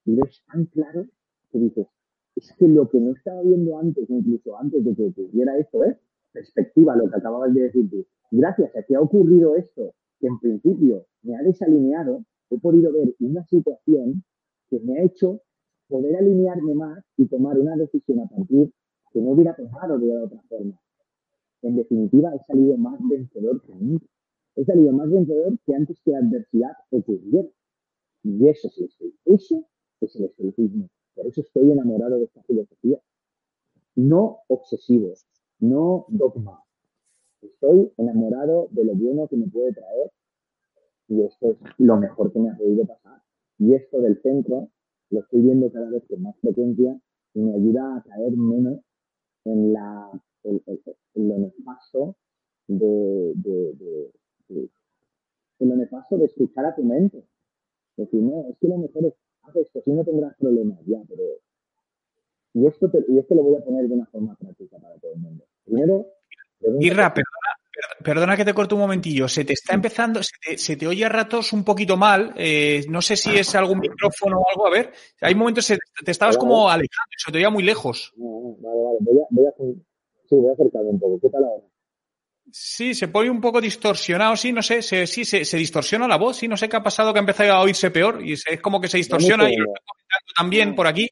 Y 0.05 0.15
ves 0.15 0.43
tan 0.51 0.65
claro 0.65 1.05
que 1.51 1.59
dices, 1.59 1.87
es 2.35 2.53
que 2.53 2.67
lo 2.67 2.89
que 2.89 2.99
no 2.99 3.11
estaba 3.11 3.41
viendo 3.41 3.77
antes, 3.77 4.09
incluso 4.09 4.57
antes 4.57 4.83
de 4.83 4.95
que 4.95 5.05
ocurriera 5.05 5.57
esto, 5.57 5.83
es 5.83 5.97
perspectiva, 6.37 6.95
lo 6.95 7.09
que 7.09 7.17
acababas 7.17 7.53
de 7.53 7.61
decir 7.61 7.89
tú. 7.89 8.05
Gracias 8.31 8.75
a 8.75 8.83
que 8.83 8.95
ha 8.95 9.01
ocurrido 9.01 9.55
esto, 9.55 9.93
que 10.19 10.27
en 10.27 10.39
principio 10.39 11.05
me 11.23 11.35
ha 11.35 11.41
desalineado, 11.41 12.23
he 12.49 12.59
podido 12.59 12.91
ver 12.93 13.15
una 13.19 13.43
situación 13.45 14.23
que 14.69 14.79
me 14.79 14.99
ha 14.99 15.03
hecho 15.03 15.41
poder 15.87 16.15
alinearme 16.17 16.73
más 16.75 17.03
y 17.17 17.25
tomar 17.27 17.57
una 17.57 17.75
decisión 17.75 18.19
a 18.19 18.27
partir 18.27 18.71
que 19.11 19.21
no 19.21 19.31
hubiera 19.31 19.55
tomado 19.55 19.97
de 19.97 20.15
otra 20.15 20.41
forma. 20.49 20.79
En 21.63 21.75
definitiva, 21.75 22.35
he 22.35 22.39
salido 22.45 22.77
más 22.77 22.99
vencedor 23.09 23.61
que 23.63 23.73
nunca. 23.73 24.05
He 24.55 24.65
salido 24.65 24.91
más 24.91 25.09
vencedor 25.09 25.57
que 25.65 25.75
antes 25.75 25.99
que 26.03 26.11
la 26.11 26.19
adversidad 26.19 26.71
ocurriera. 26.91 27.47
Y 28.23 28.47
eso 28.47 28.69
sí 28.69 28.85
estoy. 28.85 29.13
Eso 29.25 29.65
es 30.01 30.15
el 30.15 30.25
estoicismo. 30.25 30.87
Por 31.15 31.25
eso 31.25 31.41
estoy 31.41 31.71
enamorado 31.71 32.17
de 32.19 32.25
esta 32.25 32.43
filosofía. 32.43 32.99
No 33.95 34.39
obsesivo, 34.47 35.13
no 35.59 36.05
dogma. 36.09 36.63
Estoy 37.41 37.91
enamorado 37.97 38.67
de 38.71 38.83
lo 38.83 38.95
bueno 38.95 39.27
que 39.27 39.37
me 39.37 39.47
puede 39.47 39.73
traer 39.73 40.11
y 41.07 41.21
esto 41.21 41.51
es 41.51 41.57
lo 41.77 41.97
mejor 41.97 42.31
que 42.31 42.39
me 42.39 42.49
ha 42.49 42.57
podido 42.57 42.85
pasar. 42.85 43.21
Y 43.59 43.73
esto 43.73 44.01
del 44.01 44.21
centro 44.21 44.69
lo 45.09 45.21
estoy 45.21 45.41
viendo 45.41 45.71
cada 45.71 45.89
vez 45.89 46.03
con 46.07 46.21
más 46.21 46.35
frecuencia 46.39 46.99
y 47.33 47.39
me 47.39 47.55
ayuda 47.55 47.97
a 47.97 48.03
caer 48.03 48.35
menos 48.35 48.79
en, 49.45 49.73
la, 49.73 50.11
en, 50.43 50.61
lo 51.15 51.37
nefasto 51.37 52.15
de, 52.67 53.33
de, 53.35 54.11
en 55.59 55.69
lo 55.69 55.75
nefasto 55.75 56.17
de 56.17 56.25
escuchar 56.25 56.65
a 56.65 56.75
tu 56.75 56.83
mente. 56.83 57.23
Decir, 57.95 58.21
no, 58.21 58.47
es 58.49 58.57
que 58.59 58.67
lo 58.67 58.77
mejor 58.77 59.05
es, 59.05 59.13
haz 59.43 59.55
esto, 59.55 59.81
si 59.81 59.91
no 59.91 60.03
tendrás 60.03 60.35
problemas, 60.37 60.79
ya, 60.85 61.01
pero... 61.07 61.23
Y 62.57 62.65
esto, 62.65 62.89
y 63.07 63.19
esto 63.19 63.35
lo 63.35 63.43
voy 63.43 63.55
a 63.55 63.63
poner 63.63 63.87
de 63.87 63.93
una 63.93 64.05
forma 64.07 64.35
práctica 64.35 64.77
para 64.79 64.95
todo 64.95 65.13
el 65.13 65.19
mundo. 65.19 65.45
Primero... 65.63 66.07
Irra, 66.79 67.13
perdona, 67.13 67.57
Perdona 68.03 68.35
que 68.35 68.45
te 68.45 68.53
corto 68.53 68.75
un 68.75 68.81
momentillo. 68.81 69.27
Se 69.27 69.45
te 69.45 69.53
está 69.53 69.75
empezando, 69.75 70.21
se 70.23 70.75
te, 70.75 70.87
oye 70.87 71.05
a 71.05 71.09
ratos 71.09 71.53
un 71.53 71.63
poquito 71.63 71.97
mal. 71.97 72.33
Eh, 72.35 72.83
no 72.89 72.99
sé 73.01 73.15
si 73.15 73.37
es 73.37 73.53
algún 73.53 73.79
micrófono 73.79 74.39
o 74.39 74.45
algo. 74.51 74.65
A 74.65 74.71
ver, 74.71 74.91
hay 75.21 75.35
momentos 75.35 75.67
que 75.67 75.77
te 76.03 76.11
estabas 76.11 76.37
como 76.37 76.67
alejando, 76.67 77.11
se 77.15 77.31
te 77.31 77.37
oía 77.37 77.51
muy 77.51 77.61
lejos. 77.61 78.11
Vale, 78.15 78.81
vale. 78.83 78.97
Voy 79.01 79.17
a, 79.19 79.25
voy 79.29 79.45
a, 79.45 79.51
sí, 80.27 80.35
voy 80.35 80.49
a 80.49 80.53
acercarme 80.53 80.89
un 80.89 80.99
poco. 80.99 81.19
¿Qué 81.21 81.29
tal 81.29 81.43
ahora? 81.43 81.63
Sí, 82.51 82.95
se 82.95 83.09
pone 83.09 83.29
un 83.29 83.41
poco 83.41 83.61
distorsionado, 83.61 84.35
sí, 84.37 84.53
no 84.53 84.63
sé, 84.63 84.81
se, 84.81 85.05
sí, 85.05 85.25
se, 85.25 85.43
se, 85.43 85.57
distorsiona 85.57 86.07
la 86.07 86.15
voz, 86.15 86.37
sí, 86.37 86.47
no 86.47 86.55
sé 86.55 86.69
qué 86.69 86.77
ha 86.77 86.83
pasado, 86.83 87.11
que 87.11 87.19
ha 87.19 87.27
empezado 87.27 87.51
a 87.51 87.61
oírse 87.61 87.91
peor 87.91 88.25
y 88.25 88.31
es 88.33 88.45
como 88.61 88.79
que 88.79 88.87
se 88.87 88.95
distorsiona 88.95 89.51
y 89.51 89.57
lo 89.57 89.65
estoy 89.65 89.83
comentando 89.85 90.33
también 90.35 90.75
por 90.75 90.87
aquí. 90.87 91.09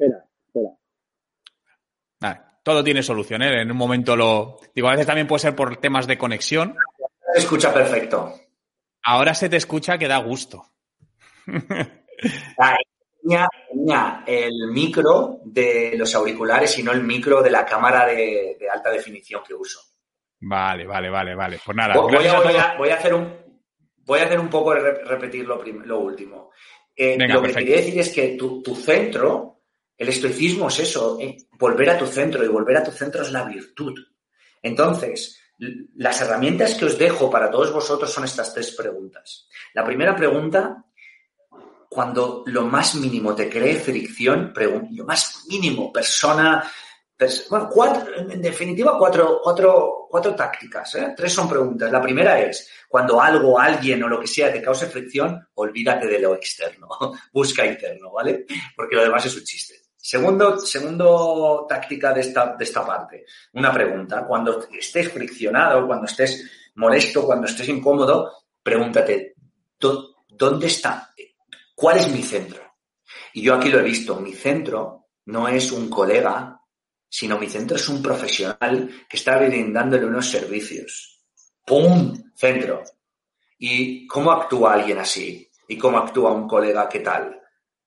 Espera, 0.00 0.24
espera. 0.46 0.70
Vale 2.20 2.50
todo 2.62 2.84
tiene 2.84 3.02
solución, 3.02 3.42
¿eh? 3.42 3.62
En 3.62 3.70
un 3.70 3.76
momento 3.76 4.16
lo. 4.16 4.58
Digo, 4.74 4.88
a 4.88 4.92
veces 4.92 5.06
también 5.06 5.26
puede 5.26 5.40
ser 5.40 5.56
por 5.56 5.76
temas 5.78 6.06
de 6.06 6.18
conexión. 6.18 6.76
Se 7.32 7.40
escucha 7.40 7.72
perfecto. 7.72 8.34
Ahora 9.02 9.34
se 9.34 9.48
te 9.48 9.56
escucha 9.56 9.98
que 9.98 10.08
da 10.08 10.18
gusto. 10.18 10.66
tenía, 13.22 13.48
el 14.26 14.68
micro 14.70 15.40
de 15.44 15.94
los 15.96 16.14
auriculares 16.14 16.78
y 16.78 16.82
no 16.82 16.92
el 16.92 17.02
micro 17.02 17.42
de 17.42 17.50
la 17.50 17.64
cámara 17.64 18.06
de, 18.06 18.56
alta 18.72 18.90
definición 18.90 19.42
que 19.46 19.54
uso. 19.54 19.80
Vale, 20.40 20.86
vale, 20.86 21.10
vale, 21.10 21.34
vale. 21.34 21.60
Pues 21.64 21.76
nada. 21.76 21.94
Voy, 21.98 22.14
a, 22.90 22.94
hacer 22.94 23.14
un. 23.14 23.34
Voy 24.04 24.20
a 24.20 24.24
hacer 24.24 24.38
un 24.38 24.48
poco 24.48 24.74
repetir 24.74 25.46
lo, 25.46 25.62
lo 25.62 26.00
último. 26.00 26.50
Eh, 26.94 27.16
lo 27.26 27.42
que 27.42 27.52
quería 27.54 27.76
decir 27.76 27.98
es 27.98 28.12
que 28.12 28.36
tu, 28.36 28.62
tu 28.62 28.74
centro 28.74 29.59
el 30.00 30.08
estoicismo 30.08 30.68
es 30.68 30.78
eso, 30.78 31.18
eh, 31.20 31.36
volver 31.58 31.90
a 31.90 31.98
tu 31.98 32.06
centro 32.06 32.42
y 32.42 32.48
volver 32.48 32.78
a 32.78 32.82
tu 32.82 32.90
centro 32.90 33.20
es 33.20 33.30
la 33.30 33.44
virtud. 33.44 33.94
Entonces, 34.62 35.38
las 35.96 36.18
herramientas 36.22 36.74
que 36.74 36.86
os 36.86 36.96
dejo 36.96 37.28
para 37.30 37.50
todos 37.50 37.70
vosotros 37.70 38.10
son 38.10 38.24
estas 38.24 38.54
tres 38.54 38.70
preguntas. 38.70 39.46
La 39.74 39.84
primera 39.84 40.16
pregunta, 40.16 40.86
cuando 41.90 42.44
lo 42.46 42.62
más 42.62 42.94
mínimo 42.94 43.34
te 43.34 43.50
cree 43.50 43.74
fricción, 43.76 44.54
lo 44.92 45.04
más 45.04 45.44
mínimo, 45.48 45.92
persona, 45.92 46.64
bueno, 47.50 47.68
cuatro, 47.70 48.16
en 48.16 48.40
definitiva, 48.40 48.96
cuatro, 48.98 49.40
cuatro, 49.44 50.06
cuatro 50.08 50.34
tácticas. 50.34 50.94
¿eh? 50.94 51.12
Tres 51.14 51.30
son 51.30 51.46
preguntas. 51.46 51.92
La 51.92 52.00
primera 52.00 52.40
es, 52.40 52.70
cuando 52.88 53.20
algo, 53.20 53.60
alguien 53.60 54.02
o 54.02 54.08
lo 54.08 54.18
que 54.18 54.26
sea 54.26 54.50
te 54.50 54.62
cause 54.62 54.86
fricción, 54.86 55.46
olvídate 55.56 56.06
de 56.06 56.20
lo 56.20 56.34
externo. 56.34 56.88
Busca 57.34 57.66
interno, 57.66 58.12
¿vale? 58.12 58.46
Porque 58.74 58.96
lo 58.96 59.02
demás 59.02 59.26
es 59.26 59.36
un 59.36 59.44
chiste. 59.44 59.79
Segundo, 60.02 60.58
segundo 60.58 61.66
táctica 61.68 62.12
de 62.12 62.22
esta, 62.22 62.56
de 62.56 62.64
esta 62.64 62.86
parte. 62.86 63.26
Una 63.52 63.72
pregunta. 63.72 64.24
Cuando 64.26 64.66
estés 64.72 65.12
friccionado, 65.12 65.86
cuando 65.86 66.06
estés 66.06 66.50
molesto, 66.76 67.26
cuando 67.26 67.46
estés 67.46 67.68
incómodo, 67.68 68.32
pregúntate, 68.62 69.34
¿dónde 70.28 70.66
está? 70.66 71.10
¿Cuál 71.74 71.98
es 71.98 72.10
mi 72.10 72.22
centro? 72.22 72.62
Y 73.34 73.42
yo 73.42 73.54
aquí 73.54 73.68
lo 73.68 73.78
he 73.78 73.82
visto. 73.82 74.16
Mi 74.16 74.32
centro 74.32 75.08
no 75.26 75.48
es 75.48 75.70
un 75.70 75.88
colega, 75.90 76.60
sino 77.08 77.38
mi 77.38 77.48
centro 77.48 77.76
es 77.76 77.88
un 77.88 78.02
profesional 78.02 79.06
que 79.08 79.16
está 79.16 79.38
brindándole 79.38 80.06
unos 80.06 80.28
servicios. 80.28 81.20
¡Pum! 81.66 82.32
Centro. 82.34 82.82
¿Y 83.58 84.06
cómo 84.06 84.32
actúa 84.32 84.72
alguien 84.72 84.98
así? 84.98 85.50
¿Y 85.68 85.76
cómo 85.76 85.98
actúa 85.98 86.32
un 86.32 86.48
colega 86.48 86.88
qué 86.88 87.00
tal? 87.00 87.39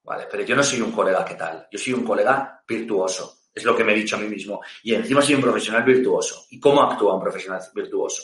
Vale, 0.03 0.27
pero 0.29 0.43
yo 0.43 0.55
no 0.55 0.63
soy 0.63 0.81
un 0.81 0.91
colega 0.91 1.23
que 1.23 1.35
tal, 1.35 1.67
yo 1.71 1.79
soy 1.79 1.93
un 1.93 2.03
colega 2.03 2.61
virtuoso, 2.67 3.43
es 3.53 3.63
lo 3.63 3.75
que 3.75 3.83
me 3.83 3.93
he 3.93 3.95
dicho 3.95 4.15
a 4.15 4.19
mí 4.19 4.27
mismo. 4.27 4.61
Y 4.83 4.95
encima 4.95 5.21
soy 5.21 5.35
un 5.35 5.41
profesional 5.41 5.83
virtuoso. 5.83 6.45
¿Y 6.49 6.59
cómo 6.59 6.81
actúa 6.81 7.15
un 7.15 7.21
profesional 7.21 7.61
virtuoso? 7.73 8.23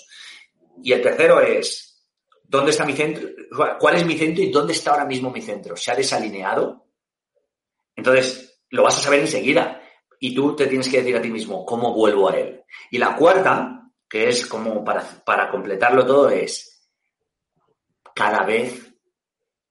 Y 0.83 0.91
el 0.91 1.01
tercero 1.01 1.39
es, 1.39 2.03
¿dónde 2.43 2.71
está 2.71 2.85
mi 2.85 2.93
centro? 2.93 3.29
¿Cuál 3.79 3.95
es 3.97 4.05
mi 4.05 4.17
centro 4.17 4.43
y 4.43 4.51
dónde 4.51 4.73
está 4.73 4.91
ahora 4.91 5.05
mismo 5.05 5.29
mi 5.29 5.41
centro? 5.41 5.77
¿Se 5.77 5.91
ha 5.91 5.95
desalineado? 5.95 6.87
Entonces, 7.95 8.63
lo 8.71 8.83
vas 8.83 8.97
a 8.97 9.01
saber 9.01 9.19
enseguida. 9.19 9.81
Y 10.19 10.33
tú 10.33 10.55
te 10.55 10.67
tienes 10.67 10.89
que 10.89 10.97
decir 10.97 11.15
a 11.15 11.21
ti 11.21 11.29
mismo, 11.29 11.65
¿cómo 11.65 11.93
vuelvo 11.93 12.29
a 12.29 12.35
él? 12.35 12.63
Y 12.91 12.97
la 12.97 13.15
cuarta 13.15 13.79
que 14.09 14.27
es 14.27 14.47
como 14.47 14.83
para, 14.83 15.03
para 15.23 15.49
completarlo 15.51 16.05
todo, 16.05 16.29
es 16.31 16.89
cada 18.15 18.43
vez 18.43 18.91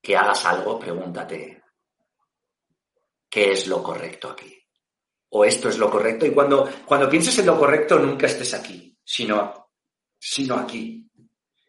que 0.01 0.17
hagas 0.17 0.45
algo, 0.47 0.79
pregúntate, 0.79 1.58
¿qué 3.29 3.53
es 3.53 3.67
lo 3.67 3.83
correcto 3.83 4.31
aquí? 4.31 4.55
O 5.31 5.45
esto 5.45 5.69
es 5.69 5.79
lo 5.79 5.91
correcto. 5.91 6.27
Y 6.27 6.31
cuando, 6.31 6.69
cuando 6.87 7.09
pienses 7.09 7.39
en 7.39 7.47
lo 7.47 7.59
correcto, 7.59 7.99
nunca 7.99 8.27
estés 8.27 8.55
aquí, 8.55 8.97
sino, 9.05 9.71
sino 10.19 10.57
aquí, 10.57 11.07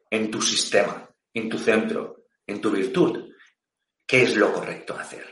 en 0.09 0.31
tu 0.31 0.41
sistema, 0.41 1.09
en 1.33 1.49
tu 1.49 1.57
centro, 1.57 2.25
en 2.45 2.61
tu 2.61 2.71
virtud. 2.71 3.33
¿Qué 4.07 4.23
es 4.23 4.35
lo 4.35 4.51
correcto 4.53 4.97
hacer? 4.97 5.25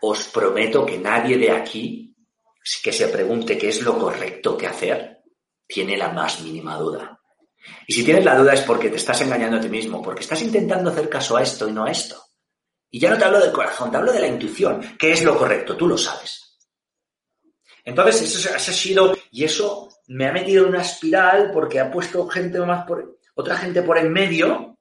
Os 0.00 0.28
prometo 0.28 0.84
que 0.84 0.98
nadie 0.98 1.36
de 1.36 1.50
aquí 1.50 2.12
que 2.82 2.92
se 2.92 3.08
pregunte 3.08 3.58
qué 3.58 3.68
es 3.68 3.82
lo 3.82 3.98
correcto 3.98 4.56
que 4.56 4.66
hacer 4.66 5.18
tiene 5.66 5.96
la 5.96 6.12
más 6.12 6.40
mínima 6.40 6.76
duda. 6.76 7.20
Y 7.86 7.92
si 7.92 8.04
tienes 8.04 8.24
la 8.24 8.36
duda 8.36 8.54
es 8.54 8.62
porque 8.62 8.90
te 8.90 8.96
estás 8.96 9.20
engañando 9.20 9.56
a 9.56 9.60
ti 9.60 9.68
mismo, 9.68 10.02
porque 10.02 10.22
estás 10.22 10.42
intentando 10.42 10.90
hacer 10.90 11.08
caso 11.08 11.36
a 11.36 11.42
esto 11.42 11.68
y 11.68 11.72
no 11.72 11.84
a 11.84 11.90
esto. 11.90 12.22
Y 12.94 13.00
ya 13.00 13.08
no 13.08 13.16
te 13.16 13.24
hablo 13.24 13.40
del 13.40 13.52
corazón, 13.52 13.90
te 13.90 13.96
hablo 13.96 14.12
de 14.12 14.20
la 14.20 14.26
intuición. 14.28 14.96
¿Qué 14.98 15.12
es 15.12 15.24
lo 15.24 15.36
correcto? 15.36 15.74
Tú 15.78 15.88
lo 15.88 15.96
sabes. 15.96 16.58
Entonces, 17.82 18.20
eso, 18.22 18.54
ha 18.54 18.58
sido, 18.58 19.16
y 19.30 19.44
eso 19.44 19.88
me 20.08 20.26
ha 20.26 20.32
metido 20.32 20.64
en 20.64 20.74
una 20.74 20.82
espiral 20.82 21.50
porque 21.54 21.80
ha 21.80 21.90
puesto 21.90 22.28
gente 22.28 22.60
más 22.60 22.84
por, 22.86 23.18
otra 23.34 23.56
gente 23.56 23.80
por 23.80 23.96
en 23.96 24.12
medio, 24.12 24.78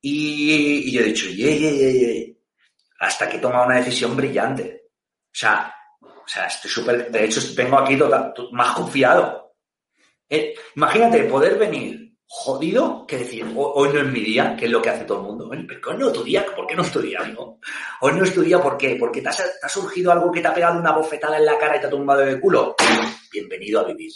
y, 0.00 0.90
yo 0.90 1.02
he 1.02 1.04
dicho, 1.04 1.26
ye, 1.26 1.58
ye, 1.58 1.76
ye, 1.76 2.38
hasta 2.98 3.28
que 3.28 3.36
he 3.36 3.40
tomado 3.40 3.66
una 3.66 3.76
decisión 3.76 4.16
brillante. 4.16 4.88
O 5.26 5.34
sea, 5.34 5.72
o 6.00 6.26
sea, 6.26 6.46
estoy 6.46 6.70
súper, 6.70 7.10
de 7.10 7.24
hecho, 7.24 7.42
vengo 7.54 7.78
aquí 7.78 7.98
más 8.52 8.74
confiado. 8.74 9.54
Eh, 10.30 10.54
imagínate 10.76 11.24
poder 11.24 11.58
venir 11.58 12.01
jodido 12.26 13.06
que 13.06 13.18
decir, 13.18 13.44
hoy 13.56 13.88
no 13.92 14.00
es 14.00 14.06
mi 14.06 14.20
día, 14.20 14.56
que 14.56 14.64
es 14.64 14.70
lo 14.70 14.80
que 14.80 14.90
hace 14.90 15.04
todo 15.04 15.18
el 15.18 15.24
mundo. 15.24 15.50
Pero 15.50 15.90
hoy 15.90 15.96
no 15.98 16.06
es 16.08 16.12
tu 16.12 16.24
día, 16.24 16.46
¿por 16.56 16.66
qué 16.66 16.74
no 16.74 16.82
es 16.82 16.90
tu 16.90 17.00
día, 17.00 17.20
amigo? 17.20 17.58
Hoy 18.00 18.12
no 18.14 18.24
es 18.24 18.34
tu 18.34 18.42
día, 18.42 18.60
¿por 18.60 18.76
qué? 18.76 18.96
Porque 18.98 19.20
te, 19.20 19.28
ha 19.28 19.68
surgido 19.68 20.12
algo 20.12 20.32
que 20.32 20.40
te 20.40 20.48
ha 20.48 20.54
pegado 20.54 20.78
una 20.78 20.92
bofetada 20.92 21.36
en 21.38 21.44
la 21.44 21.58
cara 21.58 21.76
y 21.76 21.80
te 21.80 21.86
ha 21.86 21.90
tumbado 21.90 22.20
de 22.20 22.40
culo. 22.40 22.74
Bienvenido 23.30 23.80
a 23.80 23.84
vivir. 23.84 24.12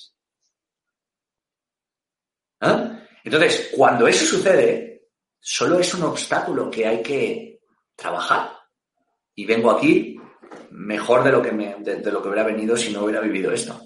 ¿Ah? 2.60 3.00
Entonces, 3.22 3.70
cuando 3.76 4.06
eso 4.06 4.24
sucede, 4.24 5.10
solo 5.38 5.78
es 5.78 5.92
un 5.94 6.04
obstáculo 6.04 6.70
que 6.70 6.86
hay 6.86 7.02
que 7.02 7.60
trabajar. 7.94 8.50
Y 9.34 9.44
vengo 9.44 9.70
aquí 9.70 10.16
mejor 10.70 11.22
de 11.24 11.32
lo 11.32 11.42
que, 11.42 11.52
me, 11.52 11.76
de 11.76 12.12
lo 12.12 12.22
que 12.22 12.28
hubiera 12.28 12.44
venido 12.44 12.76
si 12.76 12.92
no 12.92 13.04
hubiera 13.04 13.20
vivido 13.20 13.52
esto. 13.52 13.80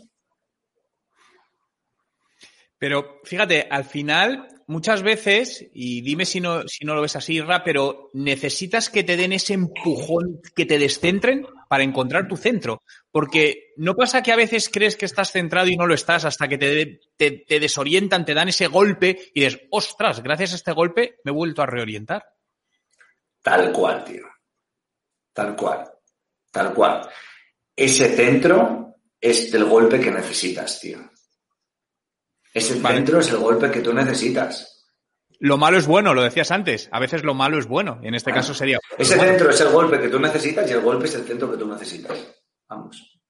Pero 2.81 3.21
fíjate, 3.25 3.69
al 3.71 3.85
final, 3.85 4.49
muchas 4.67 5.03
veces, 5.03 5.67
y 5.75 6.01
dime 6.01 6.25
si 6.25 6.41
no, 6.41 6.67
si 6.67 6.87
no 6.87 6.95
lo 6.95 7.03
ves 7.03 7.15
así, 7.15 7.39
Ra, 7.39 7.63
pero 7.63 8.09
necesitas 8.15 8.89
que 8.89 9.05
te 9.05 9.19
den 9.19 9.35
ese 9.35 9.53
empujón, 9.53 10.41
que 10.57 10.65
te 10.65 10.79
descentren 10.79 11.47
para 11.69 11.85
encontrar 11.85 12.27
tu 12.27 12.39
centro. 12.39 12.83
Porque 13.11 13.75
no 13.77 13.95
pasa 13.95 14.23
que 14.23 14.33
a 14.33 14.37
veces 14.37 14.71
crees 14.71 14.97
que 14.97 15.05
estás 15.05 15.31
centrado 15.31 15.69
y 15.69 15.77
no 15.77 15.87
lo 15.87 15.93
estás 15.93 16.25
hasta 16.25 16.49
que 16.49 16.57
te, 16.57 17.01
te, 17.19 17.61
desorientan, 17.61 18.25
te 18.25 18.33
dan 18.33 18.49
ese 18.49 18.67
golpe 18.67 19.31
y 19.35 19.43
dices, 19.43 19.61
ostras, 19.71 20.23
gracias 20.23 20.55
a 20.55 20.57
este 20.57 20.73
golpe 20.73 21.19
me 21.23 21.33
he 21.33 21.35
vuelto 21.35 21.61
a 21.61 21.67
reorientar. 21.67 22.25
Tal 23.43 23.73
cual, 23.73 24.05
tío. 24.05 24.25
Tal 25.35 25.55
cual. 25.55 25.87
Tal 26.51 26.73
cual. 26.73 27.07
Ese 27.77 28.17
centro 28.17 28.97
es 29.21 29.53
el 29.53 29.67
golpe 29.67 30.01
que 30.01 30.11
necesitas, 30.11 30.81
tío. 30.81 31.11
Ese 32.53 32.81
centro 32.81 33.21
es 33.21 33.29
el 33.29 33.37
golpe 33.37 33.71
que 33.71 33.81
tú 33.81 33.93
necesitas. 33.93 34.81
Lo 35.39 35.57
malo 35.57 35.79
es 35.79 35.87
bueno, 35.87 36.13
lo 36.13 36.23
decías 36.23 36.51
antes. 36.51 36.89
A 36.93 37.01
veces 37.01 37.25
lo 37.25 37.35
malo 37.35 37.59
es 37.59 37.67
bueno. 37.67 37.99
En 38.03 38.15
este 38.15 38.33
caso 38.33 38.53
sería. 38.53 38.79
Ese 38.99 39.19
centro 39.19 39.51
es 39.51 39.61
el 39.61 39.69
golpe 39.69 39.99
que 39.99 40.09
tú 40.09 40.21
necesitas 40.21 40.69
y 40.69 40.75
el 40.75 40.81
golpe 40.81 41.07
es 41.07 41.15
el 41.15 41.25
centro 41.25 41.51
que 41.51 41.57
tú 41.57 41.67
necesitas. 41.67 42.19
Vamos. 42.69 43.21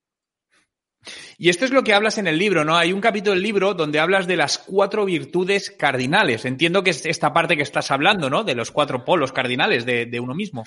Y 1.38 1.48
esto 1.48 1.64
es 1.64 1.70
lo 1.70 1.82
que 1.82 1.94
hablas 1.94 2.18
en 2.18 2.26
el 2.26 2.38
libro, 2.38 2.64
¿no? 2.64 2.76
Hay 2.76 2.92
un 2.92 3.00
capítulo 3.00 3.34
del 3.34 3.42
libro 3.42 3.74
donde 3.74 4.00
hablas 4.00 4.26
de 4.26 4.36
las 4.36 4.58
cuatro 4.58 5.04
virtudes 5.04 5.70
cardinales. 5.70 6.44
Entiendo 6.44 6.82
que 6.82 6.90
es 6.90 7.06
esta 7.06 7.32
parte 7.32 7.56
que 7.56 7.62
estás 7.62 7.90
hablando, 7.90 8.28
¿no? 8.28 8.44
De 8.44 8.54
los 8.54 8.70
cuatro 8.70 9.04
polos 9.04 9.32
cardinales 9.32 9.86
de, 9.86 10.20
uno 10.20 10.34
mismo. 10.34 10.64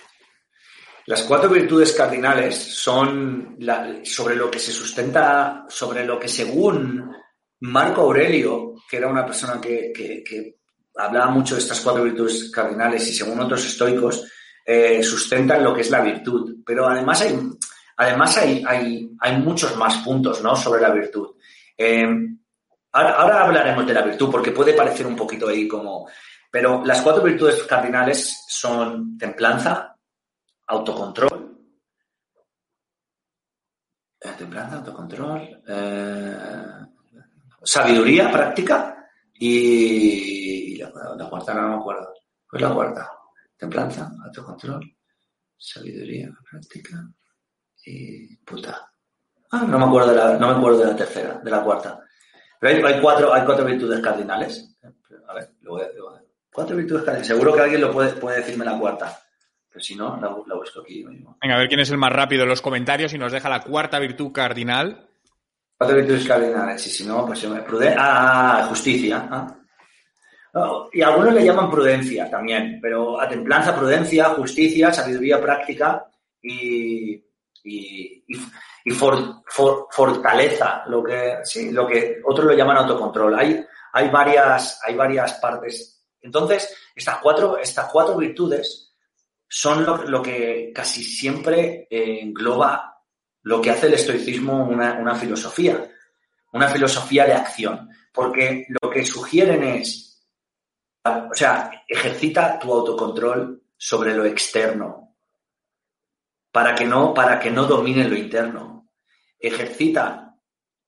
Las 1.05 1.23
cuatro 1.23 1.49
virtudes 1.49 1.91
cardinales 1.91 2.55
son 2.55 3.57
sobre 4.03 4.35
lo 4.35 4.49
que 4.49 4.59
se 4.59 4.71
sustenta, 4.71 5.65
sobre 5.67 6.05
lo 6.05 6.17
que 6.17 6.29
según 6.29 7.11
Marco 7.63 8.01
Aurelio, 8.01 8.75
que 8.89 8.97
era 8.97 9.07
una 9.07 9.25
persona 9.25 9.61
que, 9.61 10.57
hablaba 10.95 11.31
mucho 11.31 11.55
de 11.55 11.61
estas 11.61 11.79
cuatro 11.79 12.03
virtudes 12.03 12.51
cardinales 12.51 13.07
y 13.07 13.13
según 13.13 13.39
otros 13.39 13.65
estoicos, 13.65 14.29
eh, 14.65 15.01
sustentan 15.01 15.63
lo 15.63 15.73
que 15.73 15.81
es 15.81 15.89
la 15.89 16.01
virtud. 16.01 16.57
Pero 16.65 16.87
además 16.87 17.21
hay, 17.21 17.39
además 17.95 18.37
hay, 18.37 18.63
hay, 19.17 19.37
muchos 19.37 19.77
más 19.77 19.97
puntos 19.99 20.43
¿no? 20.43 20.57
sobre 20.57 20.81
la 20.81 20.89
virtud. 20.89 21.35
Eh, 21.77 22.05
ahora, 22.91 23.45
hablaremos 23.45 23.87
de 23.87 23.93
la 23.93 24.01
virtud 24.01 24.29
porque 24.29 24.51
puede 24.51 24.73
parecer 24.73 25.07
un 25.07 25.15
poquito 25.15 25.47
ahí 25.47 25.65
como... 25.67 26.09
Pero 26.51 26.83
las 26.85 27.01
cuatro 27.01 27.23
virtudes 27.23 27.63
cardinales 27.63 28.43
son 28.47 29.17
templanza, 29.17 29.97
autocontrol, 30.67 31.57
eh, 34.19 34.33
templanza, 34.37 34.75
autocontrol, 34.75 35.63
sabiduría 37.63 38.31
práctica 38.31 39.07
y, 39.33 40.75
la, 40.77 40.91
cuarta 41.29 41.53
no 41.53 41.69
me 41.69 41.75
acuerdo. 41.75 42.13
Pues 42.49 42.61
la 42.61 42.73
cuarta. 42.73 43.11
Templanza, 43.57 44.11
autocontrol, 44.25 44.95
sabiduría 45.57 46.29
práctica 46.49 47.07
y 47.85 48.35
puta. 48.37 48.91
Ah, 49.51 49.65
no 49.67 49.79
me 49.79 49.85
acuerdo 49.85 50.09
de 50.09 50.15
la, 50.15 50.37
no 50.37 50.47
me 50.49 50.57
acuerdo 50.57 50.79
de 50.79 50.85
la 50.85 50.95
tercera, 50.95 51.39
de 51.43 51.51
la 51.51 51.63
cuarta. 51.63 51.99
Pero 52.59 52.87
hay, 52.87 53.01
cuatro, 53.01 53.33
hay 53.33 53.45
cuatro 53.45 53.65
virtudes 53.65 53.99
cardinales. 54.01 54.77
A 55.27 55.33
ver, 55.33 55.51
lo 55.61 55.71
voy 55.71 55.81
a, 55.83 55.87
Cuatro 56.51 56.75
virtudes 56.75 57.03
cardinales. 57.03 57.27
Seguro 57.27 57.53
que 57.53 57.61
alguien 57.61 57.81
lo 57.81 57.91
puede, 57.91 58.13
puede 58.13 58.37
decirme 58.37 58.65
la 58.65 58.77
cuarta. 58.77 59.19
Pero 59.69 59.83
si 59.83 59.95
no, 59.95 60.19
la, 60.19 60.27
busco 60.55 60.81
aquí. 60.81 61.03
Venga, 61.03 61.55
a 61.55 61.57
ver 61.57 61.67
quién 61.67 61.79
es 61.79 61.89
el 61.89 61.97
más 61.97 62.11
rápido 62.11 62.43
en 62.43 62.49
los 62.49 62.61
comentarios 62.61 63.13
y 63.13 63.17
nos 63.17 63.31
deja 63.31 63.49
la 63.49 63.63
cuarta 63.63 63.99
virtud 63.99 64.31
cardinal 64.31 65.09
Cuatro 65.77 65.97
virtudes 65.97 66.27
cardinales, 66.27 66.87
y 66.87 66.89
si 66.89 67.05
no, 67.05 67.25
pues 67.25 67.45
prudencia. 67.65 67.97
Ah, 67.99 68.65
justicia. 68.69 69.27
¿ah? 69.29 69.59
y 70.91 71.01
algunos 71.01 71.33
le 71.33 71.43
llaman 71.43 71.69
prudencia 71.69 72.29
también, 72.29 72.79
pero 72.79 73.19
a 73.19 73.27
templanza, 73.27 73.75
prudencia, 73.75 74.29
justicia, 74.29 74.93
sabiduría 74.93 75.41
práctica 75.41 76.05
y, 76.41 77.23
y, 77.63 78.23
fortaleza, 78.91 80.83
lo 80.87 81.03
que, 81.03 81.37
sí, 81.43 81.71
lo 81.71 81.87
que 81.87 82.21
otros 82.23 82.47
lo 82.47 82.53
llaman 82.53 82.77
autocontrol. 82.77 83.33
Hay, 83.39 83.65
hay, 83.93 84.09
varias, 84.09 84.79
hay 84.85 84.95
varias 84.95 85.33
partes. 85.35 86.05
Entonces, 86.21 86.75
estas 86.95 87.17
cuatro, 87.17 87.57
estas 87.57 87.91
cuatro 87.91 88.15
virtudes 88.15 88.93
son 89.47 89.85
lo, 89.85 90.21
que 90.21 90.71
casi 90.73 91.03
siempre 91.03 91.87
eh, 91.89 92.19
engloba 92.21 92.92
lo 93.43 93.61
que 93.61 93.71
hace 93.71 93.87
el 93.87 93.93
estoicismo 93.93 94.65
una, 94.65 95.15
filosofía, 95.15 95.89
una 96.53 96.69
filosofía 96.69 97.25
de 97.25 97.33
acción, 97.33 97.89
porque 98.11 98.65
lo 98.69 98.89
que 98.89 99.05
sugieren 99.05 99.63
es, 99.63 100.25
o 101.03 101.33
sea, 101.33 101.83
ejercita 101.87 102.57
tu 102.57 102.71
autocontrol 102.73 103.61
sobre 103.77 104.15
lo 104.15 104.25
externo, 104.25 105.15
para 106.51 106.73
que 106.73 106.85
no, 106.85 107.13
para 107.13 107.39
que 107.39 107.51
no 107.51 107.65
domine 107.65 108.07
lo 108.07 108.15
interno. 108.15 108.89
Ejercita 109.39 110.35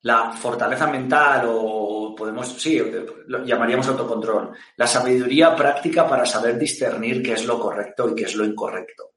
la 0.03 0.31
fortaleza 0.31 0.87
mental 0.87 1.47
o 1.49 2.15
podemos, 2.15 2.47
sí, 2.47 2.79
lo 3.27 3.43
llamaríamos 3.43 3.87
autocontrol, 3.87 4.51
la 4.77 4.87
sabiduría 4.87 5.55
práctica 5.55 6.07
para 6.07 6.25
saber 6.25 6.57
discernir 6.57 7.21
qué 7.21 7.33
es 7.33 7.45
lo 7.45 7.59
correcto 7.59 8.09
y 8.09 8.15
qué 8.15 8.23
es 8.23 8.35
lo 8.35 8.45
incorrecto. 8.45 9.11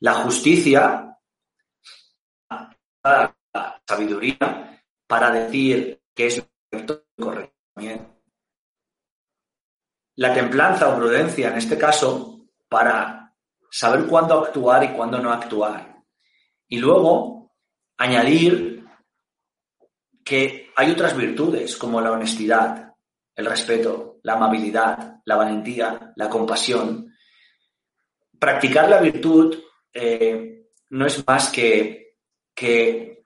La 0.00 0.14
justicia 0.14 1.11
la 3.04 3.34
sabiduría 3.86 4.82
para 5.06 5.30
decir 5.30 6.00
qué 6.14 6.26
es 6.26 6.46
correcto 6.70 7.04
correcto 7.18 7.56
La 10.16 10.34
templanza 10.34 10.88
o 10.88 10.96
prudencia, 10.96 11.48
en 11.48 11.58
este 11.58 11.78
caso, 11.78 12.46
para 12.68 13.34
saber 13.70 14.06
cuándo 14.06 14.44
actuar 14.44 14.84
y 14.84 14.88
cuándo 14.88 15.18
no 15.18 15.32
actuar. 15.32 16.02
Y 16.68 16.78
luego 16.78 17.54
añadir 17.96 18.84
que 20.24 20.70
hay 20.76 20.90
otras 20.90 21.16
virtudes 21.16 21.76
como 21.76 22.00
la 22.00 22.12
honestidad, 22.12 22.94
el 23.34 23.46
respeto, 23.46 24.20
la 24.22 24.34
amabilidad, 24.34 25.20
la 25.24 25.36
valentía, 25.36 26.12
la 26.16 26.28
compasión. 26.28 27.14
Practicar 28.38 28.88
la 28.88 29.00
virtud 29.00 29.58
eh, 29.92 30.68
no 30.90 31.06
es 31.06 31.26
más 31.26 31.50
que 31.50 32.01
que, 32.54 33.24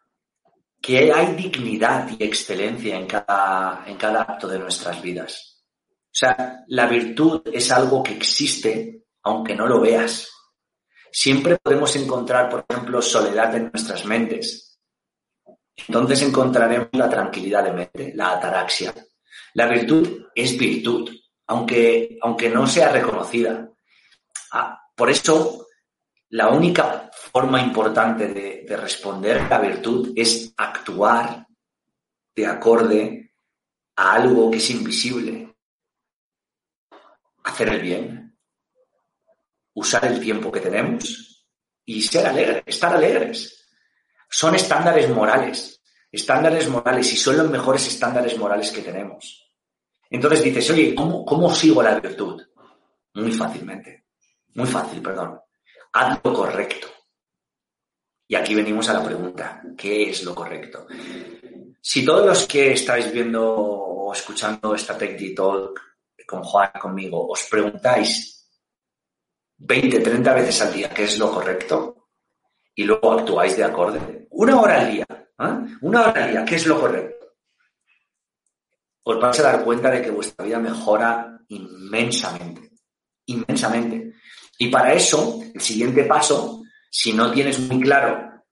que 0.80 1.12
hay 1.12 1.34
dignidad 1.34 2.08
y 2.18 2.24
excelencia 2.24 2.96
en 2.96 3.06
cada, 3.06 3.84
en 3.86 3.96
cada 3.96 4.22
acto 4.22 4.48
de 4.48 4.58
nuestras 4.58 5.00
vidas. 5.02 5.64
O 5.88 6.18
sea, 6.18 6.64
la 6.68 6.86
virtud 6.86 7.42
es 7.52 7.70
algo 7.70 8.02
que 8.02 8.14
existe 8.14 9.06
aunque 9.26 9.56
no 9.56 9.66
lo 9.66 9.80
veas. 9.80 10.30
Siempre 11.10 11.58
podemos 11.58 11.94
encontrar, 11.96 12.48
por 12.48 12.64
ejemplo, 12.68 13.02
soledad 13.02 13.54
en 13.56 13.70
nuestras 13.72 14.04
mentes. 14.04 14.78
Entonces 15.76 16.22
encontraremos 16.22 16.88
la 16.92 17.10
tranquilidad 17.10 17.64
de 17.64 17.72
mente, 17.72 18.12
la 18.14 18.32
ataraxia. 18.32 18.94
La 19.54 19.66
virtud 19.66 20.26
es 20.34 20.56
virtud, 20.56 21.10
aunque, 21.48 22.16
aunque 22.22 22.48
no 22.48 22.66
sea 22.66 22.90
reconocida. 22.90 23.68
Ah, 24.52 24.80
por 24.94 25.10
eso, 25.10 25.66
la 26.30 26.48
única 26.48 27.10
forma 27.36 27.60
importante 27.60 28.28
de, 28.28 28.64
de 28.66 28.76
responder 28.78 29.46
la 29.50 29.58
virtud 29.58 30.10
es 30.16 30.54
actuar 30.56 31.46
de 32.34 32.46
acorde 32.46 33.34
a 33.94 34.14
algo 34.14 34.50
que 34.50 34.56
es 34.56 34.70
invisible. 34.70 35.54
Hacer 37.44 37.68
el 37.68 37.82
bien, 37.82 38.38
usar 39.74 40.06
el 40.06 40.18
tiempo 40.18 40.50
que 40.50 40.60
tenemos 40.60 41.46
y 41.84 42.00
ser 42.00 42.26
alegres, 42.26 42.62
estar 42.64 42.96
alegres. 42.96 43.68
Son 44.30 44.54
estándares 44.54 45.10
morales, 45.10 45.82
estándares 46.10 46.66
morales 46.70 47.12
y 47.12 47.16
son 47.18 47.36
los 47.36 47.50
mejores 47.50 47.86
estándares 47.86 48.38
morales 48.38 48.72
que 48.72 48.80
tenemos. 48.80 49.46
Entonces 50.08 50.42
dices, 50.42 50.70
oye, 50.70 50.94
¿cómo, 50.94 51.22
cómo 51.22 51.54
sigo 51.54 51.82
la 51.82 52.00
virtud? 52.00 52.42
Muy 53.12 53.32
fácilmente, 53.32 54.06
muy 54.54 54.66
fácil, 54.66 55.02
perdón. 55.02 55.38
Haz 55.92 56.18
lo 56.24 56.32
correcto. 56.32 56.95
Y 58.28 58.34
aquí 58.34 58.54
venimos 58.54 58.88
a 58.88 58.94
la 58.94 59.04
pregunta, 59.04 59.62
¿qué 59.76 60.10
es 60.10 60.24
lo 60.24 60.34
correcto? 60.34 60.86
Si 61.80 62.04
todos 62.04 62.26
los 62.26 62.46
que 62.46 62.72
estáis 62.72 63.12
viendo 63.12 63.54
o 63.54 64.12
escuchando 64.12 64.74
esta 64.74 64.98
Tech 64.98 65.34
Talk 65.34 65.80
con 66.26 66.42
Juan, 66.42 66.70
conmigo, 66.80 67.28
os 67.28 67.44
preguntáis 67.44 68.50
20, 69.58 70.00
30 70.00 70.34
veces 70.34 70.60
al 70.62 70.72
día 70.72 70.90
qué 70.90 71.04
es 71.04 71.18
lo 71.18 71.30
correcto 71.30 72.08
y 72.74 72.82
luego 72.82 73.12
actuáis 73.12 73.56
de 73.56 73.64
acorde, 73.64 74.26
una 74.30 74.60
hora 74.60 74.80
al 74.80 74.92
día, 74.92 75.06
¿eh? 75.08 75.76
una 75.80 76.08
hora 76.08 76.24
al 76.24 76.30
día, 76.30 76.44
¿qué 76.44 76.56
es 76.56 76.66
lo 76.66 76.80
correcto? 76.80 77.26
Os 79.04 79.20
vais 79.20 79.38
a 79.38 79.42
dar 79.44 79.64
cuenta 79.64 79.88
de 79.88 80.02
que 80.02 80.10
vuestra 80.10 80.44
vida 80.44 80.58
mejora 80.58 81.38
inmensamente, 81.48 82.72
inmensamente. 83.26 84.14
Y 84.58 84.68
para 84.68 84.92
eso, 84.92 85.40
el 85.54 85.60
siguiente 85.60 86.04
paso 86.04 86.65
si 86.98 87.12
no 87.12 87.30
tienes 87.30 87.58
muy 87.58 87.82
claro 87.82 88.42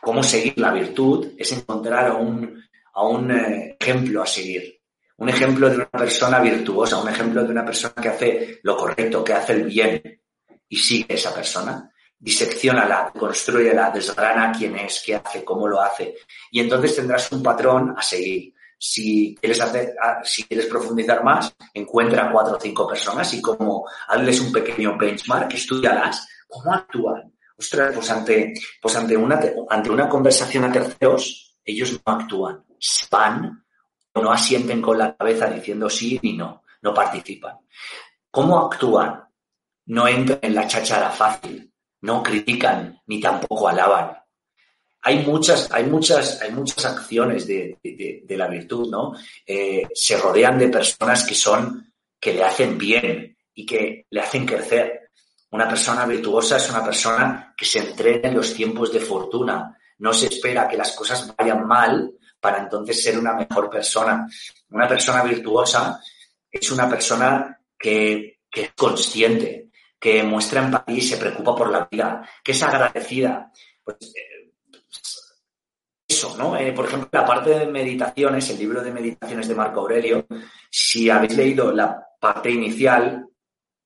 cómo 0.00 0.22
seguir 0.22 0.56
la 0.58 0.72
virtud, 0.72 1.32
es 1.36 1.50
encontrar 1.50 2.06
a 2.06 2.14
un, 2.14 2.62
a 2.92 3.02
un 3.02 3.32
eh, 3.32 3.76
ejemplo 3.80 4.22
a 4.22 4.26
seguir. 4.26 4.80
Un 5.16 5.28
ejemplo 5.28 5.68
de 5.68 5.76
una 5.78 5.90
persona 5.90 6.38
virtuosa, 6.38 6.98
un 6.98 7.08
ejemplo 7.08 7.42
de 7.42 7.50
una 7.50 7.64
persona 7.64 7.94
que 8.00 8.08
hace 8.08 8.60
lo 8.62 8.76
correcto, 8.76 9.24
que 9.24 9.32
hace 9.32 9.54
el 9.54 9.64
bien 9.64 10.20
y 10.68 10.76
sigue 10.76 11.14
esa 11.14 11.34
persona. 11.34 11.90
Diseccionala, 12.16 13.10
construyela, 13.12 13.90
desgrana 13.90 14.52
quién 14.56 14.76
es, 14.76 15.02
qué 15.04 15.16
hace, 15.16 15.44
cómo 15.44 15.66
lo 15.66 15.80
hace. 15.80 16.14
Y 16.52 16.60
entonces 16.60 16.94
tendrás 16.94 17.32
un 17.32 17.42
patrón 17.42 17.92
a 17.98 18.02
seguir. 18.02 18.54
Si 18.78 19.36
quieres, 19.40 19.60
hacer, 19.60 19.96
ah, 20.00 20.20
si 20.22 20.44
quieres 20.44 20.66
profundizar 20.66 21.24
más, 21.24 21.52
encuentra 21.72 22.30
cuatro 22.30 22.56
o 22.56 22.60
cinco 22.60 22.86
personas 22.86 23.34
y 23.34 23.42
como 23.42 23.84
hazles 24.06 24.40
un 24.42 24.52
pequeño 24.52 24.96
benchmark, 24.96 25.52
estudialas, 25.54 26.28
cómo 26.46 26.72
actúan, 26.72 27.33
ostras, 27.56 27.94
pues 27.94 28.10
ante, 28.10 28.54
pues 28.80 28.96
ante, 28.96 29.16
una, 29.16 29.40
ante 29.68 29.90
una 29.90 30.08
conversación 30.08 30.64
a 30.64 30.72
terceros, 30.72 31.56
ellos 31.64 32.00
no 32.04 32.12
actúan, 32.12 32.64
van 33.10 33.64
o 34.12 34.20
no 34.20 34.32
asienten 34.32 34.80
con 34.80 34.98
la 34.98 35.16
cabeza 35.16 35.46
diciendo 35.48 35.88
sí 35.88 36.18
ni 36.22 36.34
no, 36.34 36.62
no 36.82 36.94
participan. 36.94 37.56
¿Cómo 38.30 38.58
actúan? 38.58 39.24
No 39.86 40.08
entran 40.08 40.38
en 40.42 40.54
la 40.54 40.66
cháchara 40.66 41.10
fácil, 41.10 41.72
no 42.02 42.22
critican 42.22 43.00
ni 43.06 43.20
tampoco 43.20 43.68
alaban. 43.68 44.18
Hay 45.02 45.24
muchas, 45.24 45.70
hay 45.70 45.84
muchas, 45.84 46.40
hay 46.40 46.50
muchas 46.52 46.84
acciones 46.84 47.46
de, 47.46 47.78
de, 47.82 48.36
la 48.36 48.48
virtud, 48.48 48.90
¿no? 48.90 49.12
Eh, 49.46 49.86
se 49.94 50.16
rodean 50.16 50.58
de 50.58 50.68
personas 50.68 51.24
que 51.24 51.34
son, 51.34 51.92
que 52.18 52.32
le 52.32 52.42
hacen 52.42 52.78
bien 52.78 53.36
y 53.52 53.66
que 53.66 54.06
le 54.08 54.20
hacen 54.20 54.46
crecer. 54.46 55.03
Una 55.54 55.68
persona 55.68 56.04
virtuosa 56.04 56.56
es 56.56 56.68
una 56.68 56.84
persona 56.84 57.54
que 57.56 57.64
se 57.64 57.78
entrena 57.78 58.28
en 58.28 58.34
los 58.34 58.52
tiempos 58.52 58.92
de 58.92 58.98
fortuna. 58.98 59.78
No 59.98 60.12
se 60.12 60.26
espera 60.26 60.66
que 60.66 60.76
las 60.76 60.90
cosas 60.96 61.32
vayan 61.36 61.64
mal 61.64 62.12
para 62.40 62.58
entonces 62.58 63.00
ser 63.00 63.16
una 63.16 63.34
mejor 63.34 63.70
persona. 63.70 64.26
Una 64.70 64.88
persona 64.88 65.22
virtuosa 65.22 66.00
es 66.50 66.72
una 66.72 66.88
persona 66.88 67.56
que, 67.78 68.40
es 68.52 68.72
consciente, 68.74 69.70
que 69.96 70.24
muestra 70.24 70.64
empatía 70.64 70.96
y 70.96 71.02
se 71.02 71.18
preocupa 71.18 71.54
por 71.54 71.70
la 71.70 71.86
vida, 71.88 72.28
que 72.42 72.50
es 72.50 72.60
agradecida. 72.60 73.52
Pues, 73.84 73.96
eh, 74.12 74.50
eso, 76.08 76.36
¿no? 76.36 76.56
Eh, 76.56 76.72
por 76.72 76.86
ejemplo, 76.86 77.08
la 77.12 77.24
parte 77.24 77.50
de 77.50 77.66
meditaciones, 77.66 78.50
el 78.50 78.58
libro 78.58 78.82
de 78.82 78.90
meditaciones 78.90 79.46
de 79.46 79.54
Marco 79.54 79.82
Aurelio, 79.82 80.26
si 80.68 81.08
habéis 81.10 81.36
leído 81.36 81.70
la 81.70 82.04
parte 82.18 82.50
inicial, 82.50 83.24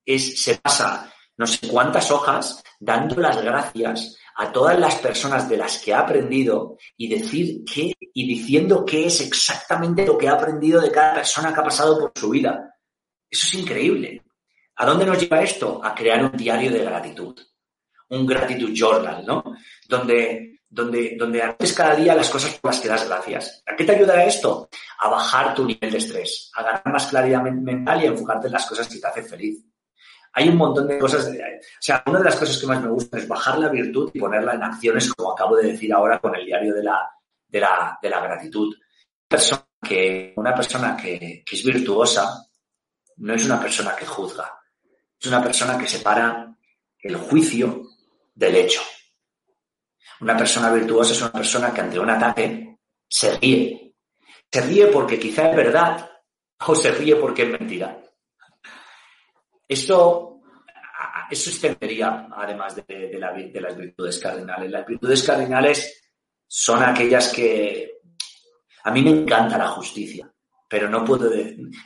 es, 0.07 0.41
se 0.43 0.55
pasa 0.55 1.13
no 1.39 1.47
sé 1.47 1.69
cuántas 1.69 2.11
hojas 2.11 2.63
dando 2.81 3.21
las 3.21 3.43
gracias 3.43 4.17
a 4.37 4.53
todas 4.53 4.79
las 4.79 4.97
personas 4.97 5.49
de 5.49 5.57
las 5.57 5.79
que 5.79 5.95
ha 5.95 6.01
aprendido 6.01 6.77
y 6.97 7.09
decir 7.09 7.65
qué 7.65 7.93
y 8.01 8.27
diciendo 8.27 8.85
qué 8.85 9.07
es 9.07 9.21
exactamente 9.21 10.05
lo 10.05 10.19
que 10.19 10.29
ha 10.29 10.33
aprendido 10.33 10.81
de 10.81 10.91
cada 10.91 11.15
persona 11.15 11.55
que 11.55 11.61
ha 11.61 11.65
pasado 11.65 11.99
por 11.99 12.13
su 12.15 12.31
vida. 12.31 12.75
Eso 13.31 13.47
es 13.47 13.55
increíble. 13.55 14.23
¿A 14.77 14.87
dónde 14.87 15.07
nos 15.07 15.21
lleva 15.21 15.43
esto? 15.43 15.81
A 15.83 15.95
crear 15.95 16.25
un 16.25 16.33
diario 16.33 16.71
de 16.71 16.85
gratitud, 16.85 17.41
un 18.11 18.27
gratitude 18.27 18.75
journal, 18.75 19.25
¿no? 19.25 19.45
Donde, 19.89 20.61
donde, 20.69 21.17
donde 21.19 21.43
haces 21.43 21.73
cada 21.73 21.95
día 21.95 22.15
las 22.15 22.31
cosas 22.31 22.55
por 22.59 22.73
las 22.73 22.81
que 22.81 22.89
das 22.89 23.09
gracias. 23.09 23.63
¿A 23.67 23.77
qué 23.77 23.85
te 23.85 23.95
ayuda 23.95 24.25
esto? 24.25 24.69
A 25.01 25.09
bajar 25.09 25.55
tu 25.55 25.65
nivel 25.65 25.91
de 25.91 25.99
estrés, 25.99 26.51
a 26.55 26.63
ganar 26.63 26.87
más 26.87 27.07
claridad 27.07 27.43
mental 27.43 28.03
y 28.03 28.07
a 28.07 28.11
enfocarte 28.11 28.47
en 28.47 28.53
las 28.53 28.67
cosas 28.67 28.89
que 28.89 28.99
te 28.99 29.07
hacen 29.07 29.27
feliz 29.27 29.68
hay 30.33 30.49
un 30.49 30.57
montón 30.57 30.87
de 30.87 30.99
cosas. 30.99 31.27
o 31.27 31.33
sea, 31.81 32.03
una 32.07 32.19
de 32.19 32.25
las 32.25 32.37
cosas 32.37 32.59
que 32.59 32.67
más 32.67 32.83
me 32.83 32.89
gusta 32.89 33.19
es 33.19 33.27
bajar 33.27 33.59
la 33.59 33.69
virtud 33.69 34.11
y 34.13 34.21
ponerla 34.21 34.55
en 34.55 34.63
acciones, 34.63 35.13
como 35.13 35.33
acabo 35.33 35.57
de 35.57 35.73
decir 35.73 35.93
ahora 35.93 36.19
con 36.19 36.35
el 36.35 36.47
diario 36.47 36.75
de 36.75 36.83
la, 36.83 37.11
de 37.47 37.61
la, 37.61 37.99
de 38.01 38.11
la 38.11 38.21
gratitud. 38.21 38.75
Una 38.75 39.29
persona, 39.29 39.67
que, 39.83 40.33
una 40.37 40.55
persona 40.55 40.97
que, 40.97 41.43
que 41.45 41.57
es 41.57 41.65
virtuosa 41.65 42.47
no 43.17 43.35
es 43.35 43.45
una 43.45 43.61
persona 43.61 43.97
que 43.97 44.07
juzga, 44.07 44.59
es 45.21 45.27
una 45.27 45.43
persona 45.43 45.77
que 45.77 45.87
separa 45.87 46.55
el 47.01 47.17
juicio 47.17 47.83
del 48.35 48.57
hecho. 48.57 48.81
Una 50.21 50.37
persona 50.37 50.73
virtuosa 50.73 51.13
es 51.13 51.21
una 51.21 51.33
persona 51.33 51.73
que 51.73 51.81
ante 51.81 51.99
un 51.99 52.11
ataque 52.11 52.79
se 53.09 53.37
ríe. 53.39 53.95
Se 54.51 54.61
ríe 54.61 54.87
porque 54.87 55.19
quizá 55.19 55.51
es 55.51 55.57
verdad 55.57 56.11
o 56.67 56.75
se 56.75 56.91
ríe 56.91 57.17
porque 57.17 57.43
es 57.43 57.61
mentira. 57.61 58.01
Esto, 59.69 60.41
eso 61.31 61.51
extendería, 61.51 62.29
además 62.35 62.77
de, 62.87 63.19
las 63.19 63.77
virtudes 63.77 64.19
cardinales. 64.19 64.71
Las 64.71 64.87
virtudes 64.87 65.23
cardinales 65.23 66.03
son 66.47 66.83
aquellas 66.83 67.33
que... 67.33 67.99
A 68.85 68.91
mí 68.91 69.03
me 69.03 69.11
encanta 69.11 69.59
la 69.59 69.69
justicia, 69.69 70.33
pero 70.69 70.89
no 70.89 71.05
puedo... 71.05 71.31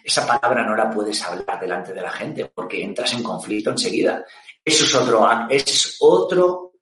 Esa 0.05 0.25
palabra 0.27 0.64
no 0.64 0.77
la 0.77 0.88
puedes 0.88 1.21
hablar 1.25 1.59
delante 1.61 1.92
de 1.92 2.03
la 2.03 2.12
gente 2.12 2.47
porque 2.55 2.85
entras 2.85 3.12
en 3.14 3.25
conflicto 3.25 3.71
enseguida. 3.71 4.25
Eso 4.64 4.85
es 4.85 4.95
otro, 4.95 5.29
es 5.51 5.97
otro 6.01 6.75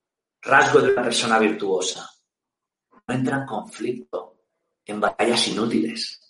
rasgo 0.43 0.81
de 0.81 0.93
una 0.93 1.03
persona 1.03 1.39
virtuosa. 1.39 2.07
No 3.07 3.14
entra 3.14 3.39
en 3.39 3.47
conflicto, 3.47 4.43
en 4.85 5.01
batallas 5.01 5.49
inútiles. 5.49 6.20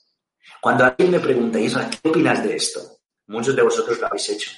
Cuando 0.61 0.85
alguien 0.85 1.11
me 1.11 1.21
pregunta, 1.21 1.59
Isra, 1.59 1.91
¿qué 1.91 2.09
opinas 2.09 2.45
de 2.45 2.55
esto? 2.55 2.81
Muchos 3.27 3.57
de 3.57 3.63
vosotros 3.63 3.99
lo 3.99 4.07
habéis 4.07 4.29
hecho. 4.29 4.51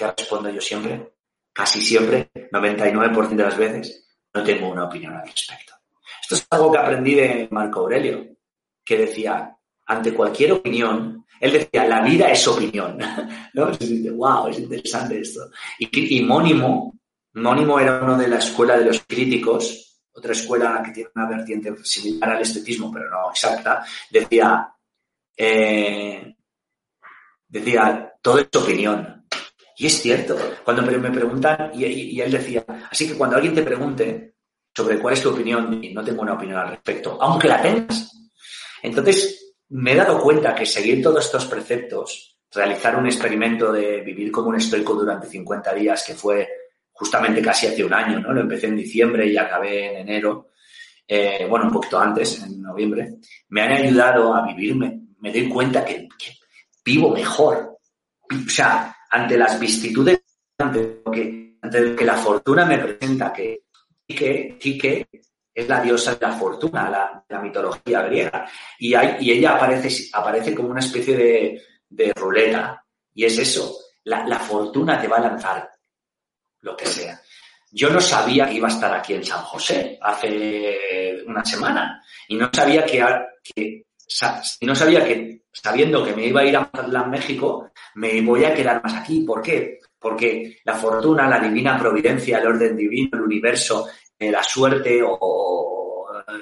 ¿Qué 0.00 0.06
respondo 0.16 0.48
yo 0.48 0.62
siempre? 0.62 1.12
Casi 1.52 1.82
siempre, 1.82 2.30
99% 2.50 3.28
de 3.36 3.42
las 3.42 3.58
veces, 3.58 4.08
no 4.32 4.42
tengo 4.42 4.70
una 4.70 4.84
opinión 4.84 5.14
al 5.14 5.26
respecto. 5.26 5.74
Esto 6.22 6.36
es 6.36 6.46
algo 6.48 6.72
que 6.72 6.78
aprendí 6.78 7.14
de 7.16 7.48
Marco 7.50 7.80
Aurelio, 7.80 8.26
que 8.82 8.96
decía, 8.96 9.54
ante 9.84 10.14
cualquier 10.14 10.52
opinión, 10.52 11.26
él 11.38 11.52
decía, 11.52 11.84
la 11.86 12.00
vida 12.00 12.30
es 12.30 12.48
opinión. 12.48 12.96
¿No? 13.52 13.72
wow, 14.14 14.48
es 14.48 14.60
interesante 14.60 15.20
esto. 15.20 15.50
Y, 15.78 16.16
y 16.16 16.24
Mónimo, 16.24 16.98
Mónimo 17.34 17.78
era 17.78 18.02
uno 18.02 18.16
de 18.16 18.28
la 18.28 18.38
escuela 18.38 18.78
de 18.78 18.86
los 18.86 19.02
críticos, 19.06 20.00
otra 20.12 20.32
escuela 20.32 20.82
que 20.82 20.92
tiene 20.92 21.10
una 21.14 21.28
vertiente 21.28 21.74
similar 21.84 22.36
al 22.36 22.40
estetismo, 22.40 22.90
pero 22.90 23.10
no 23.10 23.30
exacta, 23.30 23.84
decía, 24.10 24.66
eh, 25.36 26.34
decía, 27.46 28.14
todo 28.22 28.38
es 28.38 28.48
opinión. 28.56 29.19
Y 29.80 29.86
es 29.86 30.02
cierto. 30.02 30.36
Cuando 30.62 30.82
me 30.82 31.10
preguntan, 31.10 31.70
y, 31.72 32.20
él 32.20 32.30
decía, 32.30 32.66
así 32.90 33.08
que 33.08 33.14
cuando 33.14 33.36
alguien 33.36 33.54
te 33.54 33.62
pregunte, 33.62 34.34
sobre 34.76 34.98
cuál 34.98 35.14
es 35.14 35.22
tu 35.22 35.30
opinión, 35.30 35.80
no 35.94 36.04
tengo 36.04 36.20
una 36.20 36.34
opinión 36.34 36.58
al 36.58 36.68
respecto, 36.68 37.16
aunque 37.18 37.48
la 37.48 37.62
tengas. 37.62 38.12
Entonces, 38.82 39.54
me 39.70 39.92
he 39.92 39.96
dado 39.96 40.20
cuenta 40.20 40.54
que 40.54 40.66
seguir 40.66 41.02
todos 41.02 41.24
estos 41.24 41.46
preceptos, 41.46 42.38
realizar 42.52 42.94
un 42.94 43.06
experimento 43.06 43.72
de 43.72 44.02
vivir 44.02 44.30
como 44.30 44.50
un 44.50 44.56
estoico 44.56 44.92
durante 44.92 45.28
50 45.28 45.72
días, 45.72 46.04
que 46.06 46.12
fue 46.12 46.46
justamente 46.92 47.40
casi 47.40 47.68
hace 47.68 47.82
un 47.82 47.94
año, 47.94 48.20
¿no? 48.20 48.34
Lo 48.34 48.42
empecé 48.42 48.66
en 48.66 48.76
diciembre 48.76 49.26
y 49.28 49.38
acabé 49.38 49.92
en 49.92 49.96
enero, 50.08 50.50
eh, 51.08 51.46
bueno, 51.48 51.64
un 51.64 51.72
poquito 51.72 51.98
antes, 51.98 52.42
en 52.42 52.60
noviembre, 52.60 53.14
me 53.48 53.62
han 53.62 53.72
ayudado 53.72 54.34
a 54.34 54.46
vivirme. 54.46 55.00
Me 55.20 55.32
doy 55.32 55.48
cuenta 55.48 55.86
que, 55.86 56.06
vivo 56.84 57.14
mejor. 57.14 57.78
O 58.30 58.50
sea, 58.50 58.94
ante 59.10 59.36
las 59.36 59.58
vicisitudes, 59.58 60.20
ante 60.58 61.02
lo 61.04 61.10
que, 61.10 61.56
ante 61.60 61.94
que 61.94 62.04
la 62.04 62.16
fortuna 62.16 62.64
me 62.64 62.78
presenta, 62.78 63.32
que 63.32 63.64
Tique, 64.06 65.08
es 65.54 65.68
la 65.68 65.80
diosa 65.80 66.14
de 66.14 66.26
la 66.26 66.32
fortuna, 66.32 66.90
la, 66.90 67.24
la 67.28 67.40
mitología 67.40 68.02
griega. 68.02 68.48
Y, 68.78 68.94
hay, 68.94 69.16
y 69.20 69.32
ella 69.32 69.56
aparece, 69.56 70.08
aparece 70.12 70.54
como 70.54 70.70
una 70.70 70.80
especie 70.80 71.16
de, 71.16 71.62
de 71.88 72.12
ruleta. 72.14 72.84
Y 73.14 73.24
es 73.24 73.38
eso, 73.38 73.76
la, 74.04 74.26
la 74.26 74.38
fortuna 74.38 75.00
te 75.00 75.08
va 75.08 75.18
a 75.18 75.28
lanzar 75.28 75.70
lo 76.60 76.76
que 76.76 76.86
sea. 76.86 77.20
Yo 77.72 77.90
no 77.90 78.00
sabía 78.00 78.48
que 78.48 78.54
iba 78.54 78.68
a 78.68 78.72
estar 78.72 78.92
aquí 78.92 79.14
en 79.14 79.24
San 79.24 79.42
José 79.42 79.98
hace 80.00 81.22
una 81.26 81.44
semana 81.44 82.02
y 82.26 82.36
no 82.36 82.50
sabía 82.52 82.84
que 82.84 83.86
no 84.62 84.74
sabía 84.74 85.04
que 85.04 85.42
sabiendo 85.52 86.04
que 86.04 86.14
me 86.14 86.26
iba 86.26 86.40
a 86.40 86.44
ir 86.44 86.56
a 86.56 86.60
Mazatlán, 86.72 87.10
México, 87.10 87.70
me 87.94 88.20
voy 88.22 88.44
a 88.44 88.54
quedar 88.54 88.82
más 88.82 88.94
aquí. 88.94 89.20
¿Por 89.20 89.42
qué? 89.42 89.78
Porque 89.98 90.58
la 90.64 90.74
fortuna, 90.74 91.28
la 91.28 91.38
divina 91.38 91.78
providencia, 91.78 92.38
el 92.38 92.46
orden 92.46 92.76
divino, 92.76 93.10
el 93.12 93.22
universo, 93.22 93.88
eh, 94.18 94.30
la 94.30 94.42
suerte 94.42 95.00
o, 95.04 96.06
eh, 96.28 96.32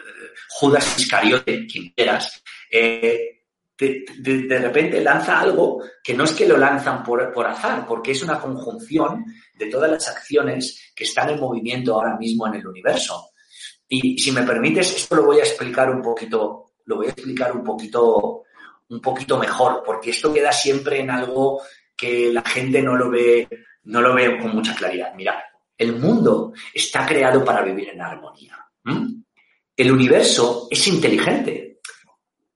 Judas 0.51 0.99
Iscariote, 0.99 1.67
quien 1.67 1.91
quieras, 1.91 2.43
eh, 2.71 3.39
de, 3.79 4.59
repente 4.59 5.01
lanza 5.01 5.41
algo 5.41 5.81
que 6.03 6.15
no 6.15 6.25
es 6.25 6.33
que 6.33 6.49
lo 6.49 6.57
lanzan 6.57 7.05
por, 7.05 7.33
por, 7.33 7.47
azar, 7.47 7.87
porque 7.87 8.11
es 8.11 8.23
una 8.23 8.41
conjunción 8.41 9.25
de 9.55 9.67
todas 9.67 9.91
las 9.91 10.09
acciones 10.09 10.93
que 10.95 11.05
están 11.05 11.31
en 11.31 11.39
movimiento 11.39 11.95
ahora 11.95 12.17
mismo 12.17 12.47
en 12.49 12.55
el 12.55 12.67
universo. 12.67 13.31
Y 13.89 14.19
si 14.19 14.33
me 14.33 14.43
permites, 14.43 14.97
esto 14.97 15.15
lo 15.15 15.27
voy 15.27 15.39
a 15.39 15.45
explicar 15.45 15.91
un 15.91 16.03
poquito, 16.03 16.68
lo 16.89 16.97
voy 16.97 17.07
a 17.07 17.11
explicar 17.11 17.53
un 17.55 17.63
poquito, 17.63 18.45
un 18.89 19.01
poquito 19.01 19.39
mejor, 19.39 19.83
porque 19.85 20.11
esto 20.11 20.33
queda 20.33 20.51
siempre 20.51 21.01
en 21.01 21.11
algo 21.11 21.61
que 21.95 22.33
la 22.33 22.43
gente 22.43 22.81
no 22.81 22.97
lo 22.97 23.11
ve, 23.11 23.47
no 23.85 24.01
lo 24.01 24.15
ve 24.15 24.39
con 24.39 24.55
mucha 24.55 24.75
claridad. 24.75 25.13
Mira, 25.15 25.45
el 25.77 25.97
mundo 25.97 26.55
está 26.73 27.05
creado 27.05 27.45
para 27.45 27.63
vivir 27.63 27.91
en 27.91 28.01
armonía. 28.01 28.57
El 29.77 29.93
universo 29.93 30.67
es 30.71 30.89
inteligente, 30.89 31.81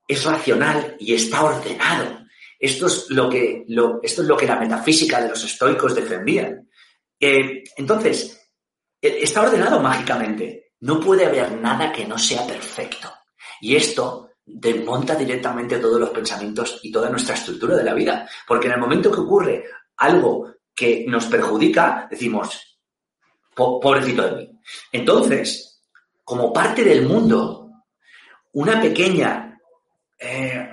es 0.08 0.24
racional 0.24 0.96
y 0.98 1.12
está 1.12 1.44
ordenado. 1.44 2.20
Esto 2.58 2.86
es 2.86 3.10
lo 3.10 3.28
que, 3.28 3.66
esto 4.02 4.22
es 4.22 4.28
lo 4.28 4.36
que 4.36 4.46
la 4.46 4.58
metafísica 4.58 5.20
de 5.20 5.28
los 5.28 5.44
estoicos 5.44 5.94
defendían. 5.94 6.70
Eh, 7.20 7.64
entonces, 7.76 8.50
e, 8.98 9.22
está 9.22 9.42
ordenado 9.42 9.78
mágicamente. 9.80 10.72
No 10.80 10.98
puede 10.98 11.26
haber 11.26 11.52
nada 11.60 11.92
que 11.92 12.06
no 12.06 12.16
sea 12.16 12.46
perfecto. 12.46 13.12
Y 13.62 13.76
esto 13.76 14.30
desmonta 14.44 15.14
directamente 15.14 15.78
todos 15.78 16.00
los 16.00 16.10
pensamientos 16.10 16.80
y 16.82 16.90
toda 16.90 17.08
nuestra 17.08 17.36
estructura 17.36 17.76
de 17.76 17.84
la 17.84 17.94
vida. 17.94 18.28
Porque 18.46 18.66
en 18.66 18.74
el 18.74 18.80
momento 18.80 19.12
que 19.12 19.20
ocurre 19.20 19.64
algo 19.96 20.54
que 20.74 21.04
nos 21.06 21.26
perjudica, 21.26 22.08
decimos, 22.10 22.80
pobrecito 23.54 24.22
de 24.22 24.32
mí. 24.32 24.60
Entonces, 24.90 25.80
como 26.24 26.52
parte 26.52 26.82
del 26.82 27.06
mundo, 27.06 27.70
una 28.52 28.80
pequeña 28.80 29.60
eh, 30.18 30.68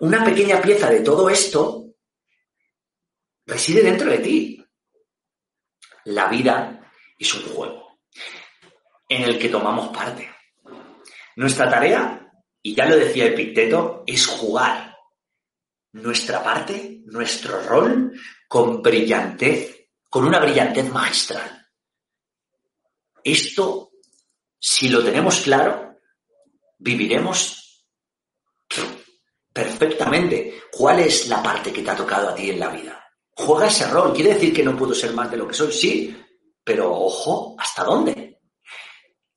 una 0.00 0.24
pequeña 0.24 0.60
pieza 0.62 0.88
de 0.88 1.00
todo 1.00 1.28
esto 1.28 1.84
reside 3.44 3.82
dentro 3.82 4.10
de 4.10 4.18
ti. 4.18 4.66
La 6.04 6.28
vida 6.28 6.90
es 7.18 7.34
un 7.34 7.42
juego 7.52 8.00
en 9.06 9.24
el 9.24 9.38
que 9.38 9.50
tomamos 9.50 9.94
parte. 9.94 10.39
Nuestra 11.40 11.70
tarea, 11.70 12.30
y 12.62 12.74
ya 12.74 12.84
lo 12.84 12.96
decía 12.96 13.24
Epicteto, 13.24 14.04
es 14.06 14.26
jugar 14.26 14.94
nuestra 15.92 16.44
parte, 16.44 17.00
nuestro 17.06 17.62
rol, 17.62 18.12
con 18.46 18.82
brillantez, 18.82 19.88
con 20.10 20.26
una 20.26 20.38
brillantez 20.38 20.92
magistral. 20.92 21.66
Esto, 23.24 23.92
si 24.58 24.90
lo 24.90 25.02
tenemos 25.02 25.40
claro, 25.40 25.96
viviremos 26.76 27.86
perfectamente 29.50 30.64
cuál 30.70 31.00
es 31.00 31.26
la 31.26 31.42
parte 31.42 31.72
que 31.72 31.80
te 31.80 31.88
ha 31.88 31.96
tocado 31.96 32.28
a 32.28 32.34
ti 32.34 32.50
en 32.50 32.60
la 32.60 32.68
vida. 32.68 33.02
Juega 33.30 33.68
ese 33.68 33.88
rol. 33.88 34.12
¿Quiere 34.12 34.34
decir 34.34 34.52
que 34.52 34.62
no 34.62 34.76
puedo 34.76 34.94
ser 34.94 35.14
más 35.14 35.30
de 35.30 35.38
lo 35.38 35.48
que 35.48 35.54
soy? 35.54 35.72
Sí, 35.72 36.22
pero 36.62 36.92
ojo, 36.92 37.56
¿hasta 37.58 37.82
dónde? 37.82 38.29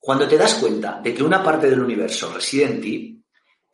Cuando 0.05 0.27
te 0.27 0.37
das 0.37 0.55
cuenta 0.55 0.99
de 1.01 1.13
que 1.13 1.23
una 1.23 1.41
parte 1.41 1.69
del 1.69 1.79
universo 1.79 2.33
reside 2.33 2.65
en 2.65 2.81
ti, 2.81 3.23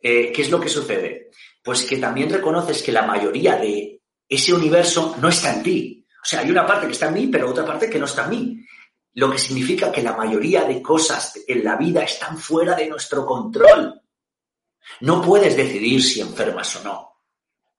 eh, 0.00 0.30
¿qué 0.30 0.42
es 0.42 0.48
lo 0.48 0.60
que 0.60 0.68
sucede? 0.68 1.32
Pues 1.60 1.82
que 1.82 1.96
también 1.96 2.30
reconoces 2.30 2.84
que 2.84 2.92
la 2.92 3.02
mayoría 3.02 3.56
de 3.56 4.00
ese 4.28 4.54
universo 4.54 5.16
no 5.20 5.28
está 5.28 5.52
en 5.52 5.64
ti. 5.64 6.06
O 6.08 6.24
sea, 6.24 6.38
hay 6.38 6.50
una 6.52 6.64
parte 6.64 6.86
que 6.86 6.92
está 6.92 7.08
en 7.08 7.14
mí, 7.14 7.26
pero 7.26 7.50
otra 7.50 7.66
parte 7.66 7.90
que 7.90 7.98
no 7.98 8.04
está 8.04 8.26
en 8.26 8.30
mí. 8.30 8.64
Lo 9.14 9.28
que 9.28 9.40
significa 9.40 9.90
que 9.90 10.04
la 10.04 10.16
mayoría 10.16 10.62
de 10.62 10.80
cosas 10.80 11.34
en 11.48 11.64
la 11.64 11.74
vida 11.74 12.04
están 12.04 12.38
fuera 12.38 12.76
de 12.76 12.86
nuestro 12.86 13.26
control. 13.26 14.00
No 15.00 15.20
puedes 15.20 15.56
decidir 15.56 16.00
si 16.00 16.20
enfermas 16.20 16.76
o 16.76 16.84
no. 16.84 17.12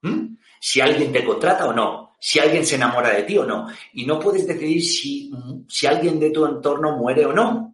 ¿Mm? 0.02 0.36
Si 0.60 0.82
alguien 0.82 1.14
te 1.14 1.24
contrata 1.24 1.70
o 1.70 1.74
no. 1.74 2.18
Si 2.20 2.38
alguien 2.38 2.66
se 2.66 2.76
enamora 2.76 3.12
de 3.12 3.24
ti 3.24 3.38
o 3.38 3.45
no. 3.45 3.70
Y 3.93 4.06
no 4.06 4.20
puedes 4.20 4.45
decidir 4.45 4.84
si, 4.84 5.32
si 5.70 5.88
alguien 5.88 6.20
de 6.20 6.32
tu 6.32 6.45
entorno 6.45 6.97
muere 6.97 7.26
o 7.26 7.32
no. 7.32 7.70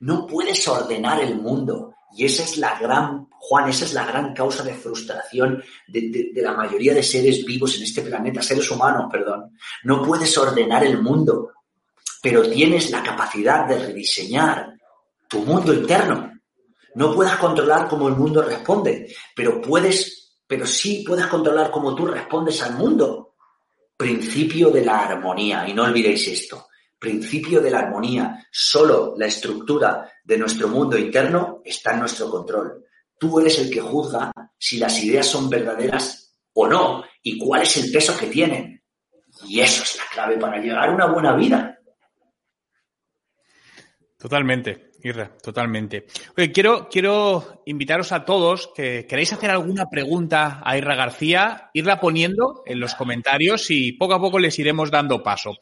No 0.00 0.26
puedes 0.26 0.66
ordenar 0.68 1.20
el 1.20 1.36
mundo. 1.36 1.94
Y 2.16 2.24
esa 2.24 2.44
es 2.44 2.58
la 2.58 2.78
gran, 2.78 3.28
Juan, 3.38 3.68
esa 3.68 3.84
es 3.84 3.92
la 3.92 4.04
gran 4.04 4.32
causa 4.34 4.62
de 4.62 4.74
frustración 4.74 5.62
de, 5.88 6.30
de, 6.32 6.42
la 6.42 6.52
mayoría 6.52 6.94
de 6.94 7.02
seres 7.02 7.44
vivos 7.44 7.76
en 7.76 7.82
este 7.82 8.02
planeta, 8.02 8.40
seres 8.40 8.70
humanos, 8.70 9.08
perdón. 9.10 9.56
No 9.82 10.02
puedes 10.02 10.36
ordenar 10.38 10.84
el 10.84 11.02
mundo, 11.02 11.50
pero 12.22 12.48
tienes 12.48 12.90
la 12.90 13.02
capacidad 13.02 13.66
de 13.66 13.78
rediseñar 13.78 14.74
tu 15.28 15.40
mundo 15.40 15.74
interno 15.74 16.34
no 16.94 17.12
puedas 17.12 17.36
controlar 17.36 17.88
cómo 17.88 18.08
el 18.08 18.14
mundo 18.14 18.42
responde, 18.42 19.14
pero 19.34 19.60
puedes, 19.60 20.38
pero 20.46 20.66
sí 20.66 21.04
puedes 21.06 21.26
controlar 21.26 21.70
cómo 21.70 21.94
tú 21.94 22.06
respondes 22.06 22.62
al 22.62 22.74
mundo. 22.74 23.34
Principio 23.96 24.70
de 24.70 24.84
la 24.84 25.04
armonía, 25.04 25.68
y 25.68 25.74
no 25.74 25.84
olvidéis 25.84 26.28
esto. 26.28 26.68
Principio 27.04 27.60
de 27.60 27.70
la 27.70 27.80
armonía. 27.80 28.46
Solo 28.50 29.14
la 29.18 29.26
estructura 29.26 30.10
de 30.24 30.38
nuestro 30.38 30.68
mundo 30.68 30.96
interno 30.96 31.60
está 31.62 31.92
en 31.92 31.98
nuestro 31.98 32.30
control. 32.30 32.82
Tú 33.18 33.40
eres 33.40 33.58
el 33.58 33.68
que 33.70 33.82
juzga 33.82 34.32
si 34.58 34.78
las 34.78 35.04
ideas 35.04 35.26
son 35.26 35.50
verdaderas 35.50 36.34
o 36.54 36.66
no 36.66 37.04
y 37.22 37.36
cuál 37.36 37.60
es 37.60 37.76
el 37.76 37.92
peso 37.92 38.16
que 38.16 38.28
tienen. 38.28 38.82
Y 39.46 39.60
eso 39.60 39.82
es 39.82 39.98
la 39.98 40.04
clave 40.10 40.38
para 40.38 40.56
llegar 40.56 40.88
a 40.88 40.92
una 40.92 41.04
buena 41.04 41.36
vida. 41.36 41.78
Totalmente. 44.16 44.92
Irra, 45.02 45.30
totalmente. 45.36 46.06
Quiero, 46.54 46.88
quiero 46.88 47.62
invitaros 47.66 48.12
a 48.12 48.24
todos 48.24 48.70
que 48.74 49.06
queréis 49.06 49.34
hacer 49.34 49.50
alguna 49.50 49.90
pregunta 49.90 50.62
a 50.64 50.78
Irra 50.78 50.94
García, 50.94 51.68
irla 51.74 52.00
poniendo 52.00 52.62
en 52.64 52.80
los 52.80 52.94
comentarios 52.94 53.70
y 53.70 53.92
poco 53.92 54.14
a 54.14 54.20
poco 54.22 54.38
les 54.38 54.58
iremos 54.58 54.90
dando 54.90 55.22
paso. 55.22 55.58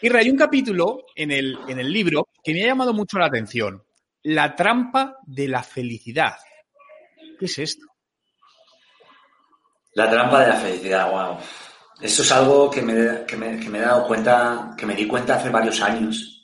Irra, 0.00 0.20
hay 0.20 0.30
un 0.30 0.36
capítulo 0.36 1.06
en 1.14 1.32
el, 1.32 1.58
en 1.66 1.80
el 1.80 1.92
libro 1.92 2.28
que 2.42 2.52
me 2.52 2.62
ha 2.62 2.68
llamado 2.68 2.92
mucho 2.92 3.18
la 3.18 3.26
atención. 3.26 3.82
La 4.22 4.54
trampa 4.54 5.16
de 5.26 5.48
la 5.48 5.62
felicidad. 5.62 6.36
¿Qué 7.38 7.46
es 7.46 7.58
esto? 7.58 7.86
La 9.94 10.08
trampa 10.08 10.42
de 10.42 10.48
la 10.48 10.56
felicidad, 10.56 11.10
wow. 11.10 11.38
Eso 12.00 12.22
es 12.22 12.30
algo 12.30 12.70
que 12.70 12.82
me, 12.82 13.24
que 13.26 13.36
me, 13.36 13.58
que 13.58 13.68
me 13.68 13.78
he 13.78 13.82
dado 13.82 14.06
cuenta, 14.06 14.74
que 14.76 14.86
me 14.86 14.94
di 14.94 15.06
cuenta 15.08 15.34
hace 15.34 15.50
varios 15.50 15.80
años 15.82 16.38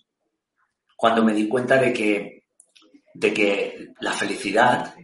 cuando 0.97 1.23
me 1.23 1.33
di 1.33 1.49
cuenta 1.49 1.77
de 1.77 1.93
que, 1.93 2.47
de 3.13 3.35
que 3.35 3.93
la 4.01 4.13
felicidad 4.13 4.95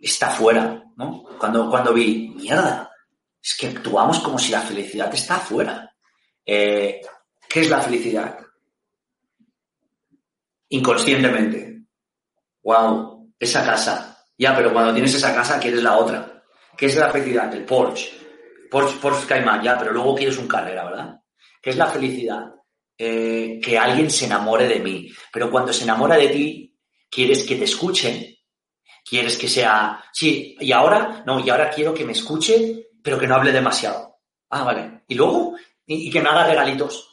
está 0.00 0.30
fuera, 0.30 0.84
¿no? 0.96 1.24
Cuando, 1.38 1.68
cuando 1.68 1.92
vi, 1.92 2.30
mierda, 2.30 2.90
es 3.42 3.56
que 3.56 3.68
actuamos 3.68 4.20
como 4.20 4.38
si 4.38 4.52
la 4.52 4.60
felicidad 4.60 5.12
está 5.12 5.36
afuera. 5.36 5.92
Eh, 6.46 7.00
¿Qué 7.50 7.60
es 7.60 7.68
la 7.68 7.80
felicidad? 7.80 8.38
Inconscientemente. 10.68 11.82
Wow, 12.62 13.34
esa 13.38 13.64
casa. 13.64 14.24
Ya, 14.38 14.56
pero 14.56 14.72
cuando 14.72 14.94
tienes 14.94 15.14
esa 15.14 15.34
casa 15.34 15.58
quieres 15.58 15.82
la 15.82 15.98
otra. 15.98 16.44
¿Qué 16.76 16.86
es 16.86 16.96
la 16.96 17.10
felicidad? 17.10 17.52
El 17.52 17.64
Porsche. 17.64 18.12
Porsche, 18.70 18.98
Porsche 18.98 19.26
Cayman, 19.26 19.62
ya, 19.62 19.76
pero 19.76 19.92
luego 19.92 20.14
quieres 20.14 20.38
un 20.38 20.46
carrera, 20.46 20.84
¿verdad? 20.84 21.20
¿Qué 21.60 21.70
es 21.70 21.76
la 21.76 21.88
felicidad? 21.88 22.54
eh, 23.02 23.58
que 23.62 23.78
alguien 23.78 24.10
se 24.10 24.26
enamore 24.26 24.68
de 24.68 24.78
mí. 24.78 25.10
Pero 25.32 25.50
cuando 25.50 25.72
se 25.72 25.84
enamora 25.84 26.16
de 26.16 26.28
ti, 26.28 26.78
quieres 27.10 27.44
que 27.44 27.56
te 27.56 27.64
escuchen, 27.64 28.36
quieres 29.08 29.38
que 29.38 29.48
sea, 29.48 30.04
sí, 30.12 30.54
y 30.60 30.70
ahora, 30.70 31.22
no, 31.24 31.40
y 31.40 31.48
ahora 31.48 31.70
quiero 31.70 31.94
que 31.94 32.04
me 32.04 32.12
escuche, 32.12 32.88
pero 33.02 33.18
que 33.18 33.26
no 33.26 33.36
hable 33.36 33.52
demasiado. 33.52 34.18
Ah, 34.50 34.64
vale. 34.64 35.04
Y 35.08 35.14
luego, 35.14 35.54
y, 35.86 36.10
que 36.10 36.20
me 36.20 36.28
haga 36.28 36.46
regalitos, 36.46 37.09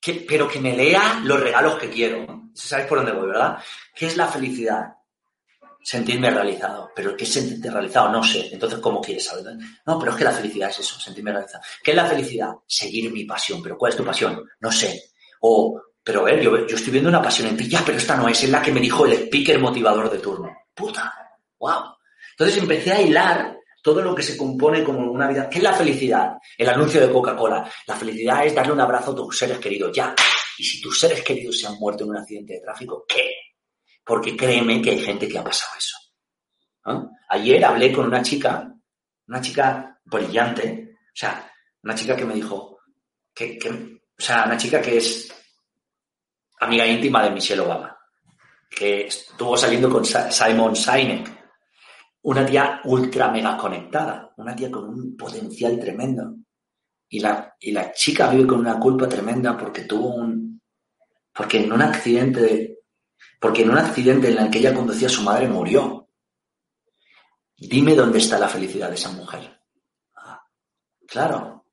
que, 0.00 0.24
pero 0.28 0.48
que 0.48 0.60
me 0.60 0.76
lea 0.76 1.20
los 1.24 1.40
regalos 1.40 1.78
que 1.78 1.90
quiero. 1.90 2.50
¿Sabes 2.54 2.86
por 2.86 2.98
dónde 2.98 3.12
voy, 3.12 3.28
verdad? 3.28 3.58
¿Qué 3.94 4.06
es 4.06 4.16
la 4.16 4.26
felicidad? 4.26 4.94
sentirme 5.82 6.30
realizado. 6.30 6.90
¿Pero 6.94 7.16
qué 7.16 7.24
es 7.24 7.32
sentirte 7.32 7.70
realizado? 7.70 8.10
No 8.10 8.22
sé. 8.22 8.48
Entonces, 8.52 8.78
¿cómo 8.80 9.00
quieres 9.00 9.24
saber? 9.24 9.56
No, 9.86 9.98
pero 9.98 10.12
es 10.12 10.18
que 10.18 10.24
la 10.24 10.32
felicidad 10.32 10.70
es 10.70 10.80
eso, 10.80 11.00
sentirme 11.00 11.32
realizado. 11.32 11.64
¿Qué 11.82 11.92
es 11.92 11.96
la 11.96 12.06
felicidad? 12.06 12.50
Seguir 12.66 13.10
mi 13.12 13.24
pasión. 13.24 13.62
¿Pero 13.62 13.76
cuál 13.78 13.92
es 13.92 13.96
tu 13.96 14.04
pasión? 14.04 14.44
No 14.60 14.70
sé. 14.70 15.10
O, 15.40 15.80
pero 16.02 16.20
a 16.20 16.24
ver, 16.24 16.40
yo, 16.40 16.66
yo 16.66 16.76
estoy 16.76 16.92
viendo 16.92 17.08
una 17.08 17.22
pasión 17.22 17.48
en 17.48 17.56
ti. 17.56 17.68
Ya, 17.68 17.82
pero 17.84 17.98
esta 17.98 18.16
no 18.16 18.28
es. 18.28 18.42
Es 18.42 18.50
la 18.50 18.62
que 18.62 18.72
me 18.72 18.80
dijo 18.80 19.06
el 19.06 19.12
speaker 19.14 19.58
motivador 19.58 20.10
de 20.10 20.18
turno. 20.18 20.54
Puta. 20.74 21.12
Wow. 21.58 21.96
Entonces 22.32 22.58
empecé 22.58 22.92
a 22.92 23.02
hilar 23.02 23.59
todo 23.82 24.02
lo 24.02 24.14
que 24.14 24.22
se 24.22 24.36
compone 24.36 24.84
como 24.84 25.10
una 25.10 25.28
vida. 25.28 25.48
¿Qué 25.48 25.58
es 25.58 25.64
la 25.64 25.72
felicidad? 25.72 26.34
El 26.56 26.68
anuncio 26.68 27.00
de 27.00 27.12
Coca-Cola. 27.12 27.70
La 27.86 27.96
felicidad 27.96 28.44
es 28.44 28.54
darle 28.54 28.72
un 28.72 28.80
abrazo 28.80 29.12
a 29.12 29.14
tus 29.16 29.38
seres 29.38 29.58
queridos. 29.58 29.90
Ya. 29.94 30.14
Y 30.58 30.64
si 30.64 30.80
tus 30.80 30.98
seres 30.98 31.22
queridos 31.22 31.58
se 31.58 31.66
han 31.66 31.78
muerto 31.78 32.04
en 32.04 32.10
un 32.10 32.16
accidente 32.18 32.54
de 32.54 32.60
tráfico, 32.60 33.04
¿qué? 33.08 33.30
porque 34.10 34.36
créeme 34.36 34.82
que 34.82 34.90
hay 34.90 34.98
gente 34.98 35.28
que 35.28 35.38
ha 35.38 35.44
pasado 35.44 35.70
eso. 35.78 35.96
Ayer 37.28 37.64
hablé 37.64 37.92
con 37.92 38.06
una 38.06 38.20
chica, 38.22 38.74
una 39.28 39.40
chica 39.40 40.00
brillante, 40.04 40.96
o 40.96 41.14
sea, 41.14 41.48
una 41.84 41.94
chica 41.94 42.16
que 42.16 42.24
me 42.24 42.34
dijo, 42.34 42.80
que, 43.32 43.56
o 43.62 44.20
sea, 44.20 44.46
una 44.46 44.56
chica 44.56 44.82
que 44.82 44.96
es 44.96 45.32
amiga 46.58 46.84
íntima 46.86 47.22
de 47.22 47.30
Michelle 47.30 47.60
Obama, 47.60 47.96
que 48.68 49.06
estuvo 49.06 49.56
saliendo 49.56 49.88
con 49.88 50.04
Simon 50.04 50.74
Sinek, 50.74 51.39
una 52.22 52.44
tía 52.44 52.80
ultra 52.84 53.30
mega 53.30 53.56
conectada, 53.56 54.32
una 54.36 54.54
tía 54.54 54.70
con 54.70 54.88
un 54.88 55.16
potencial 55.16 55.78
tremendo. 55.78 56.34
Y 57.08 57.20
la, 57.20 57.56
y 57.58 57.72
la 57.72 57.92
chica 57.92 58.30
vive 58.30 58.46
con 58.46 58.60
una 58.60 58.78
culpa 58.78 59.08
tremenda 59.08 59.56
porque 59.56 59.82
tuvo 59.82 60.14
un, 60.14 60.60
porque 61.34 61.64
en 61.64 61.72
un 61.72 61.82
accidente 61.82 62.40
de, 62.40 62.80
porque 63.40 63.62
en 63.62 63.70
un 63.70 63.78
accidente 63.78 64.30
en 64.30 64.38
el 64.38 64.50
que 64.50 64.58
ella 64.58 64.74
conducía 64.74 65.08
su 65.08 65.22
madre 65.22 65.48
murió. 65.48 66.08
Dime 67.56 67.94
dónde 67.94 68.18
está 68.18 68.38
la 68.38 68.48
felicidad 68.48 68.88
de 68.88 68.94
esa 68.94 69.10
mujer. 69.12 69.60
Ah, 70.16 70.40
claro, 71.06 71.64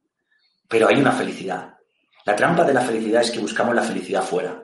pero 0.67 0.87
hay 0.87 0.99
una 0.99 1.11
felicidad. 1.11 1.77
La 2.25 2.35
trampa 2.35 2.63
de 2.65 2.73
la 2.73 2.81
felicidad 2.81 3.21
es 3.21 3.31
que 3.31 3.39
buscamos 3.39 3.75
la 3.75 3.83
felicidad 3.83 4.23
fuera 4.23 4.61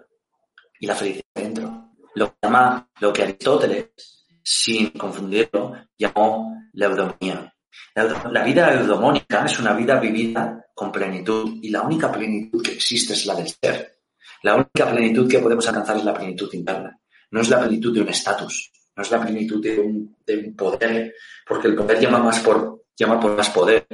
y 0.79 0.85
la 0.85 0.95
felicidad 0.95 1.23
dentro. 1.33 1.91
Lo 2.15 2.29
que 2.29 2.37
llama, 2.41 2.89
lo 2.99 3.13
que 3.13 3.23
Aristóteles, 3.23 4.22
sin 4.43 4.89
confundirlo, 4.91 5.73
llamó 5.97 6.57
la 6.73 6.85
eudomonía. 6.87 7.53
La 7.95 8.43
vida 8.43 8.73
eudomónica 8.73 9.45
es 9.45 9.59
una 9.59 9.73
vida 9.73 9.99
vivida 9.99 10.65
con 10.73 10.91
plenitud 10.91 11.59
y 11.61 11.69
la 11.69 11.81
única 11.83 12.11
plenitud 12.11 12.61
que 12.61 12.73
existe 12.73 13.13
es 13.13 13.25
la 13.25 13.35
del 13.35 13.47
ser. 13.47 13.99
La 14.41 14.55
única 14.55 14.91
plenitud 14.91 15.29
que 15.29 15.39
podemos 15.39 15.67
alcanzar 15.67 15.97
es 15.97 16.03
la 16.03 16.13
plenitud 16.13 16.49
interna. 16.53 16.99
No 17.31 17.41
es 17.41 17.49
la 17.49 17.59
plenitud 17.59 17.93
de 17.93 18.01
un 18.01 18.09
estatus, 18.09 18.71
no 18.95 19.03
es 19.03 19.09
la 19.09 19.21
plenitud 19.21 19.61
de 19.61 19.79
un, 19.79 20.15
poder, 20.55 21.15
porque 21.47 21.67
el 21.67 21.75
poder 21.75 21.99
llama, 21.99 22.19
más 22.19 22.39
por, 22.41 22.85
llama 22.95 23.19
por 23.19 23.35
más 23.35 23.49
poder. 23.49 23.87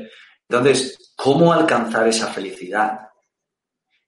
Entonces, 0.48 1.14
¿cómo 1.16 1.54
alcanzar 1.54 2.08
esa 2.08 2.28
felicidad? 2.28 3.00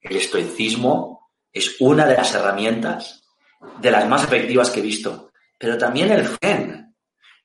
El 0.02 0.18
estoicismo 0.18 1.32
es 1.54 1.80
una 1.80 2.08
de 2.08 2.16
las 2.16 2.34
herramientas, 2.34 3.24
de 3.80 3.92
las 3.92 4.08
más 4.08 4.24
efectivas 4.24 4.70
que 4.70 4.80
he 4.80 4.84
visto, 4.84 5.31
pero 5.62 5.78
también 5.78 6.12
el 6.12 6.28
zen, 6.28 6.96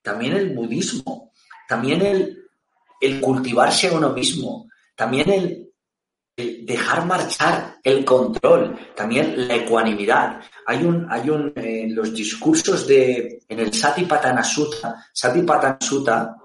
también 0.01 0.33
el 0.33 0.55
budismo, 0.55 1.33
también 1.69 2.01
el, 2.01 3.21
cultivarse 3.21 3.89
a 3.89 3.93
uno 3.93 4.15
mismo, 4.15 4.71
también 4.97 5.31
el 5.31 6.65
dejar 6.65 7.05
marchar 7.05 7.79
el 7.85 8.07
control, 8.07 8.79
también 8.97 9.47
la 9.47 9.57
ecuanimidad. 9.57 10.41
Hay 10.65 10.83
un, 10.83 11.07
hay 11.11 11.29
un, 11.29 11.53
los 11.95 12.15
discursos 12.15 12.87
de, 12.87 13.43
en 13.47 13.61
el 13.61 13.75
Satipatthana 13.75 14.43
Sutta, 14.43 15.07
Satipatthana 15.13 15.79
Sutta 15.79 16.37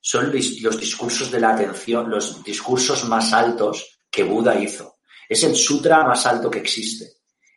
son 0.00 0.32
los 0.32 0.78
discursos 0.78 1.28
de 1.28 1.40
la 1.40 1.54
atención, 1.54 2.08
los 2.08 2.42
discursos 2.44 3.04
más 3.08 3.32
altos 3.32 3.98
que 4.08 4.22
Buda 4.22 4.58
hizo. 4.60 4.98
Es 5.28 5.42
el 5.42 5.56
sutra 5.56 6.04
más 6.04 6.24
alto 6.24 6.48
que 6.48 6.60
existe. 6.60 7.06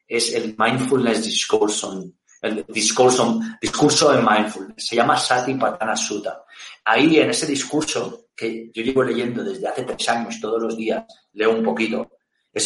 Es 0.07 0.33
el 0.33 0.55
Mindfulness 0.57 1.23
Discourse 1.23 1.85
on, 1.85 2.17
el 2.43 2.65
discurso, 2.67 3.39
discurso 3.61 4.13
en 4.13 4.25
mindfulness. 4.25 4.85
Se 4.85 4.95
llama 4.95 5.17
Satipatthana 5.17 5.95
Sutta. 5.95 6.43
Ahí 6.83 7.17
en 7.17 7.29
ese 7.29 7.47
discurso, 7.47 8.27
que 8.35 8.69
yo 8.73 8.83
llevo 8.83 9.03
leyendo 9.03 9.43
desde 9.43 9.67
hace 9.67 9.83
tres 9.83 10.09
años 10.09 10.39
todos 10.41 10.61
los 10.61 10.75
días, 10.75 11.05
leo 11.33 11.55
un 11.55 11.63
poquito. 11.63 12.11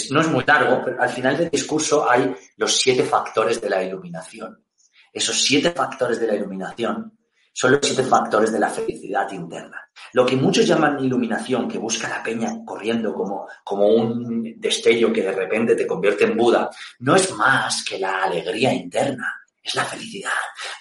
No 0.09 0.21
es 0.21 0.27
muy 0.27 0.43
largo, 0.45 0.81
pero 0.83 1.01
al 1.01 1.09
final 1.09 1.37
del 1.37 1.49
discurso 1.49 2.09
hay 2.09 2.35
los 2.57 2.75
siete 2.75 3.03
factores 3.03 3.61
de 3.61 3.69
la 3.69 3.83
iluminación. 3.83 4.65
Esos 5.13 5.41
siete 5.41 5.71
factores 5.71 6.19
de 6.19 6.27
la 6.27 6.35
iluminación 6.35 7.17
son 7.53 7.71
los 7.71 7.79
siete 7.83 8.03
factores 8.03 8.51
de 8.51 8.59
la 8.59 8.69
felicidad 8.69 9.31
interna. 9.31 9.89
Lo 10.13 10.25
que 10.25 10.35
muchos 10.35 10.67
llaman 10.67 11.03
iluminación, 11.03 11.67
que 11.67 11.77
busca 11.77 12.09
la 12.09 12.21
peña 12.21 12.63
corriendo 12.65 13.13
como, 13.13 13.47
como 13.63 13.87
un 13.87 14.59
destello 14.59 15.13
que 15.13 15.23
de 15.23 15.31
repente 15.31 15.75
te 15.75 15.87
convierte 15.87 16.25
en 16.25 16.37
Buda, 16.37 16.69
no 16.99 17.15
es 17.15 17.33
más 17.33 17.83
que 17.83 17.97
la 17.97 18.23
alegría 18.23 18.73
interna, 18.73 19.36
es 19.67 19.75
la 19.75 19.85
felicidad. 19.85 20.31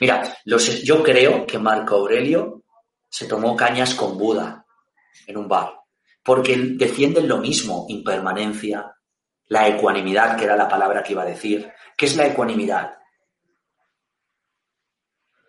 Mira, 0.00 0.36
yo 0.44 1.02
creo 1.02 1.46
que 1.46 1.58
Marco 1.58 1.96
Aurelio 1.96 2.62
se 3.08 3.26
tomó 3.26 3.56
cañas 3.56 3.94
con 3.94 4.16
Buda 4.16 4.64
en 5.26 5.36
un 5.36 5.48
bar, 5.48 5.80
porque 6.22 6.56
defienden 6.56 7.28
lo 7.28 7.38
mismo, 7.38 7.86
impermanencia, 7.88 8.94
la 9.48 9.68
ecuanimidad, 9.68 10.36
que 10.36 10.44
era 10.44 10.56
la 10.56 10.68
palabra 10.68 11.02
que 11.02 11.12
iba 11.12 11.22
a 11.22 11.26
decir. 11.26 11.70
¿Qué 11.96 12.06
es 12.06 12.16
la 12.16 12.26
ecuanimidad? 12.26 12.96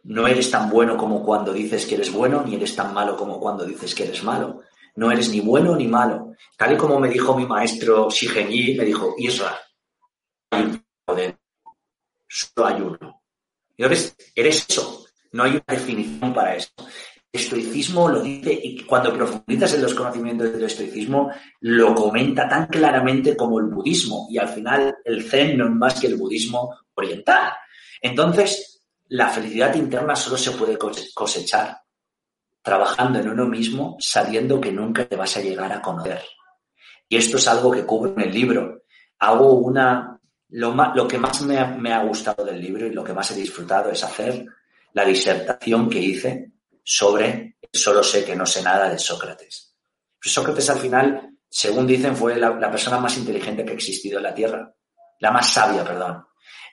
No 0.04 0.28
eres 0.28 0.50
tan 0.50 0.70
bueno 0.70 0.96
como 0.96 1.24
cuando 1.24 1.52
dices 1.52 1.86
que 1.86 1.96
eres 1.96 2.12
bueno, 2.12 2.44
ni 2.44 2.56
eres 2.56 2.76
tan 2.76 2.94
malo 2.94 3.18
como 3.18 3.40
cuando 3.40 3.66
dices 3.66 3.94
que 3.94 4.04
eres 4.04 4.24
malo. 4.24 4.62
No 4.96 5.12
eres 5.12 5.30
ni 5.30 5.42
bueno 5.42 5.76
ni 5.76 5.88
malo. 5.88 6.34
Tal 6.58 6.74
y 6.74 6.78
como 6.78 7.00
me 7.00 7.10
dijo 7.10 7.38
mi 7.38 7.46
maestro 7.46 8.10
Shigenyi, 8.10 8.76
me 8.76 8.86
dijo, 8.86 9.14
Isra, 9.18 9.60
solo 12.28 12.68
hay 12.68 12.82
uno. 12.82 13.22
Y 13.78 13.84
eres 13.84 14.16
eso, 14.36 15.06
no 15.32 15.44
hay 15.44 15.52
una 15.52 15.64
definición 15.68 16.34
para 16.34 16.56
eso 16.56 16.72
estoicismo 17.38 18.10
lo 18.10 18.22
dice 18.22 18.60
y 18.62 18.84
cuando 18.84 19.14
profundizas 19.14 19.74
en 19.74 19.84
los 19.84 19.94
conocimientos 19.94 20.52
del 20.52 20.64
estoicismo 20.64 21.32
lo 21.62 21.96
comenta 21.96 22.48
tan 22.48 22.68
claramente 22.68 23.36
como 23.36 23.60
el 23.60 23.68
budismo 23.68 24.28
y 24.30 24.38
al 24.38 24.50
final 24.50 24.98
el 25.04 25.24
zen 25.24 25.58
no 25.58 25.66
es 25.66 25.72
más 25.72 26.00
que 26.00 26.08
el 26.08 26.16
budismo 26.16 26.76
oriental. 26.96 27.54
Entonces, 28.02 28.84
la 29.10 29.30
felicidad 29.30 29.74
interna 29.76 30.16
solo 30.16 30.38
se 30.38 30.52
puede 30.52 30.78
cosechar 30.78 31.78
trabajando 32.62 33.20
en 33.20 33.30
uno 33.30 33.46
mismo 33.46 33.96
sabiendo 34.00 34.60
que 34.60 34.72
nunca 34.72 35.06
te 35.06 35.16
vas 35.16 35.38
a 35.38 35.42
llegar 35.42 35.72
a 35.72 35.82
conocer. 35.82 36.22
Y 37.08 37.16
esto 37.16 37.38
es 37.38 37.48
algo 37.48 37.72
que 37.72 37.86
cubro 37.86 38.14
en 38.14 38.22
el 38.22 38.34
libro. 38.34 38.84
Hago 39.20 39.54
una... 39.54 40.17
Lo, 40.50 41.08
que 41.08 41.18
más 41.18 41.42
me 41.42 41.66
me 41.78 41.94
ha 41.94 42.04
gustado 42.04 42.46
del 42.46 42.62
libro 42.62 42.88
y 42.88 42.94
lo 42.94 43.04
que 43.04 43.14
más 43.14 43.32
he 43.32 43.36
disfrutado 43.36 43.92
es 43.92 44.04
hacer 44.04 44.46
la 44.94 45.06
disertación 45.06 45.90
que 45.90 46.00
hice 46.00 46.52
sobre 46.84 47.58
solo 47.72 48.02
sé 48.02 48.24
que 48.24 48.36
no 48.36 48.46
sé 48.46 48.64
nada 48.64 48.90
de 48.90 48.98
Sócrates. 48.98 49.76
Pues 50.22 50.34
Sócrates 50.34 50.70
al 50.70 50.80
final, 50.80 51.38
según 51.50 51.86
dicen, 51.86 52.16
fue 52.16 52.38
la, 52.38 52.72
persona 52.72 52.98
más 52.98 53.18
inteligente 53.18 53.64
que 53.64 53.72
ha 53.72 53.76
existido 53.76 54.18
en 54.18 54.24
la 54.24 54.34
Tierra, 54.34 54.74
la 55.20 55.32
más 55.32 55.52
sabia, 55.52 55.84
perdón. 55.84 56.26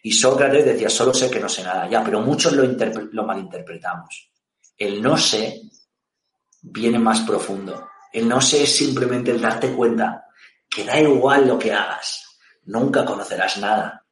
Y 0.03 0.13
Sócrates 0.13 0.65
decía, 0.65 0.89
solo 0.89 1.13
sé 1.13 1.31
que 1.31 1.41
no 1.41 1.49
sé 1.49 1.63
nada, 1.63 1.89
ya, 1.89 2.03
pero 2.05 2.21
muchos 2.21 2.53
lo, 2.53 2.65
lo 2.65 3.25
malinterpretamos. 3.25 4.31
El 4.77 5.03
no 5.03 5.17
sé 5.17 5.63
viene 6.63 6.99
más 6.99 7.21
profundo. 7.21 7.89
El 8.13 8.29
no 8.29 8.41
sé 8.41 8.63
es 8.63 8.77
simplemente 8.77 9.31
el 9.31 9.41
darte 9.41 9.73
cuenta 9.73 10.27
que 10.69 10.85
da 10.85 10.99
igual 10.99 11.47
lo 11.47 11.59
que 11.59 11.73
hagas, 11.73 12.24
nunca 12.67 13.05
conocerás 13.05 13.59
nada. 13.59 14.05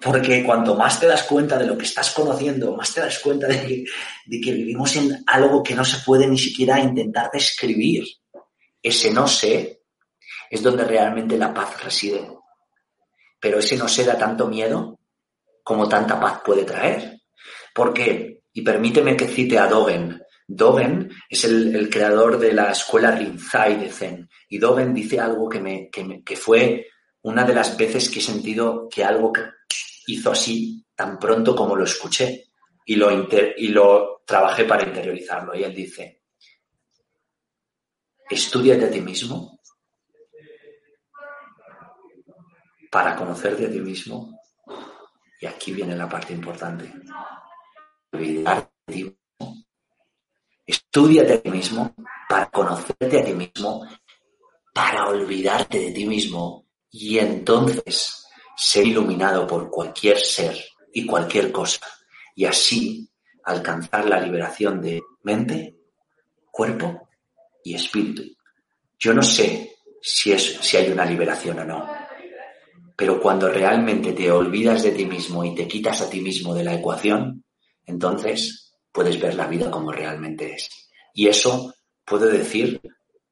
Porque 0.00 0.42
cuanto 0.44 0.74
más 0.74 0.98
te 0.98 1.06
das 1.06 1.24
cuenta 1.24 1.58
de 1.58 1.66
lo 1.66 1.76
que 1.76 1.84
estás 1.84 2.10
conociendo, 2.12 2.74
más 2.76 2.94
te 2.94 3.00
das 3.00 3.18
cuenta 3.18 3.46
de 3.46 3.66
que, 3.66 3.84
de 4.26 4.40
que 4.40 4.52
vivimos 4.52 4.96
en 4.96 5.22
algo 5.26 5.62
que 5.62 5.74
no 5.74 5.84
se 5.84 5.98
puede 6.04 6.26
ni 6.26 6.38
siquiera 6.38 6.80
intentar 6.80 7.30
describir. 7.32 8.04
Ese 8.82 9.12
no 9.12 9.26
sé 9.26 9.82
es 10.50 10.62
donde 10.62 10.84
realmente 10.84 11.36
la 11.36 11.52
paz 11.52 11.82
reside. 11.82 12.26
Pero 13.40 13.58
ese 13.58 13.76
no 13.76 13.88
sé 13.88 14.04
da 14.04 14.16
tanto 14.16 14.46
miedo 14.46 14.98
como 15.62 15.88
tanta 15.88 16.18
paz 16.18 16.40
puede 16.44 16.64
traer. 16.64 17.20
¿Por 17.74 17.92
qué? 17.92 18.42
Y 18.52 18.62
permíteme 18.62 19.16
que 19.16 19.28
cite 19.28 19.58
a 19.58 19.66
Dogen. 19.66 20.22
Dogen 20.46 21.10
es 21.28 21.44
el, 21.44 21.90
creador 21.90 22.38
de 22.38 22.54
la 22.54 22.70
escuela 22.70 23.10
Rinzai 23.10 23.78
de 23.78 23.90
Zen. 23.90 24.28
Y 24.48 24.58
Dogen 24.58 24.94
dice 24.94 25.20
algo 25.20 25.48
que, 25.48 25.60
me, 25.60 25.90
que, 25.90 26.04
me, 26.04 26.22
que 26.24 26.36
fue 26.36 26.86
una 27.28 27.44
de 27.44 27.54
las 27.54 27.76
veces 27.76 28.08
que 28.08 28.20
he 28.20 28.22
sentido 28.22 28.88
que 28.88 29.04
algo 29.04 29.34
hizo 30.06 30.30
así 30.30 30.82
tan 30.94 31.18
pronto 31.18 31.54
como 31.54 31.76
lo 31.76 31.84
escuché 31.84 32.46
y 32.86 32.96
lo, 32.96 33.10
y 33.10 33.68
lo 33.68 34.22
trabajé 34.24 34.64
para 34.64 34.84
interiorizarlo. 34.84 35.54
Y 35.54 35.62
él 35.62 35.74
dice, 35.74 36.22
estudiate 38.30 38.86
a 38.86 38.90
ti 38.90 39.02
mismo 39.02 39.60
para 42.90 43.14
conocerte 43.14 43.66
a 43.66 43.70
ti 43.70 43.80
mismo. 43.80 44.40
Y 45.38 45.44
aquí 45.44 45.72
viene 45.72 45.94
la 45.94 46.08
parte 46.08 46.32
importante. 46.32 46.90
Olvidarte 48.10 48.72
de 48.86 48.94
ti 48.94 49.04
mismo. 49.04 49.64
Estudiate 50.66 51.34
a 51.34 51.42
ti 51.42 51.50
mismo 51.50 51.94
para 52.26 52.48
conocerte 52.48 53.20
a 53.20 53.24
ti 53.24 53.34
mismo, 53.34 53.86
para 54.72 55.08
olvidarte 55.08 55.78
de 55.78 55.92
ti 55.92 56.06
mismo 56.06 56.67
y 56.90 57.18
entonces 57.18 58.26
ser 58.56 58.86
iluminado 58.86 59.46
por 59.46 59.70
cualquier 59.70 60.18
ser 60.18 60.56
y 60.92 61.06
cualquier 61.06 61.52
cosa 61.52 61.86
y 62.34 62.44
así 62.44 63.08
alcanzar 63.44 64.06
la 64.06 64.20
liberación 64.20 64.80
de 64.80 65.02
mente, 65.22 65.76
cuerpo 66.50 67.08
y 67.64 67.74
espíritu. 67.74 68.22
Yo 68.98 69.14
no 69.14 69.22
sé 69.22 69.76
si, 70.00 70.32
es, 70.32 70.58
si 70.60 70.76
hay 70.76 70.90
una 70.90 71.04
liberación 71.04 71.58
o 71.60 71.64
no, 71.64 71.88
pero 72.96 73.20
cuando 73.20 73.48
realmente 73.48 74.12
te 74.12 74.30
olvidas 74.30 74.82
de 74.82 74.90
ti 74.90 75.06
mismo 75.06 75.44
y 75.44 75.54
te 75.54 75.68
quitas 75.68 76.00
a 76.02 76.10
ti 76.10 76.20
mismo 76.20 76.54
de 76.54 76.64
la 76.64 76.74
ecuación, 76.74 77.44
entonces 77.86 78.74
puedes 78.92 79.20
ver 79.20 79.34
la 79.34 79.46
vida 79.46 79.70
como 79.70 79.92
realmente 79.92 80.54
es. 80.54 80.68
Y 81.14 81.28
eso 81.28 81.74
puedo 82.04 82.26
decir 82.26 82.80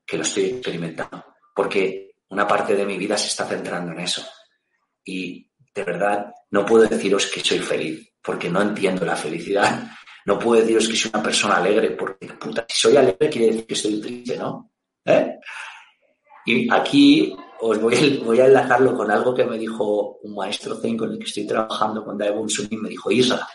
que 0.06 0.16
lo 0.16 0.22
estoy 0.22 0.44
experimentando, 0.44 1.24
porque 1.54 2.05
una 2.30 2.46
parte 2.46 2.74
de 2.74 2.84
mi 2.84 2.96
vida 2.96 3.16
se 3.16 3.28
está 3.28 3.44
centrando 3.44 3.92
en 3.92 4.00
eso. 4.00 4.22
Y 5.04 5.50
de 5.74 5.84
verdad, 5.84 6.32
no 6.50 6.64
puedo 6.64 6.86
deciros 6.86 7.26
que 7.26 7.40
soy 7.40 7.58
feliz, 7.58 8.12
porque 8.22 8.50
no 8.50 8.62
entiendo 8.62 9.04
la 9.04 9.16
felicidad. 9.16 9.90
No 10.24 10.38
puedo 10.38 10.60
deciros 10.60 10.88
que 10.88 10.96
soy 10.96 11.10
una 11.14 11.22
persona 11.22 11.56
alegre, 11.56 11.90
porque 11.90 12.26
puta, 12.34 12.64
si 12.68 12.80
soy 12.80 12.96
alegre 12.96 13.30
quiere 13.30 13.46
decir 13.46 13.66
que 13.66 13.74
estoy 13.74 14.00
triste, 14.00 14.36
¿no? 14.36 14.72
¿Eh? 15.04 15.38
Y 16.46 16.72
aquí 16.72 17.36
os 17.60 17.80
voy 17.80 18.40
a, 18.40 18.46
enlazarlo 18.46 18.96
con 18.96 19.10
algo 19.10 19.34
que 19.34 19.44
me 19.44 19.58
dijo 19.58 20.18
un 20.22 20.34
maestro 20.34 20.76
Zen 20.76 20.96
con 20.96 21.12
el 21.12 21.18
que 21.18 21.24
estoy 21.24 21.46
trabajando 21.46 22.04
con 22.04 22.18
Daewon 22.18 22.48
Sunim. 22.48 22.82
Me 22.82 22.88
dijo, 22.88 23.10
Isra, 23.10 23.46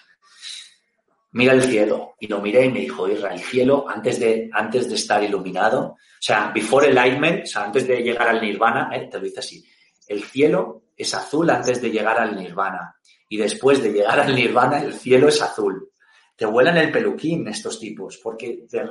mira 1.31 1.53
el 1.53 1.63
cielo. 1.63 2.15
Y 2.19 2.27
lo 2.27 2.41
miré 2.41 2.65
y 2.65 2.71
me 2.71 2.79
dijo, 2.81 3.07
Isra, 3.07 3.33
el 3.33 3.39
cielo, 3.39 3.85
antes 3.87 4.19
de, 4.19 4.49
antes 4.53 4.87
de 4.89 4.95
estar 4.95 5.23
iluminado, 5.23 5.81
o 5.81 6.23
sea, 6.23 6.51
before 6.53 6.87
enlightenment, 6.87 7.43
o 7.43 7.47
sea, 7.47 7.63
antes 7.63 7.87
de 7.87 8.01
llegar 8.01 8.29
al 8.29 8.41
nirvana, 8.41 8.89
¿eh? 8.93 9.07
te 9.09 9.17
lo 9.17 9.23
dice 9.23 9.39
así, 9.39 9.65
el 10.07 10.23
cielo 10.23 10.83
es 10.95 11.13
azul 11.13 11.49
antes 11.49 11.81
de 11.81 11.89
llegar 11.89 12.19
al 12.19 12.35
nirvana. 12.35 12.95
Y 13.29 13.37
después 13.37 13.81
de 13.81 13.91
llegar 13.91 14.19
al 14.19 14.35
nirvana, 14.35 14.81
el 14.81 14.93
cielo 14.93 15.29
es 15.29 15.41
azul. 15.41 15.89
Te 16.35 16.45
vuelan 16.45 16.77
el 16.77 16.91
peluquín 16.91 17.47
estos 17.47 17.79
tipos, 17.79 18.17
porque 18.17 18.65
de, 18.69 18.83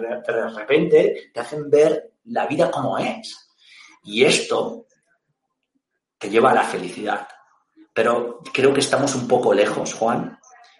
repente 0.56 1.30
te 1.32 1.40
hacen 1.40 1.68
ver 1.68 2.14
la 2.24 2.46
vida 2.46 2.70
como 2.70 2.96
es. 2.98 3.50
Y 4.04 4.24
esto 4.24 4.86
te 6.16 6.30
lleva 6.30 6.52
a 6.52 6.54
la 6.54 6.62
felicidad. 6.62 7.28
Pero 7.92 8.40
creo 8.52 8.72
que 8.72 8.80
estamos 8.80 9.14
un 9.14 9.28
poco 9.28 9.52
lejos, 9.52 9.94
Juan, 9.94 10.38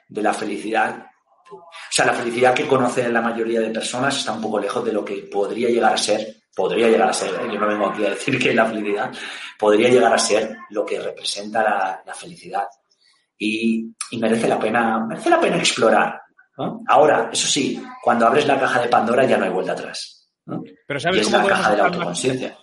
de 0.08 0.22
la 0.22 0.32
felicidad. 0.32 1.09
O 1.56 1.92
sea, 1.92 2.06
la 2.06 2.14
felicidad 2.14 2.54
que 2.54 2.66
conocen 2.66 3.12
la 3.12 3.20
mayoría 3.20 3.60
de 3.60 3.70
personas 3.70 4.16
está 4.16 4.32
un 4.32 4.40
poco 4.40 4.58
lejos 4.58 4.84
de 4.84 4.92
lo 4.92 5.04
que 5.04 5.28
podría 5.30 5.68
llegar 5.68 5.94
a 5.94 5.98
ser 5.98 6.40
podría 6.54 6.88
llegar 6.88 7.08
a 7.08 7.12
ser, 7.12 7.30
yo 7.50 7.58
no 7.58 7.66
vengo 7.66 7.86
aquí 7.86 8.04
a 8.04 8.10
decir 8.10 8.38
que 8.38 8.50
es 8.50 8.54
la 8.54 8.66
felicidad, 8.66 9.10
podría 9.58 9.88
llegar 9.88 10.12
a 10.12 10.18
ser 10.18 10.56
lo 10.70 10.84
que 10.84 11.00
representa 11.00 12.02
la, 12.04 12.14
felicidad. 12.14 12.64
Y, 13.38 13.94
merece 14.18 14.48
la 14.48 14.58
pena, 14.58 15.06
merece 15.06 15.30
la 15.30 15.40
pena 15.40 15.56
explorar. 15.56 16.20
Ahora, 16.88 17.30
eso 17.32 17.48
sí, 17.48 17.82
cuando 18.02 18.26
abres 18.26 18.46
la 18.46 18.60
caja 18.60 18.82
de 18.82 18.88
Pandora 18.88 19.24
ya 19.24 19.38
no 19.38 19.44
hay 19.44 19.50
vuelta 19.50 19.72
atrás. 19.72 20.28
Pero 20.86 21.00
¿sabes 21.00 21.26
cómo 21.26 21.38
la 21.38 21.46
caja 21.46 21.70
de 21.70 21.76
la 21.78 21.84
autoconciencia. 21.84 22.58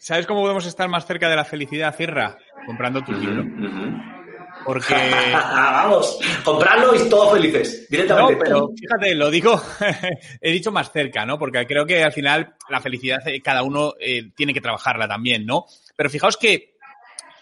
¿Sabes 0.00 0.26
cómo 0.26 0.40
podemos 0.40 0.66
estar 0.66 0.88
más 0.88 1.06
cerca 1.06 1.28
de 1.28 1.36
la 1.36 1.44
felicidad, 1.44 1.94
Cirra? 1.94 2.36
Comprando 2.66 3.02
tu 3.02 3.12
libro. 3.12 3.44
Porque. 4.64 4.94
Vamos, 5.32 6.18
comprarlo 6.44 6.94
y 6.94 7.08
todos 7.08 7.32
felices, 7.32 7.88
directamente. 7.88 8.36
pero 8.36 8.70
fíjate, 8.76 9.14
lo 9.14 9.30
digo, 9.30 9.60
he 10.40 10.52
dicho 10.52 10.72
más 10.72 10.92
cerca, 10.92 11.24
¿no? 11.24 11.38
Porque 11.38 11.66
creo 11.66 11.86
que 11.86 12.02
al 12.02 12.12
final 12.12 12.54
la 12.68 12.80
felicidad 12.80 13.26
eh, 13.26 13.40
cada 13.40 13.62
uno 13.62 13.94
eh, 14.00 14.30
tiene 14.34 14.52
que 14.54 14.60
trabajarla 14.60 15.08
también, 15.08 15.46
¿no? 15.46 15.66
Pero 15.96 16.10
fijaos 16.10 16.36
que 16.36 16.78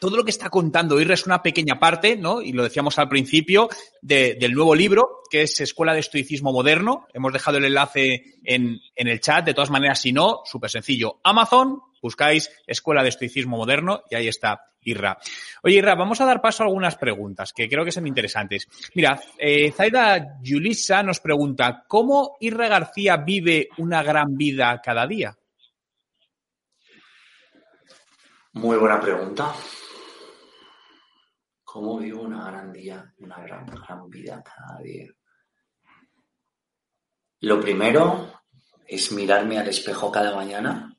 todo 0.00 0.16
lo 0.16 0.24
que 0.24 0.30
está 0.30 0.50
contando 0.50 1.00
Irra 1.00 1.14
es 1.14 1.26
una 1.26 1.42
pequeña 1.42 1.78
parte, 1.78 2.16
¿no? 2.16 2.42
Y 2.42 2.52
lo 2.52 2.62
decíamos 2.62 2.98
al 2.98 3.08
principio, 3.08 3.68
del 4.02 4.52
nuevo 4.52 4.74
libro, 4.74 5.22
que 5.30 5.42
es 5.42 5.60
Escuela 5.60 5.94
de 5.94 6.00
Estoicismo 6.00 6.52
Moderno. 6.52 7.06
Hemos 7.12 7.32
dejado 7.32 7.58
el 7.58 7.64
enlace 7.64 8.36
en, 8.44 8.78
en 8.94 9.08
el 9.08 9.20
chat. 9.20 9.44
De 9.44 9.54
todas 9.54 9.70
maneras, 9.70 10.00
si 10.00 10.12
no, 10.12 10.42
súper 10.44 10.70
sencillo. 10.70 11.18
Amazon, 11.24 11.80
buscáis 12.02 12.50
Escuela 12.66 13.02
de 13.02 13.10
Estoicismo 13.10 13.56
Moderno 13.56 14.02
y 14.10 14.14
ahí 14.14 14.28
está 14.28 14.60
Irra. 14.86 15.18
Oye, 15.62 15.76
Irra, 15.76 15.94
vamos 15.94 16.20
a 16.20 16.26
dar 16.26 16.40
paso 16.40 16.62
a 16.62 16.66
algunas 16.66 16.96
preguntas 16.96 17.52
que 17.52 17.68
creo 17.68 17.84
que 17.84 17.92
son 17.92 18.06
interesantes. 18.06 18.68
Mira, 18.94 19.20
eh, 19.36 19.72
Zaida 19.72 20.38
Yulisa 20.40 21.02
nos 21.02 21.20
pregunta, 21.20 21.84
¿cómo 21.88 22.36
Irra 22.40 22.68
García 22.68 23.16
vive 23.16 23.68
una 23.78 24.02
gran 24.02 24.36
vida 24.36 24.80
cada 24.82 25.06
día? 25.06 25.36
Muy 28.52 28.78
buena 28.78 29.00
pregunta. 29.00 29.52
¿Cómo 31.64 31.98
vivo 31.98 32.22
una 32.22 32.50
gran 32.50 32.72
día, 32.72 33.12
una 33.18 33.38
gran, 33.40 33.66
gran 33.66 34.08
vida 34.08 34.42
cada 34.42 34.80
día? 34.80 35.08
Lo 37.40 37.60
primero 37.60 38.40
es 38.86 39.12
mirarme 39.12 39.58
al 39.58 39.68
espejo 39.68 40.10
cada 40.10 40.34
mañana 40.34 40.95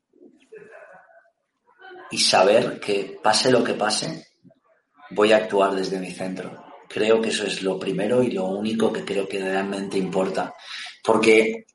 y 2.11 2.17
saber 2.17 2.79
que 2.79 3.19
pase 3.21 3.51
lo 3.51 3.63
que 3.63 3.73
pase, 3.73 4.27
voy 5.11 5.31
a 5.31 5.37
actuar 5.37 5.75
desde 5.75 5.99
mi 5.99 6.11
centro. 6.11 6.65
Creo 6.87 7.21
que 7.21 7.29
eso 7.29 7.45
es 7.45 7.61
lo 7.63 7.77
primero 7.77 8.23
y 8.23 8.31
lo 8.31 8.45
único 8.45 8.91
que 8.91 9.03
creo 9.03 9.27
que 9.27 9.39
realmente 9.39 9.97
importa. 9.97 10.53
Porque, 11.03 11.65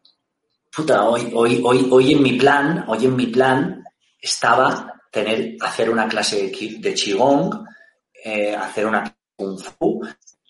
puta, 0.75 1.05
hoy, 1.05 1.31
hoy, 1.35 1.61
hoy, 1.65 1.89
hoy 1.91 2.13
en 2.13 2.23
mi 2.23 2.33
plan, 2.39 2.85
hoy 2.89 3.05
en 3.05 3.17
mi 3.17 3.27
plan 3.27 3.85
estaba 4.19 5.01
tener, 5.11 5.57
hacer 5.61 5.91
una 5.91 6.09
clase 6.09 6.51
de 6.51 6.95
Qigong, 6.95 7.67
eh, 8.25 8.55
hacer 8.57 8.87
una 8.87 9.15
Kung 9.37 9.59
Fu, 9.59 10.01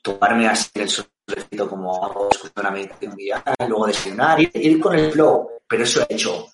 tomarme 0.03 0.49
así 0.49 0.70
el 0.74 0.89
solecito 0.89 1.68
como 1.68 2.05
hago, 2.05 2.28
escuchar 2.30 2.64
una 2.64 2.70
meditación 2.70 3.16
guiada, 3.16 3.55
luego 3.66 3.87
desayunar, 3.87 4.41
ir, 4.41 4.51
ir 4.55 4.80
con 4.80 4.95
el 4.97 5.11
flow. 5.11 5.49
Pero 5.66 5.85
eso 5.85 6.03
he 6.03 6.14
hecho. 6.14 6.47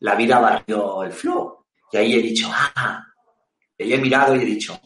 La 0.00 0.14
vida 0.14 0.38
barrió 0.38 1.02
el 1.02 1.12
flow. 1.12 1.57
Y 1.92 1.96
ahí 1.96 2.14
he 2.14 2.22
dicho, 2.22 2.50
ah, 2.52 3.04
y 3.76 3.92
he 3.92 3.98
mirado 3.98 4.34
y 4.36 4.42
he 4.42 4.44
dicho, 4.44 4.78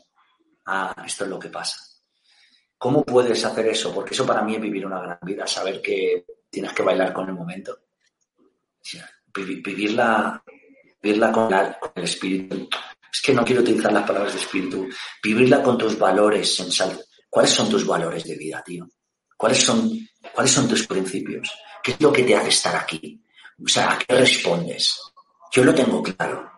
ah, 0.67 0.95
esto 1.05 1.25
es 1.25 1.31
lo 1.31 1.39
que 1.39 1.49
pasa. 1.49 1.79
¿Cómo 2.79 3.05
puedes 3.05 3.45
hacer 3.45 3.67
eso? 3.69 3.95
Porque 3.95 4.15
eso 4.15 4.27
para 4.27 4.43
mí 4.43 4.57
es 4.57 4.61
vivir 4.61 4.85
una 4.85 5.01
gran 5.01 5.19
vida, 5.23 5.47
saber 5.47 5.81
que 5.81 6.25
tienes 6.51 6.73
que 6.73 6.83
bailar 6.83 7.13
con 7.13 7.29
el 7.29 7.35
momento. 7.35 7.79
Vivirla, 9.35 10.43
vivirla 11.01 11.33
con, 11.33 11.53
el 11.95 12.03
espíritu. 12.05 12.69
Es 13.13 13.23
que 13.23 13.33
no 13.33 13.45
quiero 13.45 13.63
utilizar 13.63 13.93
las 13.93 14.07
palabras 14.07 14.35
de 14.35 14.41
espíritu. 14.41 14.89
Vivirla 15.23 15.63
con 15.63 15.79
tus 15.79 15.99
valores 15.99 16.61
en 16.61 16.99
¿Cuáles 17.31 17.53
son 17.53 17.71
tus 17.71 17.87
valores 17.87 18.25
de 18.25 18.37
vida, 18.37 18.63
tío? 18.63 18.87
¿Cuáles 19.37 19.65
son, 19.65 19.91
¿Cuáles 20.35 20.53
son 20.53 20.69
tus 20.69 20.87
principios? 20.87 21.51
¿Qué 21.83 21.93
es 21.93 22.01
lo 22.01 22.13
que 22.13 22.25
te 22.25 22.37
hace 22.37 22.51
estar 22.51 22.77
aquí? 22.77 23.23
O 23.65 23.69
sea, 23.69 23.93
¿a 23.93 23.99
qué 23.99 24.15
respondes? 24.15 25.01
Yo 25.51 25.65
lo 25.65 25.75
tengo 25.75 26.03
claro. 26.03 26.52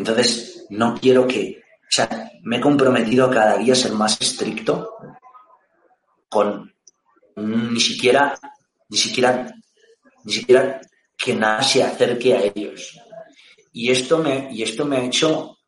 Entonces, 0.00 0.64
no 0.70 0.94
quiero 0.98 1.26
que, 1.28 1.62
o 1.62 1.90
sea, 1.90 2.30
me 2.42 2.56
he 2.56 2.60
comprometido 2.60 3.30
cada 3.30 3.58
día 3.58 3.74
a 3.74 3.76
ser 3.76 3.92
más 3.92 4.18
estricto 4.18 4.94
con 6.26 6.72
ni 7.36 7.78
siquiera, 7.78 8.34
ni 8.88 8.96
siquiera, 8.96 9.52
ni 10.24 10.32
siquiera 10.32 10.80
que 11.18 11.34
nada 11.34 11.62
se 11.62 11.82
acerque 11.82 12.34
a 12.34 12.40
ellos. 12.44 12.98
Y 13.72 13.90
esto 13.90 14.16
me, 14.16 14.48
y 14.50 14.62
esto 14.62 14.86
me 14.86 14.96
ha 14.96 15.04
hecho 15.04 15.58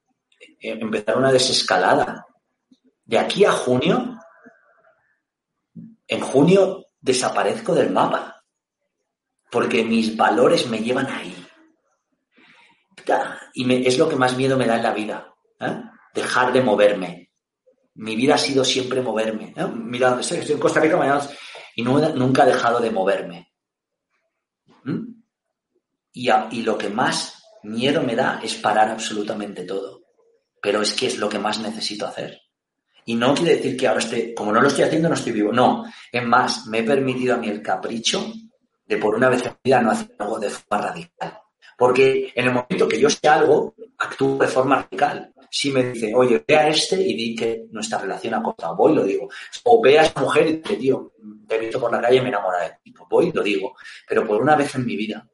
empezar 0.60 1.18
una 1.18 1.30
desescalada. 1.30 2.24
De 3.04 3.18
aquí 3.18 3.44
a 3.44 3.52
junio, 3.52 4.18
en 6.06 6.20
junio 6.20 6.86
desaparezco 7.02 7.74
del 7.74 7.90
mapa, 7.90 8.42
porque 9.50 9.84
mis 9.84 10.16
valores 10.16 10.66
me 10.68 10.78
llevan 10.78 11.08
ahí. 11.08 11.41
Y 13.54 13.86
es 13.86 13.98
lo 13.98 14.08
que 14.08 14.16
más 14.16 14.36
miedo 14.36 14.56
me 14.56 14.66
da 14.66 14.76
en 14.76 14.82
la 14.82 14.92
vida, 14.92 15.34
¿eh? 15.60 15.82
dejar 16.14 16.52
de 16.52 16.62
moverme. 16.62 17.30
Mi 17.94 18.16
vida 18.16 18.34
ha 18.34 18.38
sido 18.38 18.64
siempre 18.64 19.02
moverme. 19.02 19.52
¿eh? 19.56 19.66
Mira 19.66 20.08
dónde 20.08 20.22
estoy, 20.22 20.38
estoy 20.38 20.54
en 20.54 20.60
Costa 20.60 20.80
Rica 20.80 20.96
mañana 20.96 21.22
y 21.76 21.82
nunca 21.82 22.44
he 22.44 22.46
dejado 22.46 22.80
de 22.80 22.90
moverme. 22.90 23.52
¿Mm? 24.84 25.22
Y, 26.12 26.30
y 26.50 26.62
lo 26.62 26.76
que 26.78 26.88
más 26.88 27.42
miedo 27.62 28.02
me 28.02 28.16
da 28.16 28.40
es 28.42 28.54
parar 28.54 28.90
absolutamente 28.90 29.64
todo. 29.64 30.02
pero 30.62 30.80
es 30.80 30.94
que 30.94 31.08
es 31.08 31.18
lo 31.18 31.28
que 31.28 31.40
más 31.40 31.58
necesito 31.58 32.06
hacer. 32.06 32.40
Y 33.04 33.16
no 33.16 33.34
quiere 33.34 33.56
decir 33.56 33.76
que 33.76 33.88
ahora 33.88 33.98
esté, 33.98 34.32
como 34.32 34.52
no 34.52 34.60
lo 34.60 34.68
estoy 34.68 34.84
haciendo, 34.84 35.08
no 35.08 35.16
estoy 35.16 35.32
vivo. 35.32 35.52
No, 35.52 35.84
es 36.10 36.24
más, 36.24 36.66
me 36.68 36.78
he 36.78 36.82
permitido 36.84 37.34
a 37.34 37.38
mí 37.38 37.48
el 37.48 37.60
capricho 37.60 38.32
de 38.86 38.96
por 38.96 39.16
una 39.16 39.28
vez 39.28 39.42
en 39.44 39.52
mi 39.52 39.58
vida 39.64 39.82
no 39.82 39.90
hacer 39.90 40.14
algo 40.18 40.38
de 40.38 40.50
forma 40.50 40.86
radical. 40.86 41.41
Porque 41.82 42.32
en 42.36 42.46
el 42.46 42.52
momento 42.52 42.86
que 42.86 43.00
yo 43.00 43.10
sé 43.10 43.26
algo, 43.28 43.74
actúo 43.98 44.38
de 44.38 44.46
forma 44.46 44.76
radical. 44.76 45.34
Si 45.50 45.72
me 45.72 45.82
dice, 45.90 46.12
oye, 46.14 46.44
ve 46.46 46.56
a 46.56 46.68
este 46.68 46.94
y 46.94 47.12
di 47.16 47.34
que 47.34 47.64
nuestra 47.72 47.98
relación 47.98 48.34
ha 48.34 48.40
cortado, 48.40 48.76
voy 48.76 48.92
y 48.92 48.94
lo 48.94 49.02
digo. 49.02 49.28
O 49.64 49.82
ve 49.82 49.98
a 49.98 50.04
esa 50.04 50.20
mujer 50.20 50.46
y 50.46 50.52
dice, 50.58 50.76
tío, 50.76 51.12
te 51.44 51.56
he 51.56 51.58
visto 51.58 51.80
por 51.80 51.90
la 51.90 52.00
calle 52.00 52.18
y 52.18 52.20
me 52.20 52.28
enamora 52.28 52.62
de 52.62 52.70
ti. 52.84 52.92
Pues 52.92 53.08
voy 53.10 53.26
y 53.26 53.32
lo 53.32 53.42
digo. 53.42 53.74
Pero 54.08 54.24
por 54.24 54.40
una 54.40 54.54
vez 54.54 54.72
en 54.76 54.86
mi 54.86 54.94
vida, 54.94 55.28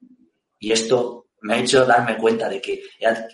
y 0.59 0.73
esto 0.73 1.27
me 1.43 1.53
ha 1.53 1.59
hecho 1.59 1.85
darme 1.85 2.17
cuenta 2.17 2.49
de 2.49 2.63
que 2.63 2.83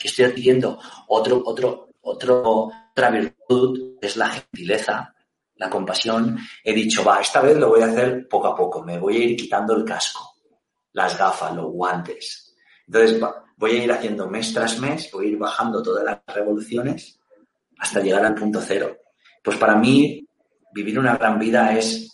estoy 0.03 0.25
adquiriendo 0.25 0.77
otro, 1.07 1.41
otro, 1.45 1.91
otro, 2.01 2.69
otra 2.91 3.11
virtud, 3.11 3.97
es 4.03 4.17
la 4.17 4.31
gentileza, 4.31 5.15
la 5.55 5.71
compasión. 5.71 6.37
He 6.65 6.73
dicho, 6.73 7.05
va, 7.05 7.21
esta 7.21 7.41
vez 7.43 7.57
lo 7.59 7.69
voy 7.69 7.83
a 7.83 7.87
hacer 7.87 8.27
poco 8.27 8.49
a 8.49 8.57
poco. 8.57 8.83
Me 8.83 8.99
voy 8.99 9.19
a 9.19 9.25
ir 9.25 9.37
quitando 9.37 9.77
el 9.77 9.85
casco, 9.85 10.35
las 10.95 11.17
gafas, 11.17 11.55
los 11.55 11.67
guantes. 11.67 12.43
Entonces, 12.87 13.20
voy 13.57 13.72
a 13.72 13.85
ir 13.85 13.93
haciendo 13.93 14.28
mes 14.28 14.53
tras 14.53 14.78
mes, 14.78 15.11
voy 15.12 15.26
a 15.26 15.28
ir 15.30 15.39
bajando 15.39 15.82
todas 15.82 16.05
las 16.05 16.20
revoluciones 16.35 17.18
hasta 17.78 18.01
llegar 18.01 18.24
al 18.24 18.35
punto 18.35 18.61
cero. 18.61 18.97
Pues 19.43 19.57
para 19.57 19.76
mí, 19.76 20.26
vivir 20.72 20.99
una 20.99 21.16
gran 21.16 21.39
vida 21.39 21.76
es 21.76 22.12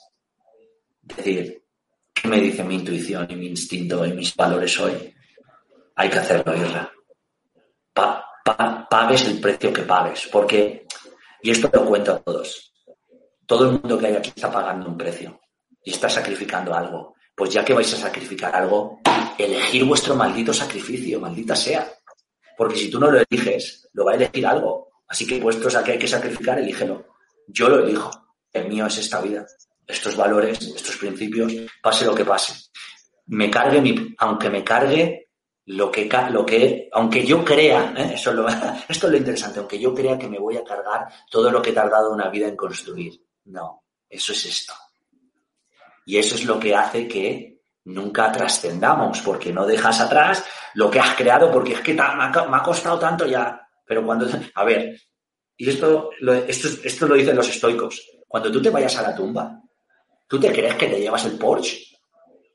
decir, 1.02 1.62
¿qué 2.12 2.28
me 2.28 2.40
dice 2.40 2.64
mi 2.64 2.76
intuición 2.76 3.26
y 3.30 3.36
mi 3.36 3.46
instinto 3.46 4.04
y 4.06 4.12
mis 4.12 4.34
valores 4.36 4.78
hoy? 4.80 5.14
Hay 5.96 6.08
que 6.08 6.18
hacerlo, 6.18 6.56
Irra. 6.56 6.90
pagues 8.88 9.26
el 9.26 9.40
precio 9.40 9.72
que 9.72 9.82
pagues, 9.82 10.28
porque, 10.30 10.86
y 11.42 11.50
esto 11.50 11.70
lo 11.72 11.84
cuento 11.84 12.14
a 12.14 12.18
todos, 12.18 12.72
todo 13.46 13.66
el 13.66 13.72
mundo 13.72 13.98
que 13.98 14.06
hay 14.06 14.16
aquí 14.16 14.32
está 14.34 14.50
pagando 14.50 14.88
un 14.88 14.96
precio 14.96 15.40
y 15.82 15.90
está 15.90 16.08
sacrificando 16.08 16.74
algo 16.74 17.14
pues 17.40 17.54
ya 17.54 17.64
que 17.64 17.72
vais 17.72 17.90
a 17.94 17.96
sacrificar 17.96 18.54
algo, 18.54 19.00
elegir 19.38 19.82
vuestro 19.86 20.14
maldito 20.14 20.52
sacrificio, 20.52 21.18
maldita 21.18 21.56
sea. 21.56 21.90
Porque 22.54 22.76
si 22.76 22.90
tú 22.90 23.00
no 23.00 23.10
lo 23.10 23.18
eliges, 23.18 23.88
lo 23.94 24.04
va 24.04 24.12
a 24.12 24.16
elegir 24.16 24.46
algo. 24.46 24.90
Así 25.08 25.26
que 25.26 25.38
puestos 25.38 25.74
a 25.74 25.82
que 25.82 25.92
hay 25.92 25.98
que 25.98 26.06
sacrificar, 26.06 26.58
elígelo. 26.58 27.06
Yo 27.46 27.70
lo 27.70 27.82
elijo. 27.82 28.10
El 28.52 28.68
mío 28.68 28.84
es 28.84 28.98
esta 28.98 29.22
vida. 29.22 29.46
Estos 29.86 30.18
valores, 30.18 30.60
estos 30.60 30.98
principios, 30.98 31.50
pase 31.82 32.04
lo 32.04 32.14
que 32.14 32.26
pase. 32.26 32.52
Me 33.28 33.50
cargue 33.50 33.80
mi, 33.80 34.14
aunque 34.18 34.50
me 34.50 34.62
cargue 34.62 35.30
lo 35.64 35.90
que, 35.90 36.10
lo 36.30 36.44
que 36.44 36.90
aunque 36.92 37.24
yo 37.24 37.42
crea, 37.42 37.94
¿eh? 37.96 38.10
Eso 38.16 38.34
esto 38.86 39.06
es 39.06 39.12
lo 39.12 39.16
interesante, 39.16 39.60
aunque 39.60 39.80
yo 39.80 39.94
crea 39.94 40.18
que 40.18 40.28
me 40.28 40.38
voy 40.38 40.58
a 40.58 40.64
cargar 40.64 41.08
todo 41.30 41.50
lo 41.50 41.62
que 41.62 41.70
he 41.70 41.72
tardado 41.72 42.12
una 42.12 42.28
vida 42.28 42.48
en 42.48 42.56
construir. 42.56 43.18
No, 43.44 43.84
eso 44.10 44.32
es 44.32 44.44
esto. 44.44 44.74
Y 46.06 46.18
eso 46.18 46.34
es 46.34 46.44
lo 46.44 46.58
que 46.58 46.74
hace 46.74 47.06
que 47.06 47.60
nunca 47.84 48.30
trascendamos, 48.32 49.20
porque 49.20 49.52
no 49.52 49.66
dejas 49.66 50.00
atrás 50.00 50.44
lo 50.74 50.90
que 50.90 51.00
has 51.00 51.14
creado, 51.14 51.50
porque 51.50 51.74
es 51.74 51.80
que 51.80 51.94
me 51.94 52.02
ha, 52.02 52.62
costado 52.64 52.98
tanto 52.98 53.26
ya. 53.26 53.60
Pero 53.84 54.04
cuando, 54.04 54.26
a 54.54 54.64
ver, 54.64 54.98
y 55.56 55.68
esto 55.68 56.10
lo, 56.20 56.34
esto, 56.34 56.68
esto 56.84 57.06
lo 57.06 57.14
dicen 57.14 57.36
los 57.36 57.48
estoicos, 57.48 58.02
cuando 58.26 58.50
tú 58.50 58.62
te 58.62 58.70
vayas 58.70 58.96
a 58.96 59.02
la 59.02 59.14
tumba, 59.14 59.60
¿tú 60.26 60.38
te 60.38 60.52
crees 60.52 60.74
que 60.74 60.86
te 60.86 61.00
llevas 61.00 61.24
el 61.24 61.38
Porsche? 61.38 61.90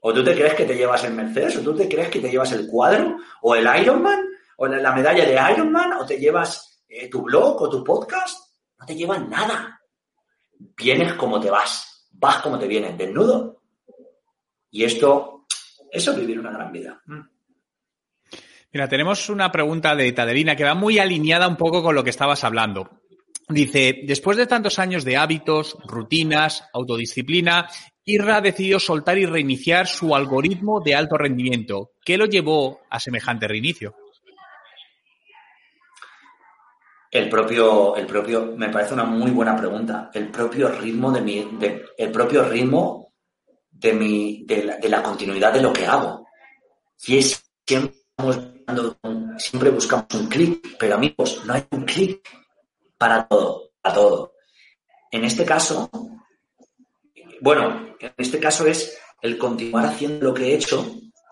¿O 0.01 0.13
tú 0.13 0.23
te 0.23 0.35
crees 0.35 0.53
que 0.53 0.65
te 0.65 0.75
llevas 0.75 1.03
el 1.03 1.13
Mercedes? 1.13 1.57
¿O 1.57 1.61
tú 1.61 1.75
te 1.75 1.89
crees 1.89 2.09
que 2.09 2.19
te 2.19 2.29
llevas 2.29 2.51
el 2.51 2.67
cuadro? 2.67 3.17
¿O 3.41 3.55
el 3.55 3.67
Ironman? 3.81 4.19
¿O 4.57 4.67
la 4.67 4.91
medalla 4.91 5.25
de 5.25 5.53
Ironman? 5.53 5.93
¿O 5.93 6.05
te 6.05 6.19
llevas 6.19 6.83
eh, 6.87 7.09
tu 7.09 7.23
blog 7.23 7.61
o 7.63 7.69
tu 7.69 7.83
podcast? 7.83 8.39
No 8.77 8.85
te 8.85 8.95
llevan 8.95 9.29
nada. 9.29 9.81
Vienes 10.77 11.13
como 11.13 11.39
te 11.39 11.49
vas 11.49 11.94
vas 12.25 12.41
como 12.41 12.59
te 12.59 12.67
vienen, 12.67 12.97
desnudo. 12.97 13.61
Y 14.71 14.83
esto, 14.83 15.45
eso 15.91 16.11
es 16.11 16.19
vivir 16.19 16.39
una 16.39 16.51
gran 16.51 16.71
vida. 16.71 17.01
Mm. 17.05 17.21
Mira, 18.73 18.89
tenemos 18.89 19.29
una 19.29 19.51
pregunta 19.51 19.95
de 19.95 20.11
Taderina 20.11 20.55
que 20.55 20.65
va 20.65 20.75
muy 20.75 20.99
alineada 20.99 21.47
un 21.47 21.55
poco 21.55 21.81
con 21.81 21.95
lo 21.95 22.03
que 22.03 22.09
estabas 22.09 22.43
hablando. 22.43 22.99
Dice, 23.47 24.01
después 24.03 24.37
de 24.37 24.47
tantos 24.47 24.79
años 24.79 25.05
de 25.05 25.15
hábitos, 25.15 25.77
rutinas, 25.87 26.67
autodisciplina, 26.73 27.69
Irra 28.03 28.41
decidió 28.41 28.79
soltar 28.79 29.17
y 29.17 29.25
reiniciar 29.25 29.87
su 29.87 30.15
algoritmo 30.15 30.81
de 30.81 30.95
alto 30.95 31.17
rendimiento. 31.17 31.91
¿Qué 32.03 32.17
lo 32.17 32.25
llevó 32.25 32.81
a 32.89 32.99
semejante 32.99 33.47
reinicio? 33.47 33.95
El 37.15 37.29
propio, 37.29 37.95
el 37.95 38.05
propio, 38.05 38.57
me 38.57 38.67
parece 38.67 38.93
una 38.93 39.05
muy 39.05 39.31
buena 39.31 39.55
pregunta. 39.55 40.11
El 40.13 40.29
propio 40.29 40.67
ritmo 40.67 41.13
de 41.13 41.21
mi, 41.21 41.47
el 41.97 42.11
propio 42.11 42.43
ritmo 42.43 43.13
de 43.71 43.93
mi, 43.93 44.43
de 44.45 44.89
la, 44.89 45.01
continuidad 45.01 45.53
de 45.53 45.61
lo 45.61 45.71
que 45.71 45.85
hago. 45.85 46.27
Y 47.07 47.19
es 47.19 47.41
siempre, 47.65 47.95
siempre 49.37 49.69
buscamos 49.69 50.07
un 50.13 50.27
clic, 50.27 50.75
pero 50.77 50.95
amigos, 50.95 51.41
no 51.45 51.53
hay 51.53 51.63
un 51.71 51.85
clic 51.85 52.19
para 52.97 53.25
todo, 53.25 53.71
para 53.79 53.95
todo. 53.95 54.33
En 55.09 55.23
este 55.23 55.45
caso, 55.45 55.89
bueno, 57.39 57.95
en 57.97 58.13
este 58.17 58.41
caso 58.41 58.67
es 58.67 58.99
el 59.21 59.37
continuar 59.37 59.85
haciendo 59.85 60.25
lo 60.25 60.33
que 60.33 60.47
he 60.47 60.55
hecho 60.55 60.85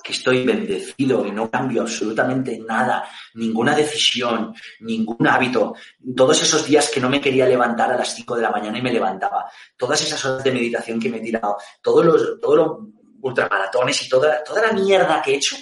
que 0.04 0.12
estoy 0.12 0.45
bendecido 0.45 1.26
y 1.26 1.32
no 1.32 1.49
cambio 1.49 1.84
absolutamente 1.84 2.60
nada, 2.60 3.08
ninguna 3.36 3.74
decisión, 3.74 4.54
ningún 4.82 5.26
hábito, 5.26 5.76
todos 6.16 6.41
esos 6.43 6.66
días 6.66 6.89
que 6.89 6.99
no 6.99 7.10
me 7.10 7.22
quería 7.22 7.47
levantar 7.47 7.91
a 7.91 7.97
las 7.97 8.14
5 8.14 8.36
de 8.36 8.41
la 8.41 8.51
mañana 8.51 8.78
y 8.78 8.82
me 8.82 8.91
levantaba, 8.91 9.49
todas 9.78 10.01
esas 10.01 10.24
horas 10.26 10.43
de 10.43 10.51
meditación 10.51 10.99
que 10.99 11.10
me 11.10 11.18
he 11.18 11.22
tirado, 11.22 11.58
todos 11.82 12.06
los, 12.06 12.39
todos 12.41 12.56
los 12.58 12.78
ultramaratones 13.22 14.06
y 14.06 14.10
toda, 14.10 14.43
toda 14.43 14.62
la 14.62 14.74
mierda 14.74 15.22
que 15.22 15.32
he 15.32 15.36
hecho, 15.36 15.56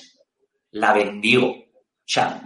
la 0.71 0.93
bendigo. 0.93 1.47
O 1.47 2.13
sea, 2.13 2.41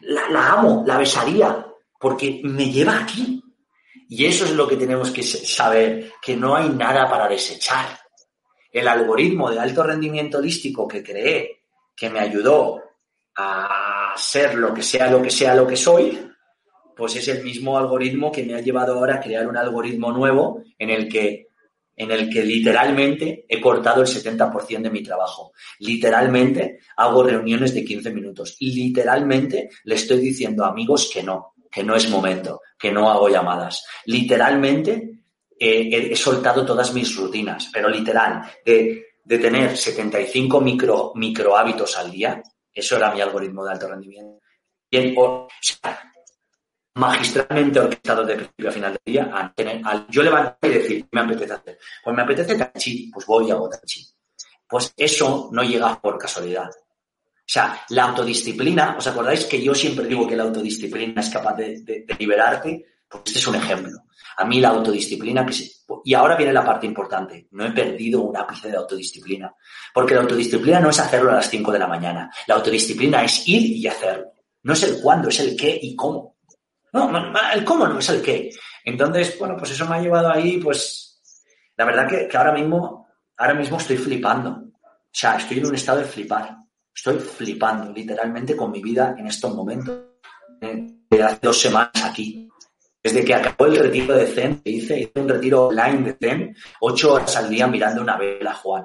la, 0.00 0.28
la 0.28 0.52
amo, 0.52 0.84
la 0.86 0.98
besaría, 0.98 1.66
porque 1.98 2.40
me 2.44 2.70
lleva 2.70 2.98
aquí. 2.98 3.42
Y 4.10 4.26
eso 4.26 4.44
es 4.44 4.52
lo 4.52 4.68
que 4.68 4.76
tenemos 4.76 5.10
que 5.10 5.22
saber, 5.22 6.12
que 6.22 6.36
no 6.36 6.54
hay 6.54 6.68
nada 6.68 7.08
para 7.08 7.28
desechar 7.28 8.07
el 8.70 8.88
algoritmo 8.88 9.50
de 9.50 9.58
alto 9.58 9.82
rendimiento 9.82 10.38
holístico 10.38 10.86
que 10.86 11.02
creé, 11.02 11.62
que 11.96 12.10
me 12.10 12.20
ayudó 12.20 12.82
a 13.36 14.14
ser 14.16 14.54
lo 14.54 14.74
que 14.74 14.82
sea 14.82 15.10
lo 15.10 15.22
que 15.22 15.30
sea 15.30 15.54
lo 15.54 15.66
que 15.66 15.76
soy, 15.76 16.18
pues 16.96 17.14
es 17.16 17.28
el 17.28 17.44
mismo 17.44 17.78
algoritmo 17.78 18.32
que 18.32 18.42
me 18.42 18.54
ha 18.54 18.60
llevado 18.60 18.94
ahora 18.94 19.16
a 19.16 19.20
crear 19.20 19.46
un 19.46 19.56
algoritmo 19.56 20.10
nuevo 20.12 20.62
en 20.78 20.90
el 20.90 21.08
que 21.08 21.48
en 21.98 22.12
el 22.12 22.30
que 22.30 22.44
literalmente 22.44 23.44
he 23.48 23.60
cortado 23.60 24.02
el 24.02 24.06
70% 24.06 24.82
de 24.82 24.90
mi 24.90 25.02
trabajo. 25.02 25.52
Literalmente 25.80 26.78
hago 26.96 27.24
reuniones 27.24 27.74
de 27.74 27.84
15 27.84 28.12
minutos. 28.12 28.56
Literalmente 28.60 29.68
le 29.82 29.96
estoy 29.96 30.20
diciendo 30.20 30.64
a 30.64 30.68
amigos 30.68 31.10
que 31.12 31.24
no, 31.24 31.54
que 31.68 31.82
no 31.82 31.96
es 31.96 32.08
momento, 32.08 32.60
que 32.78 32.92
no 32.92 33.10
hago 33.10 33.28
llamadas. 33.28 33.84
Literalmente 34.06 35.17
he, 35.58 36.14
soltado 36.16 36.64
todas 36.64 36.92
mis 36.92 37.14
rutinas, 37.16 37.70
pero 37.72 37.88
literal, 37.88 38.42
de, 38.64 39.04
tener 39.24 39.76
75 39.76 40.60
micro, 40.60 41.12
micro 41.14 41.56
hábitos 41.56 41.96
al 41.96 42.10
día, 42.10 42.42
eso 42.72 42.96
era 42.96 43.12
mi 43.12 43.20
algoritmo 43.20 43.64
de 43.64 43.72
alto 43.72 43.88
rendimiento. 43.88 44.40
Bien, 44.90 45.14
o, 45.18 45.48
magistralmente 46.98 47.78
orquestado 47.78 48.24
de 48.24 48.34
principio 48.34 48.68
a 48.68 48.72
final 48.72 48.92
del 48.92 49.14
día, 49.14 49.54
yo 50.08 50.22
levantar 50.22 50.58
y 50.62 50.68
decir, 50.68 51.06
me 51.12 51.20
apetece 51.20 51.52
hacer? 51.52 51.78
Pues 52.02 52.16
me 52.16 52.22
apetece 52.22 52.56
tai 52.56 53.10
pues 53.12 53.26
voy 53.26 53.50
a 53.50 53.54
hago 53.54 53.68
tai 53.68 53.80
Pues 54.68 54.92
eso 54.96 55.48
no 55.52 55.62
llega 55.62 56.00
por 56.00 56.18
casualidad. 56.18 56.68
O 56.68 57.50
sea, 57.50 57.80
la 57.90 58.04
autodisciplina, 58.04 58.96
¿os 58.98 59.06
acordáis 59.06 59.46
que 59.46 59.62
yo 59.62 59.74
siempre 59.74 60.06
digo 60.06 60.26
que 60.26 60.36
la 60.36 60.42
autodisciplina 60.42 61.20
es 61.20 61.30
capaz 61.30 61.54
de, 61.54 61.80
de 61.82 62.16
liberarte? 62.18 62.84
Pues 63.08 63.22
este 63.26 63.38
es 63.38 63.46
un 63.46 63.54
ejemplo. 63.54 63.92
A 64.40 64.44
mí 64.44 64.60
la 64.60 64.68
autodisciplina, 64.68 65.44
que 65.44 65.52
y 66.04 66.14
ahora 66.14 66.36
viene 66.36 66.52
la 66.52 66.64
parte 66.64 66.86
importante, 66.86 67.48
no 67.50 67.66
he 67.66 67.72
perdido 67.72 68.22
un 68.22 68.36
ápice 68.36 68.70
de 68.70 68.76
autodisciplina, 68.76 69.52
porque 69.92 70.14
la 70.14 70.20
autodisciplina 70.20 70.80
no 70.80 70.90
es 70.90 71.00
hacerlo 71.00 71.32
a 71.32 71.36
las 71.36 71.50
5 71.50 71.72
de 71.72 71.78
la 71.78 71.88
mañana, 71.88 72.30
la 72.46 72.54
autodisciplina 72.54 73.24
es 73.24 73.48
ir 73.48 73.62
y 73.62 73.86
hacerlo. 73.86 74.32
No 74.62 74.74
es 74.74 74.82
el 74.84 75.00
cuándo, 75.00 75.28
es 75.28 75.40
el 75.40 75.56
qué 75.56 75.78
y 75.80 75.96
cómo. 75.96 76.36
No, 76.92 77.10
el 77.54 77.64
cómo 77.64 77.86
no 77.86 77.98
es 77.98 78.08
el 78.10 78.22
qué. 78.22 78.50
Entonces, 78.84 79.38
bueno, 79.38 79.56
pues 79.56 79.72
eso 79.72 79.86
me 79.86 79.96
ha 79.96 80.00
llevado 80.00 80.30
ahí, 80.30 80.58
pues, 80.58 81.20
la 81.76 81.84
verdad 81.84 82.08
que, 82.08 82.36
ahora 82.36 82.52
mismo, 82.52 83.08
ahora 83.36 83.54
mismo 83.54 83.76
estoy 83.78 83.96
flipando. 83.96 84.50
O 84.50 85.10
sea, 85.10 85.36
estoy 85.36 85.58
en 85.58 85.66
un 85.66 85.74
estado 85.74 85.98
de 85.98 86.04
flipar. 86.04 86.56
Estoy 86.94 87.18
flipando 87.18 87.92
literalmente 87.92 88.56
con 88.56 88.70
mi 88.70 88.82
vida 88.82 89.14
en 89.18 89.26
estos 89.26 89.54
momentos. 89.54 89.96
De 90.60 91.22
hace 91.22 91.38
dos 91.42 91.60
semanas 91.60 92.04
aquí. 92.04 92.48
Desde 93.08 93.24
que 93.24 93.34
acabó 93.34 93.64
el 93.64 93.78
retiro 93.78 94.14
de 94.14 94.26
Zen 94.26 94.60
que 94.60 94.70
hice, 94.70 95.00
hice 95.00 95.12
un 95.18 95.30
retiro 95.30 95.68
online 95.68 96.12
de 96.12 96.16
Zen, 96.20 96.56
ocho 96.82 97.14
horas 97.14 97.34
al 97.36 97.48
día 97.48 97.66
mirando 97.66 98.02
una 98.02 98.18
vela, 98.18 98.52
Juan. 98.52 98.84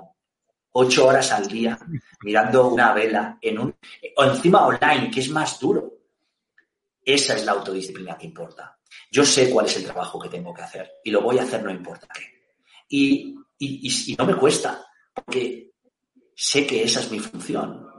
Ocho 0.72 1.08
horas 1.08 1.30
al 1.34 1.46
día 1.46 1.78
mirando 2.22 2.70
una 2.70 2.94
vela 2.94 3.38
en 3.42 3.60
un, 3.60 3.76
o 4.16 4.24
encima 4.24 4.66
online, 4.66 5.12
que 5.12 5.20
es 5.20 5.30
más 5.30 5.60
duro. 5.60 5.92
Esa 7.04 7.36
es 7.36 7.44
la 7.44 7.52
autodisciplina 7.52 8.18
que 8.18 8.28
importa. 8.28 8.80
Yo 9.12 9.26
sé 9.26 9.50
cuál 9.50 9.66
es 9.66 9.76
el 9.76 9.84
trabajo 9.84 10.18
que 10.18 10.30
tengo 10.30 10.54
que 10.54 10.62
hacer 10.62 10.90
y 11.04 11.12
lo 11.12 11.22
voy 11.22 11.40
a 11.40 11.44
hacer 11.44 11.62
no 11.62 11.70
importa 11.70 12.08
qué. 12.14 12.24
Y, 12.88 13.36
y 13.60 14.16
no 14.18 14.26
me 14.26 14.36
cuesta, 14.36 14.86
porque 15.14 15.74
sé 16.34 16.66
que 16.66 16.82
esa 16.82 17.02
es 17.02 17.12
mi 17.12 17.20
función. 17.20 17.90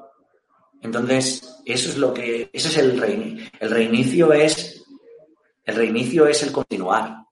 Entonces, 0.81 1.61
eso 1.67 1.91
es 1.91 1.99
lo 1.99 2.15
que, 2.15 2.49
ese 2.51 2.69
es 2.69 2.77
el 2.79 2.99
reinicio. 2.99 3.51
El 3.61 3.71
reinicio 3.71 4.33
es, 4.33 4.84
el 5.65 5.75
reinicio 5.75 6.27
es 6.27 6.43
el 6.43 6.53
continuar. 6.53 7.25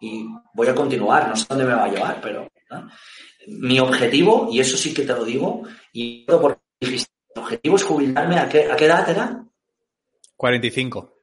Y 0.00 0.26
voy 0.54 0.68
a 0.68 0.74
continuar, 0.74 1.28
no 1.28 1.36
sé 1.36 1.46
dónde 1.48 1.64
me 1.64 1.74
va 1.74 1.84
a 1.84 1.90
llevar, 1.90 2.20
pero 2.22 2.48
mi 3.48 3.78
objetivo, 3.80 4.48
y 4.50 4.60
eso 4.60 4.76
sí 4.76 4.94
que 4.94 5.02
te 5.02 5.12
lo 5.12 5.24
digo, 5.24 5.62
y 5.92 6.24
por 6.24 6.58
mi 6.80 6.96
objetivo 7.36 7.76
es 7.76 7.84
jubilarme, 7.84 8.38
¿a 8.38 8.48
qué, 8.48 8.70
¿a 8.70 8.76
qué 8.76 8.86
edad 8.86 9.08
era? 9.08 9.44
45. 10.36 11.20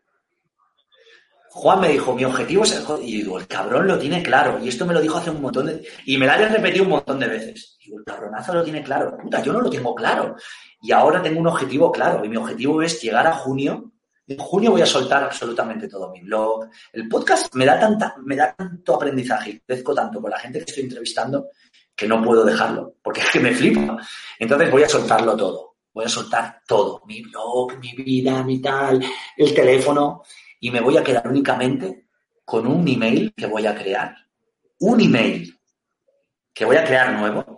Juan 1.49 1.82
me 1.82 1.89
dijo, 1.89 2.14
mi 2.14 2.24
objetivo 2.24 2.64
es 2.64 2.74
el... 2.74 2.86
Y 3.01 3.18
digo, 3.18 3.39
el 3.39 3.47
cabrón 3.47 3.88
lo 3.88 3.97
tiene 3.97 4.22
claro. 4.22 4.60
Y 4.64 4.68
esto 4.68 4.86
me 4.86 4.93
lo 4.93 5.01
dijo 5.01 5.18
hace 5.18 5.32
un 5.32 5.41
montón 5.41 5.66
de... 5.66 5.84
Y 6.05 6.16
me 6.16 6.28
lo 6.28 6.34
hayan 6.34 6.53
repetido 6.53 6.84
un 6.84 6.91
montón 6.91 7.20
de 7.20 7.28
veces. 7.28 7.80
Digo, 7.84 7.97
el 7.97 8.05
cabronazo 8.05 8.53
lo 8.53 8.64
tiene 8.64 8.84
claro. 8.84 9.18
Puta, 9.18 9.41
yo 9.41 9.53
no 9.53 9.62
lo 9.62 9.70
tengo 9.72 9.95
claro. 9.95 10.36
Y 10.84 10.91
ahora 10.91 11.20
tengo 11.20 11.39
un 11.39 11.47
objetivo 11.47 11.91
claro. 11.91 12.24
Y 12.24 12.30
mi 12.30 12.38
objetivo 12.38 12.84
es 12.84 13.01
llegar 13.01 13.26
a 13.26 13.34
junio. 13.34 13.91
En 14.28 14.38
junio 14.38 14.71
voy 14.71 14.82
a 14.82 14.86
soltar 14.86 15.23
absolutamente 15.23 15.88
todo 15.88 16.11
mi 16.11 16.21
blog. 16.21 16.69
El 16.91 17.07
podcast 17.07 17.53
me 17.55 17.65
da, 17.65 17.80
tanta, 17.80 18.15
me 18.25 18.36
da 18.36 18.53
tanto 18.53 18.95
aprendizaje. 18.95 19.61
Crezco 19.65 19.95
tanto 19.95 20.21
con 20.21 20.30
la 20.30 20.39
gente 20.39 20.59
que 20.59 20.65
estoy 20.65 20.84
entrevistando 20.84 21.47
que 21.95 22.07
no 22.07 22.21
puedo 22.21 22.43
dejarlo. 22.43 22.95
Porque 23.01 23.21
es 23.21 23.32
que 23.32 23.39
me 23.39 23.53
flipa. 23.53 23.97
Entonces 24.38 24.69
voy 24.69 24.84
a 24.84 24.89
soltarlo 24.89 25.36
todo. 25.38 25.78
Voy 25.93 26.05
a 26.05 26.09
soltar 26.09 26.61
todo. 26.67 27.01
Mi 27.07 27.21
blog, 27.21 27.80
mi 27.80 27.93
vida, 27.93 28.43
mi 28.43 28.61
tal, 28.61 29.01
el 29.38 29.53
teléfono 29.53 30.23
y 30.59 30.71
me 30.71 30.82
voy 30.82 30.97
a 30.97 31.03
quedar 31.03 31.28
únicamente 31.28 32.07
con 32.43 32.67
un 32.67 32.88
email 32.88 33.34
que 33.36 33.45
voy 33.45 33.65
a 33.65 33.75
crear. 33.75 34.15
Un 34.80 35.01
email 35.01 35.57
que 36.53 36.65
voy 36.65 36.75
a 36.75 36.84
crear 36.84 37.13
nuevo 37.13 37.57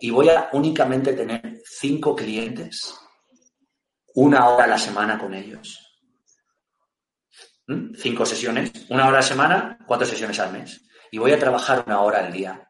y 0.00 0.10
voy 0.10 0.28
a 0.28 0.50
únicamente 0.52 1.12
tener 1.12 1.60
cinco 1.64 2.14
clientes, 2.16 2.94
una 4.14 4.48
hora 4.48 4.64
a 4.64 4.68
la 4.68 4.78
semana 4.78 5.18
con 5.18 5.32
ellos. 5.34 5.81
Cinco 7.96 8.26
sesiones, 8.26 8.72
una 8.88 9.04
hora 9.06 9.18
a 9.18 9.20
la 9.20 9.26
semana, 9.26 9.78
cuatro 9.86 10.06
sesiones 10.06 10.38
al 10.40 10.52
mes. 10.52 10.82
Y 11.10 11.18
voy 11.18 11.32
a 11.32 11.38
trabajar 11.38 11.84
una 11.86 12.00
hora 12.00 12.18
al 12.18 12.32
día. 12.32 12.68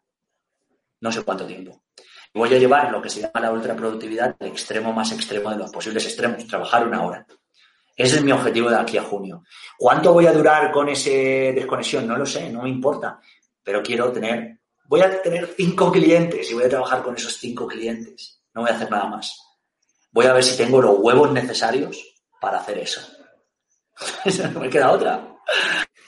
No 1.00 1.10
sé 1.10 1.22
cuánto 1.22 1.46
tiempo. 1.46 1.82
Voy 2.34 2.54
a 2.54 2.58
llevar 2.58 2.90
lo 2.90 3.02
que 3.02 3.10
se 3.10 3.20
llama 3.20 3.40
la 3.40 3.52
ultraproductividad 3.52 4.36
al 4.38 4.48
extremo 4.48 4.92
más 4.92 5.12
extremo 5.12 5.50
de 5.50 5.56
los 5.56 5.70
posibles 5.70 6.04
extremos, 6.06 6.46
trabajar 6.46 6.86
una 6.86 7.02
hora. 7.02 7.26
Ese 7.94 8.16
es 8.16 8.22
mi 8.22 8.32
objetivo 8.32 8.70
de 8.70 8.76
aquí 8.76 8.96
a 8.96 9.02
junio. 9.02 9.44
¿Cuánto 9.78 10.12
voy 10.12 10.26
a 10.26 10.32
durar 10.32 10.70
con 10.70 10.88
esa 10.88 11.10
desconexión? 11.10 12.06
No 12.06 12.16
lo 12.16 12.24
sé, 12.24 12.50
no 12.50 12.62
me 12.62 12.70
importa. 12.70 13.20
Pero 13.62 13.82
quiero 13.82 14.10
tener, 14.10 14.60
voy 14.86 15.02
a 15.02 15.20
tener 15.20 15.46
cinco 15.56 15.92
clientes 15.92 16.50
y 16.50 16.54
voy 16.54 16.64
a 16.64 16.68
trabajar 16.70 17.02
con 17.02 17.14
esos 17.16 17.36
cinco 17.36 17.66
clientes. 17.66 18.42
No 18.54 18.62
voy 18.62 18.70
a 18.70 18.74
hacer 18.74 18.90
nada 18.90 19.06
más. 19.06 19.38
Voy 20.10 20.26
a 20.26 20.32
ver 20.32 20.42
si 20.42 20.56
tengo 20.56 20.80
los 20.80 20.98
huevos 20.98 21.32
necesarios 21.32 21.98
para 22.40 22.58
hacer 22.58 22.78
eso. 22.78 23.00
no 24.54 24.60
me 24.60 24.68
queda 24.68 24.90
otra. 24.90 25.36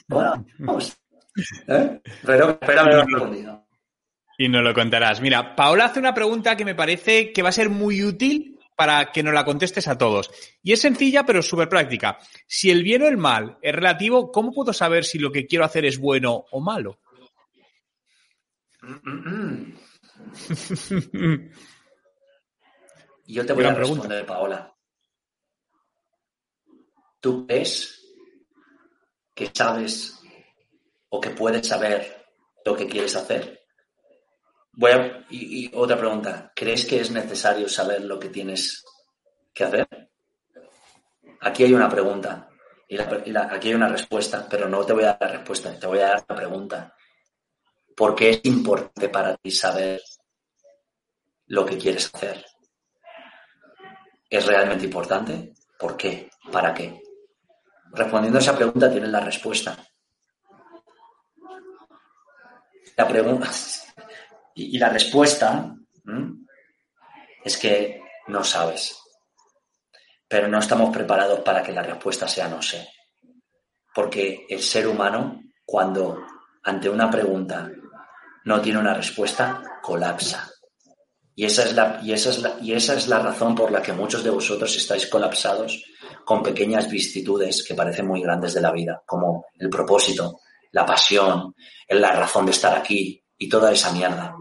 Bueno, 0.07 0.45
vamos. 0.59 0.97
¿Eh? 1.67 2.01
Pero 2.25 2.51
espérame 2.51 3.05
respondido. 3.05 3.65
Y 4.37 4.49
nos 4.49 4.63
lo 4.63 4.73
contarás. 4.73 5.21
Mira, 5.21 5.55
Paola 5.55 5.85
hace 5.85 5.99
una 5.99 6.13
pregunta 6.13 6.57
que 6.57 6.65
me 6.65 6.75
parece 6.75 7.31
que 7.31 7.41
va 7.41 7.49
a 7.49 7.53
ser 7.53 7.69
muy 7.69 8.03
útil 8.03 8.59
para 8.75 9.11
que 9.11 9.23
nos 9.23 9.33
la 9.33 9.45
contestes 9.45 9.87
a 9.87 9.97
todos. 9.97 10.29
Y 10.61 10.73
es 10.73 10.81
sencilla, 10.81 11.25
pero 11.25 11.41
súper 11.41 11.69
práctica. 11.69 12.19
Si 12.45 12.69
el 12.69 12.83
bien 12.83 13.03
o 13.03 13.07
el 13.07 13.17
mal 13.17 13.57
es 13.61 13.73
relativo, 13.73 14.31
¿cómo 14.31 14.51
puedo 14.51 14.73
saber 14.73 15.05
si 15.05 15.19
lo 15.19 15.31
que 15.31 15.47
quiero 15.47 15.63
hacer 15.63 15.85
es 15.85 15.97
bueno 15.97 16.43
o 16.51 16.59
malo? 16.59 16.99
Yo 23.27 23.45
te 23.45 23.53
voy 23.53 23.63
a 23.63 23.73
responder, 23.73 24.25
Paola. 24.25 24.74
¿Tú 27.25 27.47
crees 27.47 28.05
que 29.33 29.49
sabes 29.51 30.21
o 31.09 31.19
que 31.19 31.31
puedes 31.31 31.67
saber 31.67 32.23
lo 32.63 32.75
que 32.75 32.85
quieres 32.85 33.15
hacer? 33.15 33.65
Voy 34.73 34.91
y, 35.31 35.71
otra 35.75 35.97
pregunta. 35.97 36.51
¿Crees 36.55 36.85
que 36.85 37.01
es 37.01 37.09
necesario 37.09 37.67
saber 37.67 38.03
lo 38.03 38.19
que 38.19 38.29
tienes 38.29 38.85
que 39.51 39.63
hacer? 39.63 39.87
Aquí 41.41 41.63
hay 41.63 41.73
una 41.73 41.89
pregunta. 41.89 42.47
Y, 42.87 42.99
aquí 42.99 43.69
hay 43.69 43.73
una 43.73 43.89
respuesta, 43.89 44.45
pero 44.47 44.69
no 44.69 44.85
te 44.85 44.93
voy 44.93 45.05
a 45.05 45.17
dar 45.19 45.21
la 45.21 45.37
respuesta, 45.37 45.79
te 45.79 45.87
voy 45.87 45.97
a 45.97 46.09
dar 46.09 46.25
la 46.29 46.35
pregunta. 46.35 46.95
¿Por 47.95 48.13
qué 48.13 48.29
es 48.29 48.41
importante 48.43 49.09
para 49.09 49.35
ti 49.37 49.49
saber 49.49 49.99
lo 51.47 51.65
que 51.65 51.79
quieres 51.79 52.13
hacer? 52.13 52.45
¿Es 54.29 54.45
realmente 54.45 54.85
importante? 54.85 55.55
¿Por 55.79 55.97
qué? 55.97 56.29
¿Para 56.51 56.71
qué? 56.71 57.01
Respondiendo 57.95 58.39
a 58.39 58.41
esa 58.41 58.55
pregunta 58.55 58.91
tienes 58.91 59.09
la 59.09 59.21
respuesta. 59.21 59.77
La 62.97 63.07
pregunta, 63.07 63.49
y, 64.55 64.77
la 64.77 64.89
respuesta 64.89 65.73
es 67.43 67.57
que 67.57 68.01
no 68.27 68.43
sabes. 68.43 68.99
Pero 70.27 70.47
no 70.47 70.59
estamos 70.59 70.93
preparados 70.93 71.39
para 71.39 71.63
que 71.63 71.71
la 71.71 71.83
respuesta 71.83 72.27
sea 72.27 72.49
no 72.49 72.61
sé. 72.61 72.89
Porque 73.93 74.45
el 74.49 74.61
ser 74.61 74.87
humano, 74.87 75.41
cuando 75.63 76.25
ante 76.63 76.89
una 76.89 77.09
pregunta 77.09 77.71
no 78.43 78.61
tiene 78.61 78.79
una 78.79 78.93
respuesta, 78.93 79.79
colapsa. 79.81 80.51
Y 81.35 81.45
esa, 81.45 81.63
es 81.63 81.73
la, 81.73 81.99
y, 82.01 82.13
esa 82.13 82.29
es 82.29 82.41
la, 82.41 82.57
y 82.61 82.71
esa 82.71 82.93
es 82.95 83.07
la 83.07 83.19
razón 83.19 83.55
por 83.55 83.71
la 83.71 83.81
que 83.81 83.91
muchos 83.91 84.23
de 84.23 84.29
vosotros 84.29 84.75
estáis 84.75 85.07
colapsados 85.07 85.83
con 86.23 86.41
pequeñas 86.41 86.89
vicisitudes 86.89 87.63
que 87.67 87.75
parecen 87.75 88.07
muy 88.07 88.21
grandes 88.21 88.53
de 88.53 88.61
la 88.61 88.71
vida, 88.71 89.03
como 89.05 89.45
el 89.59 89.69
propósito, 89.69 90.39
la 90.71 90.85
pasión, 90.85 91.53
la 91.89 92.11
razón 92.11 92.45
de 92.45 92.51
estar 92.51 92.75
aquí, 92.77 93.21
y 93.37 93.49
toda 93.49 93.71
esa 93.71 93.91
mierda. 93.91 94.35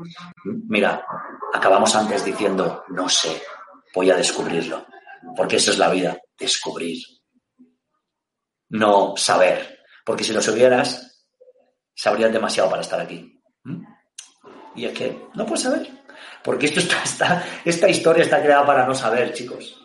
Mira, 0.68 1.04
acabamos 1.52 1.94
antes 1.96 2.24
diciendo, 2.24 2.84
no 2.88 3.08
sé, 3.08 3.42
voy 3.94 4.10
a 4.10 4.16
descubrirlo, 4.16 4.86
porque 5.36 5.56
eso 5.56 5.72
es 5.72 5.78
la 5.78 5.90
vida, 5.90 6.18
descubrir. 6.38 6.98
No 8.68 9.14
saber, 9.16 9.80
porque 10.04 10.24
si 10.24 10.32
lo 10.32 10.40
supieras, 10.40 11.24
sabrías 11.94 12.32
demasiado 12.32 12.70
para 12.70 12.82
estar 12.82 13.00
aquí. 13.00 13.40
Y 14.76 14.86
es 14.86 14.92
que 14.96 15.28
no 15.34 15.46
puedes 15.46 15.62
saber, 15.62 16.03
porque 16.44 16.66
esto 16.66 16.80
está, 16.80 17.42
esta 17.64 17.88
historia 17.88 18.22
está 18.22 18.42
creada 18.42 18.66
para 18.66 18.86
no 18.86 18.94
saber, 18.94 19.32
chicos, 19.32 19.82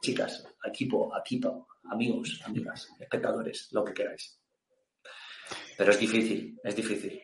chicas, 0.00 0.44
equipo, 0.64 1.12
equipo, 1.16 1.68
amigos, 1.90 2.40
amigas, 2.46 2.88
espectadores, 2.98 3.68
lo 3.72 3.84
que 3.84 3.92
queráis. 3.92 4.40
Pero 5.76 5.90
es 5.90 5.98
difícil, 5.98 6.58
es 6.64 6.74
difícil. 6.74 7.22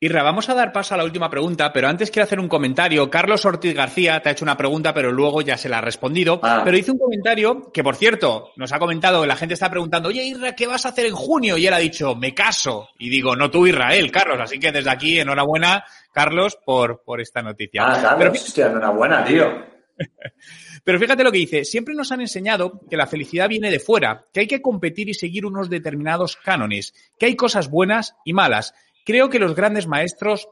Irra, 0.00 0.22
vamos 0.22 0.48
a 0.50 0.54
dar 0.54 0.70
paso 0.70 0.94
a 0.94 0.98
la 0.98 1.04
última 1.04 1.30
pregunta, 1.30 1.72
pero 1.72 1.88
antes 1.88 2.10
quiero 2.10 2.24
hacer 2.24 2.38
un 2.38 2.46
comentario. 2.46 3.08
Carlos 3.08 3.44
Ortiz 3.46 3.74
García 3.74 4.20
te 4.20 4.28
ha 4.28 4.32
hecho 4.32 4.44
una 4.44 4.56
pregunta, 4.56 4.92
pero 4.92 5.10
luego 5.10 5.40
ya 5.40 5.56
se 5.56 5.68
la 5.68 5.78
ha 5.78 5.80
respondido. 5.80 6.40
Ah. 6.42 6.60
Pero 6.62 6.76
hizo 6.76 6.92
un 6.92 6.98
comentario 6.98 7.72
que, 7.72 7.82
por 7.82 7.96
cierto, 7.96 8.50
nos 8.56 8.70
ha 8.72 8.78
comentado 8.78 9.22
que 9.22 9.28
la 9.28 9.36
gente 9.36 9.54
está 9.54 9.70
preguntando, 9.70 10.10
oye, 10.10 10.22
Irra, 10.22 10.54
¿qué 10.54 10.66
vas 10.66 10.84
a 10.84 10.90
hacer 10.90 11.06
en 11.06 11.14
junio? 11.14 11.56
Y 11.56 11.66
él 11.66 11.72
ha 11.72 11.78
dicho, 11.78 12.14
me 12.16 12.34
caso. 12.34 12.90
Y 12.98 13.08
digo, 13.08 13.34
no 13.34 13.50
tú, 13.50 13.66
Israel, 13.66 14.12
Carlos. 14.12 14.38
Así 14.42 14.58
que 14.58 14.72
desde 14.72 14.90
aquí, 14.90 15.18
enhorabuena, 15.18 15.82
Carlos, 16.14 16.58
por, 16.64 17.02
por 17.04 17.20
esta 17.20 17.42
noticia. 17.42 17.82
Ah, 17.84 18.00
Carlos, 18.00 18.52
pero, 18.54 18.70
enhorabuena, 18.70 19.24
tío. 19.24 19.74
Pero 20.82 20.98
fíjate 20.98 21.24
lo 21.24 21.32
que 21.32 21.38
dice, 21.38 21.64
siempre 21.64 21.94
nos 21.94 22.12
han 22.12 22.20
enseñado 22.20 22.80
que 22.90 22.96
la 22.96 23.06
felicidad 23.06 23.48
viene 23.48 23.70
de 23.70 23.78
fuera, 23.78 24.26
que 24.32 24.40
hay 24.40 24.46
que 24.46 24.60
competir 24.60 25.08
y 25.08 25.14
seguir 25.14 25.46
unos 25.46 25.70
determinados 25.70 26.36
cánones, 26.36 26.92
que 27.16 27.26
hay 27.26 27.36
cosas 27.36 27.70
buenas 27.70 28.16
y 28.24 28.34
malas, 28.34 28.74
Creo 29.04 29.28
que 29.28 29.38
los 29.38 29.54
grandes 29.54 29.86
maestros 29.86 30.48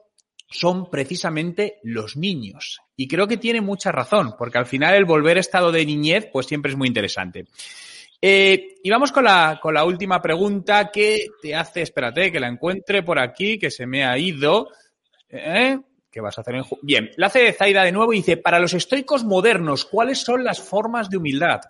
son 0.51 0.91
precisamente 0.91 1.79
los 1.83 2.17
niños. 2.17 2.81
Y 2.97 3.09
creo 3.09 3.27
que 3.27 3.39
tiene 3.39 3.63
mucha 3.63 3.91
razón, 3.91 4.35
porque 4.39 4.59
al 4.59 4.67
final 4.67 4.95
el 4.95 5.07
volver 5.07 5.39
a 5.39 5.41
estado 5.41 5.73
de 5.73 5.87
niñez, 5.87 6.29
pues 6.31 6.47
siempre 6.47 6.71
es 6.71 6.77
muy 6.77 6.89
interesante. 6.89 7.47
Eh, 8.21 8.77
y 8.85 8.91
vamos 8.91 9.11
con 9.11 9.25
la, 9.25 9.59
con 9.61 9.73
la 9.73 9.85
última 9.85 10.21
pregunta 10.21 10.91
que 10.93 11.29
te 11.41 11.55
hace, 11.55 11.81
espérate, 11.81 12.31
que 12.31 12.39
la 12.39 12.49
encuentre 12.49 13.03
por 13.03 13.19
aquí, 13.19 13.59
que 13.59 13.71
se 13.71 13.87
me 13.87 14.05
ha 14.05 14.19
ido. 14.19 14.69
¿Eh? 15.33 15.81
¿Qué 16.11 16.21
vas 16.21 16.37
a 16.37 16.43
hacer 16.43 16.57
en 16.57 16.65
Bien, 16.83 17.11
la 17.17 17.29
hace 17.29 17.53
Zaida 17.55 17.85
de 17.85 17.93
nuevo 17.93 18.13
y 18.13 18.19
dice, 18.19 18.37
para 18.37 18.61
los 18.61 18.75
estoicos 18.75 19.25
modernos, 19.25 19.87
¿cuáles 19.87 20.19
son 20.19 20.45
las 20.45 20.61
formas 20.61 21.09
de 21.09 21.17
humildad? 21.17 21.61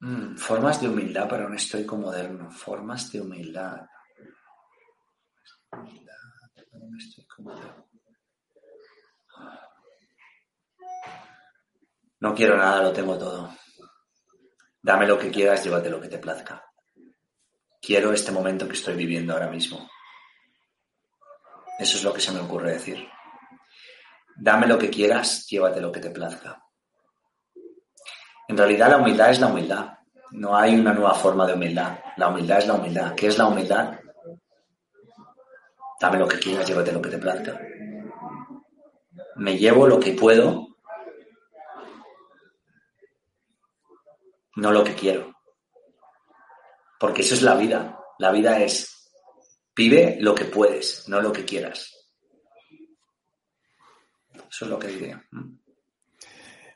Mm, 0.00 0.36
formas 0.36 0.80
de 0.80 0.88
humildad 0.88 1.28
para 1.28 1.46
un 1.46 1.54
estoico 1.54 1.96
moderno. 1.96 2.50
Formas 2.50 3.10
de 3.12 3.20
humildad. 3.20 3.86
No 12.18 12.34
quiero 12.34 12.56
nada, 12.56 12.82
lo 12.82 12.92
tengo 12.92 13.16
todo. 13.16 13.54
Dame 14.82 15.06
lo 15.06 15.18
que 15.18 15.30
quieras, 15.30 15.62
llévate 15.62 15.88
lo 15.88 16.00
que 16.00 16.08
te 16.08 16.18
plazca. 16.18 16.64
Quiero 17.80 18.12
este 18.12 18.32
momento 18.32 18.66
que 18.66 18.74
estoy 18.74 18.96
viviendo 18.96 19.34
ahora 19.34 19.48
mismo. 19.48 19.88
Eso 21.78 21.96
es 21.96 22.04
lo 22.04 22.12
que 22.12 22.20
se 22.20 22.32
me 22.32 22.40
ocurre 22.40 22.72
decir. 22.72 23.08
Dame 24.36 24.66
lo 24.66 24.78
que 24.78 24.90
quieras, 24.90 25.46
llévate 25.46 25.80
lo 25.80 25.92
que 25.92 26.00
te 26.00 26.10
plazca. 26.10 26.62
En 28.48 28.56
realidad 28.56 28.90
la 28.90 28.98
humildad 28.98 29.30
es 29.30 29.40
la 29.40 29.46
humildad. 29.46 29.98
No 30.32 30.56
hay 30.56 30.74
una 30.74 30.92
nueva 30.92 31.14
forma 31.14 31.46
de 31.46 31.54
humildad. 31.54 31.98
La 32.16 32.28
humildad 32.28 32.58
es 32.58 32.66
la 32.66 32.74
humildad. 32.74 33.14
¿Qué 33.14 33.28
es 33.28 33.38
la 33.38 33.46
humildad? 33.46 33.98
Dame 36.00 36.18
lo 36.18 36.28
que 36.28 36.38
quieras, 36.38 36.66
llévate 36.66 36.92
lo 36.92 37.00
que 37.00 37.10
te 37.10 37.18
plazca. 37.18 37.60
Me 39.36 39.56
llevo 39.56 39.86
lo 39.86 39.98
que 39.98 40.12
puedo, 40.12 40.68
no 44.56 44.72
lo 44.72 44.84
que 44.84 44.94
quiero. 44.94 45.32
Porque 46.98 47.22
eso 47.22 47.34
es 47.34 47.42
la 47.42 47.54
vida. 47.54 47.98
La 48.18 48.30
vida 48.30 48.60
es, 48.60 49.03
pide 49.74 50.16
lo 50.20 50.34
que 50.34 50.44
puedes, 50.44 51.08
no 51.08 51.20
lo 51.20 51.32
que 51.32 51.44
quieras. 51.44 51.90
Eso 54.50 54.64
es 54.64 54.70
lo 54.70 54.78
que 54.78 54.88
diría. 54.88 55.22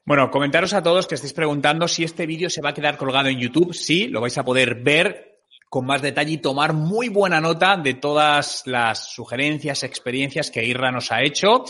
Bueno, 0.05 0.31
comentaros 0.31 0.73
a 0.73 0.83
todos 0.83 1.07
que 1.07 1.15
estéis 1.15 1.33
preguntando 1.33 1.87
si 1.87 2.03
este 2.03 2.27
vídeo 2.27 2.51
se 2.51 2.63
va 2.63 2.71
a 2.71 2.75
quedar 2.75 2.97
colgado 2.97 3.29
en 3.29 3.39
YouTube. 3.39 3.75
Sí, 3.75 4.09
lo 4.09 4.21
vais 4.21 4.37
a 4.39 4.45
poder 4.45 4.77
ver 4.83 5.43
con 5.69 5.85
más 5.85 6.01
detalle 6.03 6.33
y 6.33 6.39
tomar 6.39 6.73
muy 6.73 7.09
buena 7.09 7.41
nota 7.41 7.77
de 7.77 7.95
todas 7.95 8.63
las 8.67 9.13
sugerencias, 9.13 9.83
experiencias 9.83 10.51
que 10.51 10.65
Irra 10.65 10.91
nos 10.91 11.13
ha 11.13 11.23
hecho. 11.23 11.65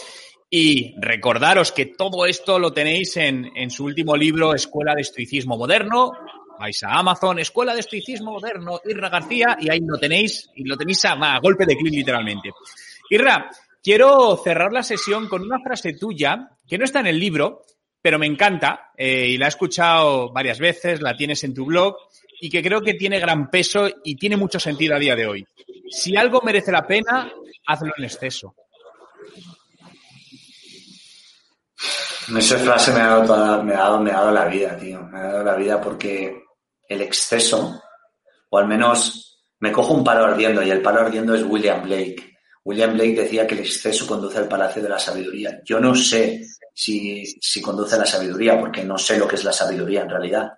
Y 0.48 0.94
recordaros 1.00 1.72
que 1.72 1.86
todo 1.86 2.24
esto 2.24 2.58
lo 2.58 2.72
tenéis 2.72 3.16
en, 3.16 3.50
en 3.54 3.70
su 3.70 3.84
último 3.84 4.16
libro, 4.16 4.54
Escuela 4.54 4.94
de 4.94 5.02
Estoicismo 5.02 5.58
Moderno. 5.58 6.12
Vais 6.58 6.82
a 6.82 6.98
Amazon, 6.98 7.38
Escuela 7.38 7.74
de 7.74 7.80
Estoicismo 7.80 8.32
Moderno, 8.32 8.80
Irra 8.84 9.08
García, 9.08 9.56
y 9.60 9.70
ahí 9.70 9.80
lo 9.80 9.98
tenéis, 9.98 10.50
y 10.54 10.64
lo 10.64 10.76
tenéis 10.76 11.04
a, 11.04 11.12
a 11.12 11.38
golpe 11.40 11.64
de 11.66 11.76
clic 11.76 11.92
literalmente. 11.92 12.50
Irra, 13.10 13.50
quiero 13.82 14.36
cerrar 14.42 14.72
la 14.72 14.82
sesión 14.82 15.28
con 15.28 15.42
una 15.42 15.58
frase 15.60 15.94
tuya 15.94 16.50
que 16.66 16.78
no 16.78 16.84
está 16.84 17.00
en 17.00 17.06
el 17.06 17.18
libro, 17.18 17.62
pero 18.00 18.18
me 18.18 18.26
encanta 18.26 18.90
eh, 18.96 19.28
y 19.28 19.38
la 19.38 19.46
he 19.46 19.48
escuchado 19.48 20.32
varias 20.32 20.58
veces, 20.58 21.00
la 21.00 21.16
tienes 21.16 21.42
en 21.44 21.54
tu 21.54 21.64
blog 21.66 21.96
y 22.40 22.48
que 22.48 22.62
creo 22.62 22.80
que 22.80 22.94
tiene 22.94 23.18
gran 23.18 23.50
peso 23.50 23.88
y 24.04 24.16
tiene 24.16 24.36
mucho 24.36 24.60
sentido 24.60 24.94
a 24.94 24.98
día 24.98 25.16
de 25.16 25.26
hoy. 25.26 25.46
Si 25.90 26.16
algo 26.16 26.40
merece 26.42 26.70
la 26.70 26.86
pena, 26.86 27.32
hazlo 27.66 27.92
en 27.96 28.04
exceso. 28.04 28.54
Esa 32.36 32.58
frase 32.58 32.92
me 32.92 33.00
ha, 33.00 33.06
dado 33.06 33.62
me, 33.62 33.74
ha 33.74 33.78
dado, 33.78 34.00
me 34.00 34.10
ha 34.10 34.14
dado 34.14 34.32
la 34.32 34.44
vida, 34.44 34.76
tío. 34.76 35.02
Me 35.04 35.18
ha 35.18 35.22
dado 35.22 35.44
la 35.44 35.54
vida 35.54 35.80
porque 35.80 36.44
el 36.88 37.02
exceso, 37.02 37.82
o 38.50 38.58
al 38.58 38.66
menos 38.66 39.28
me 39.60 39.72
cojo 39.72 39.94
un 39.94 40.04
palo 40.04 40.24
ardiendo 40.24 40.62
y 40.62 40.70
el 40.70 40.82
palo 40.82 41.00
ardiendo 41.00 41.34
es 41.34 41.42
William 41.42 41.82
Blake. 41.82 42.36
William 42.64 42.94
Blake 42.94 43.22
decía 43.22 43.46
que 43.46 43.54
el 43.54 43.60
exceso 43.60 44.06
conduce 44.06 44.38
al 44.38 44.48
palacio 44.48 44.82
de 44.82 44.88
la 44.88 44.98
sabiduría. 44.98 45.60
Yo 45.64 45.80
no 45.80 45.94
sé 45.94 46.46
si, 46.72 47.24
si 47.40 47.60
conduce 47.60 47.94
a 47.94 47.98
la 47.98 48.06
sabiduría, 48.06 48.58
porque 48.58 48.84
no 48.84 48.98
sé 48.98 49.18
lo 49.18 49.26
que 49.26 49.36
es 49.36 49.44
la 49.44 49.52
sabiduría 49.52 50.02
en 50.02 50.10
realidad. 50.10 50.52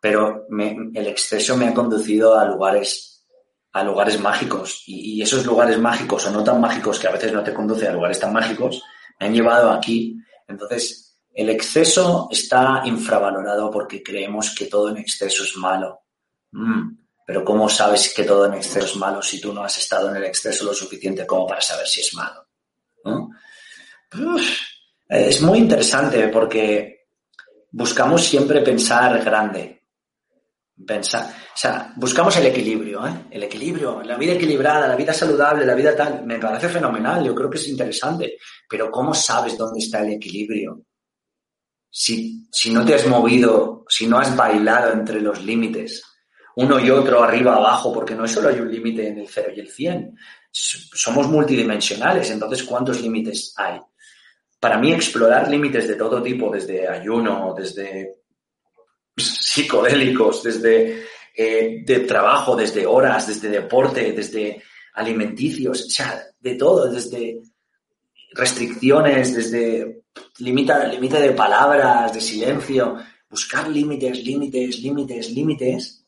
Pero 0.00 0.46
el 0.50 1.06
exceso 1.06 1.56
me 1.56 1.68
ha 1.68 1.74
conducido 1.74 2.38
a 2.38 2.44
lugares, 2.44 3.24
a 3.72 3.84
lugares 3.84 4.18
mágicos. 4.20 4.82
Y, 4.86 5.18
y, 5.18 5.22
esos 5.22 5.46
lugares 5.46 5.78
mágicos, 5.78 6.26
o 6.26 6.30
no 6.30 6.42
tan 6.42 6.60
mágicos, 6.60 6.98
que 6.98 7.08
a 7.08 7.12
veces 7.12 7.32
no 7.32 7.42
te 7.42 7.54
conduce 7.54 7.88
a 7.88 7.92
lugares 7.92 8.18
tan 8.18 8.32
mágicos, 8.32 8.82
me 9.20 9.26
han 9.26 9.34
llevado 9.34 9.70
aquí. 9.70 10.16
Entonces, 10.48 11.03
el 11.34 11.50
exceso 11.50 12.28
está 12.30 12.82
infravalorado 12.84 13.70
porque 13.70 14.02
creemos 14.02 14.54
que 14.54 14.66
todo 14.66 14.90
en 14.90 14.98
exceso 14.98 15.42
es 15.42 15.56
malo. 15.56 16.02
Mm, 16.52 16.96
pero 17.26 17.44
¿cómo 17.44 17.68
sabes 17.68 18.14
que 18.14 18.22
todo 18.22 18.46
en 18.46 18.54
exceso 18.54 18.86
es 18.86 18.96
malo 18.96 19.20
si 19.20 19.40
tú 19.40 19.52
no 19.52 19.64
has 19.64 19.76
estado 19.78 20.10
en 20.10 20.16
el 20.16 20.24
exceso 20.24 20.64
lo 20.64 20.72
suficiente 20.72 21.26
como 21.26 21.46
para 21.46 21.60
saber 21.60 21.86
si 21.86 22.00
es 22.00 22.14
malo? 22.14 22.46
es 25.08 25.42
muy 25.42 25.58
interesante 25.58 26.28
porque 26.28 27.06
buscamos 27.72 28.24
siempre 28.24 28.60
pensar 28.60 29.22
grande. 29.24 29.82
O 30.76 31.56
sea, 31.56 31.92
buscamos 31.96 32.36
el 32.36 32.46
equilibrio, 32.46 33.06
¿eh? 33.06 33.26
El 33.30 33.42
equilibrio, 33.44 34.02
la 34.02 34.16
vida 34.16 34.34
equilibrada, 34.34 34.88
la 34.88 34.96
vida 34.96 35.12
saludable, 35.12 35.64
la 35.64 35.74
vida 35.74 35.96
tal, 35.96 36.24
me 36.24 36.38
parece 36.38 36.68
fenomenal, 36.68 37.24
yo 37.24 37.34
creo 37.34 37.48
que 37.48 37.58
es 37.58 37.68
interesante, 37.68 38.36
pero 38.68 38.90
¿cómo 38.90 39.14
sabes 39.14 39.56
dónde 39.56 39.78
está 39.78 40.00
el 40.00 40.14
equilibrio? 40.14 40.84
Si, 41.96 42.48
si 42.50 42.72
no 42.72 42.84
te 42.84 42.94
has 42.94 43.06
movido, 43.06 43.84
si 43.88 44.08
no 44.08 44.18
has 44.18 44.34
bailado 44.34 44.92
entre 44.92 45.20
los 45.20 45.44
límites, 45.44 46.02
uno 46.56 46.80
y 46.80 46.90
otro, 46.90 47.22
arriba, 47.22 47.54
abajo, 47.54 47.92
porque 47.92 48.14
no 48.14 48.26
solo 48.26 48.48
hay 48.48 48.58
un 48.58 48.70
límite 48.70 49.08
en 49.08 49.18
el 49.18 49.28
0 49.28 49.52
y 49.56 49.60
el 49.60 49.68
100, 49.68 50.16
somos 50.50 51.28
multidimensionales, 51.28 52.30
entonces 52.30 52.64
¿cuántos 52.64 53.00
límites 53.00 53.54
hay? 53.56 53.78
para 54.64 54.78
mí 54.78 54.94
explorar 54.94 55.50
límites 55.50 55.86
de 55.86 55.94
todo 55.94 56.22
tipo, 56.22 56.50
desde 56.50 56.88
ayuno, 56.88 57.54
desde 57.54 58.14
psicodélicos, 59.14 60.42
desde 60.42 61.04
eh, 61.36 61.82
de 61.84 62.00
trabajo, 62.00 62.56
desde 62.56 62.86
horas, 62.86 63.26
desde 63.26 63.50
deporte, 63.50 64.12
desde 64.12 64.62
alimenticios, 64.94 65.82
o 65.82 65.90
sea, 65.90 66.24
de 66.40 66.54
todo, 66.54 66.90
desde 66.90 67.42
restricciones, 68.34 69.34
desde 69.34 70.04
límite 70.38 71.20
de 71.20 71.32
palabras, 71.32 72.12
de 72.12 72.20
silencio, 72.20 72.96
buscar 73.28 73.68
límites, 73.68 74.24
límites, 74.24 74.78
límites, 74.80 75.30
límites, 75.30 76.04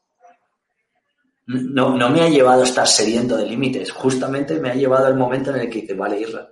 no, 1.47 1.97
no 1.97 2.11
me 2.11 2.23
ha 2.23 2.29
llevado 2.29 2.63
a 2.63 2.65
estar 2.65 2.87
sediento 2.89 3.37
de 3.37 3.47
límites, 3.47 3.93
justamente 3.93 4.59
me 4.59 4.71
ha 4.71 4.75
llevado 4.75 5.07
al 5.07 5.17
momento 5.17 5.51
en 5.51 5.61
el 5.61 5.71
que 5.71 5.83
dice, 5.83 5.95
vale, 5.95 6.21
Irra, 6.21 6.49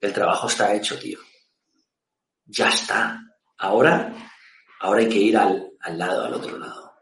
el 0.00 0.12
trabajo 0.12 0.48
está 0.48 0.74
hecho, 0.74 0.98
tío. 0.98 1.18
Ya 2.46 2.68
está. 2.68 3.20
Ahora, 3.58 4.14
ahora 4.80 5.00
hay 5.00 5.08
que 5.08 5.18
ir 5.18 5.36
al, 5.36 5.72
lado, 5.94 6.24
al 6.24 6.34
otro 6.34 6.58
lado. 6.58 6.92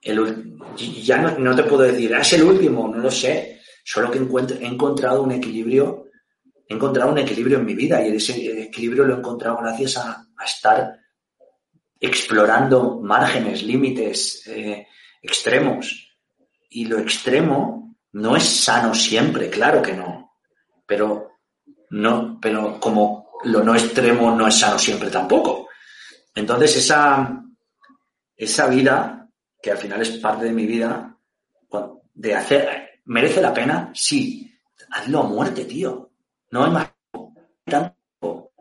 El, 0.00 0.56
ya 1.02 1.18
no, 1.18 1.54
te 1.54 1.64
puedo 1.64 1.82
decir, 1.82 2.14
ah, 2.14 2.20
es 2.20 2.32
el 2.32 2.44
último, 2.44 2.88
no 2.88 2.98
lo 2.98 3.10
sé. 3.10 3.60
Solo 3.84 4.10
que 4.10 4.18
he 4.18 4.66
encontrado 4.66 5.22
un 5.22 5.32
equilibrio, 5.32 6.06
he 6.72 6.76
encontrado 6.76 7.12
un 7.12 7.18
equilibrio 7.18 7.58
en 7.58 7.64
mi 7.64 7.74
vida 7.74 8.04
y 8.06 8.16
ese 8.16 8.62
equilibrio 8.62 9.04
lo 9.04 9.14
he 9.14 9.18
encontrado 9.18 9.58
gracias 9.58 9.96
a, 9.98 10.26
estar 10.44 10.98
explorando 12.00 12.98
márgenes, 13.00 13.62
límites, 13.62 14.44
eh, 14.48 14.88
extremos. 15.22 16.18
Y 16.68 16.86
lo 16.86 16.98
extremo 16.98 17.96
no 18.12 18.34
es 18.34 18.42
sano 18.42 18.92
siempre, 18.92 19.48
claro 19.48 19.80
que 19.80 19.92
no. 19.92 20.32
Pero 20.84 21.30
no, 21.90 22.40
pero 22.40 22.80
como 22.80 23.30
lo 23.44 23.62
no 23.62 23.74
extremo 23.74 24.34
no 24.34 24.48
es 24.48 24.58
sano 24.58 24.78
siempre 24.78 25.10
tampoco. 25.10 25.68
Entonces, 26.34 26.76
esa, 26.76 27.44
esa 28.36 28.66
vida, 28.66 29.28
que 29.62 29.70
al 29.70 29.78
final 29.78 30.02
es 30.02 30.10
parte 30.18 30.46
de 30.46 30.52
mi 30.52 30.66
vida, 30.66 31.16
de 32.14 32.34
hacer, 32.34 33.00
¿merece 33.04 33.40
la 33.40 33.54
pena? 33.54 33.90
Sí. 33.94 34.48
Hazlo 34.90 35.20
a 35.20 35.28
muerte, 35.28 35.64
tío. 35.64 36.11
No 36.52 36.64
hay 36.64 36.70
más 36.70 36.92
tiempo. 37.64 38.52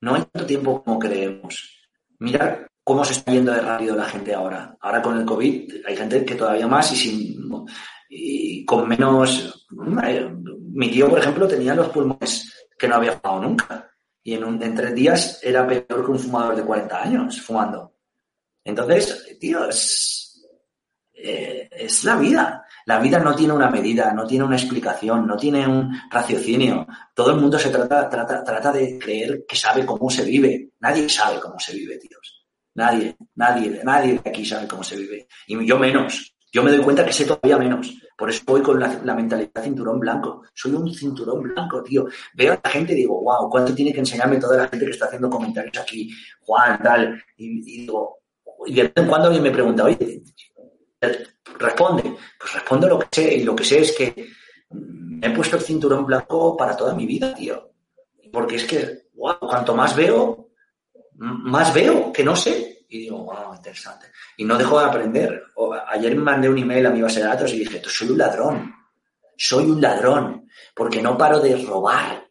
No 0.00 0.14
hay 0.14 0.22
tanto 0.22 0.46
tiempo 0.46 0.82
como 0.82 0.98
creemos. 0.98 1.88
Mira 2.18 2.66
cómo 2.82 3.04
se 3.04 3.12
está 3.12 3.32
yendo 3.32 3.52
de 3.52 3.60
rápido 3.60 3.94
la 3.94 4.06
gente 4.06 4.34
ahora. 4.34 4.76
Ahora 4.80 5.02
con 5.02 5.18
el 5.18 5.24
COVID 5.24 5.86
hay 5.86 5.96
gente 5.96 6.24
que 6.24 6.34
todavía 6.34 6.66
más 6.66 6.90
y 6.92 6.96
sin 6.96 7.66
y 8.08 8.64
con 8.64 8.88
menos 8.88 9.68
mi 9.70 10.90
tío, 10.90 11.08
por 11.08 11.18
ejemplo, 11.18 11.46
tenía 11.46 11.74
los 11.74 11.88
pulmones 11.90 12.68
que 12.78 12.88
no 12.88 12.96
había 12.96 13.18
fumado 13.18 13.42
nunca. 13.42 13.90
Y 14.22 14.34
en, 14.34 14.44
un, 14.44 14.62
en 14.62 14.74
tres 14.74 14.94
días 14.94 15.40
era 15.42 15.66
peor 15.66 16.04
que 16.04 16.10
un 16.10 16.18
fumador 16.18 16.56
de 16.56 16.64
40 16.64 17.02
años 17.02 17.40
fumando. 17.40 17.94
Entonces, 18.64 19.36
tío, 19.38 19.68
eh, 21.12 21.68
es 21.70 22.04
la 22.04 22.16
vida. 22.16 22.64
La 22.86 22.98
vida 22.98 23.18
no 23.18 23.34
tiene 23.34 23.52
una 23.52 23.70
medida, 23.70 24.12
no 24.12 24.26
tiene 24.26 24.44
una 24.44 24.56
explicación, 24.56 25.26
no 25.26 25.36
tiene 25.36 25.66
un 25.66 25.90
raciocinio. 26.10 26.86
Todo 27.14 27.32
el 27.32 27.40
mundo 27.40 27.58
se 27.58 27.70
trata, 27.70 28.08
trata, 28.08 28.42
trata 28.42 28.72
de 28.72 28.98
creer 28.98 29.44
que 29.46 29.56
sabe 29.56 29.86
cómo 29.86 30.10
se 30.10 30.24
vive. 30.24 30.70
Nadie 30.80 31.08
sabe 31.08 31.40
cómo 31.40 31.58
se 31.58 31.74
vive, 31.74 31.98
tíos. 31.98 32.46
Nadie, 32.74 33.16
nadie, 33.34 33.80
nadie 33.84 34.20
de 34.22 34.30
aquí 34.30 34.44
sabe 34.44 34.66
cómo 34.66 34.82
se 34.82 34.96
vive. 34.96 35.28
Y 35.46 35.66
yo 35.66 35.78
menos. 35.78 36.34
Yo 36.52 36.62
me 36.62 36.70
doy 36.70 36.82
cuenta 36.82 37.04
que 37.04 37.12
sé 37.12 37.24
todavía 37.24 37.56
menos. 37.56 37.94
Por 38.16 38.28
eso 38.28 38.42
voy 38.46 38.60
con 38.60 38.78
la, 38.78 39.14
mentalidad 39.14 39.62
cinturón 39.62 39.98
blanco. 39.98 40.42
Soy 40.52 40.72
un 40.72 40.92
cinturón 40.92 41.42
blanco, 41.42 41.82
tío. 41.82 42.06
Veo 42.34 42.52
a 42.52 42.60
la 42.62 42.70
gente 42.70 42.92
y 42.92 42.96
digo, 42.96 43.22
wow, 43.22 43.48
¿cuánto 43.48 43.74
tiene 43.74 43.92
que 43.92 44.00
enseñarme 44.00 44.36
toda 44.36 44.58
la 44.58 44.68
gente 44.68 44.84
que 44.84 44.90
está 44.90 45.06
haciendo 45.06 45.30
comentarios 45.30 45.78
aquí? 45.78 46.10
Juan, 46.42 46.78
tal. 46.82 47.22
Y, 47.38 47.62
digo, 47.62 48.18
y 48.66 48.74
de 48.74 48.82
vez 48.82 48.92
en 48.96 49.06
cuando 49.06 49.28
alguien 49.28 49.42
me 49.42 49.50
pregunta, 49.50 49.84
oye, 49.84 50.22
responde. 51.58 52.16
Pues 52.38 52.54
respondo 52.54 52.88
lo 52.88 52.98
que 52.98 53.08
sé. 53.10 53.34
Y 53.34 53.44
lo 53.44 53.54
que 53.54 53.64
sé 53.64 53.80
es 53.80 53.92
que 53.92 54.28
me 54.70 55.26
he 55.26 55.30
puesto 55.30 55.56
el 55.56 55.62
cinturón 55.62 56.06
blanco 56.06 56.56
para 56.56 56.76
toda 56.76 56.94
mi 56.94 57.06
vida, 57.06 57.34
tío. 57.34 57.70
Porque 58.32 58.56
es 58.56 58.64
que, 58.64 59.08
wow, 59.14 59.38
cuanto 59.38 59.74
más 59.74 59.94
veo, 59.94 60.50
más 61.16 61.72
veo 61.74 62.12
que 62.12 62.24
no 62.24 62.34
sé. 62.34 62.86
Y 62.88 62.98
digo, 63.00 63.24
wow, 63.24 63.54
interesante. 63.54 64.06
Y 64.36 64.44
no 64.44 64.56
dejo 64.58 64.78
de 64.78 64.86
aprender. 64.86 65.42
ayer 65.88 66.14
me 66.14 66.22
mandé 66.22 66.48
un 66.48 66.58
email 66.58 66.86
a 66.86 66.90
mi 66.90 67.02
base 67.02 67.20
de 67.20 67.26
datos 67.26 67.52
y 67.52 67.60
dije, 67.60 67.82
soy 67.86 68.10
un 68.10 68.18
ladrón. 68.18 68.74
Soy 69.36 69.64
un 69.66 69.80
ladrón. 69.80 70.48
Porque 70.74 71.02
no 71.02 71.16
paro 71.16 71.40
de 71.40 71.56
robar. 71.56 72.28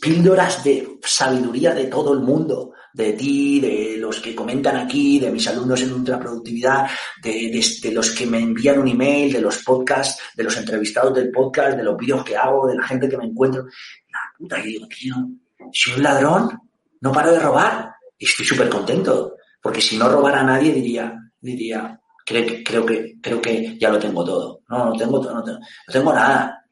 píldoras 0.00 0.64
de 0.64 0.98
sabiduría 1.02 1.74
de 1.74 1.84
todo 1.84 2.12
el 2.12 2.20
mundo 2.20 2.72
de 2.92 3.12
ti, 3.12 3.60
de 3.60 3.96
los 3.98 4.20
que 4.20 4.34
comentan 4.34 4.76
aquí, 4.76 5.18
de 5.18 5.30
mis 5.30 5.46
alumnos 5.48 5.80
en 5.82 5.92
ultraproductividad, 5.92 6.88
de, 7.22 7.50
de, 7.82 7.92
los 7.92 8.10
que 8.10 8.26
me 8.26 8.40
envían 8.40 8.78
un 8.78 8.88
email, 8.88 9.32
de 9.32 9.40
los 9.40 9.58
podcasts, 9.62 10.22
de 10.36 10.44
los 10.44 10.56
entrevistados 10.56 11.14
del 11.14 11.30
podcast, 11.30 11.76
de 11.76 11.84
los 11.84 11.96
vídeos 11.96 12.24
que 12.24 12.36
hago, 12.36 12.66
de 12.66 12.76
la 12.76 12.86
gente 12.86 13.08
que 13.08 13.16
me 13.16 13.24
encuentro. 13.24 13.64
La 13.64 14.20
puta, 14.36 14.60
y 14.60 14.68
digo, 14.68 14.86
tío, 14.88 15.14
soy 15.72 15.94
un 15.94 16.02
ladrón, 16.02 16.58
no 17.00 17.12
paro 17.12 17.32
de 17.32 17.40
robar. 17.40 17.94
Y 18.18 18.26
estoy 18.26 18.44
súper 18.44 18.68
contento, 18.68 19.36
porque 19.60 19.80
si 19.80 19.96
no 19.96 20.08
robara 20.08 20.40
a 20.40 20.44
nadie 20.44 20.72
diría, 20.72 21.18
diría, 21.40 21.98
creo 22.24 22.46
que, 22.46 22.62
creo 22.62 22.86
que, 22.86 23.16
creo 23.20 23.40
que 23.40 23.78
ya 23.78 23.90
lo 23.90 23.98
tengo 23.98 24.24
todo. 24.24 24.60
No, 24.68 24.86
no 24.86 24.92
tengo 24.96 25.20
todo, 25.20 25.34
no 25.34 25.44
tengo, 25.90 26.12
nada. 26.12 26.64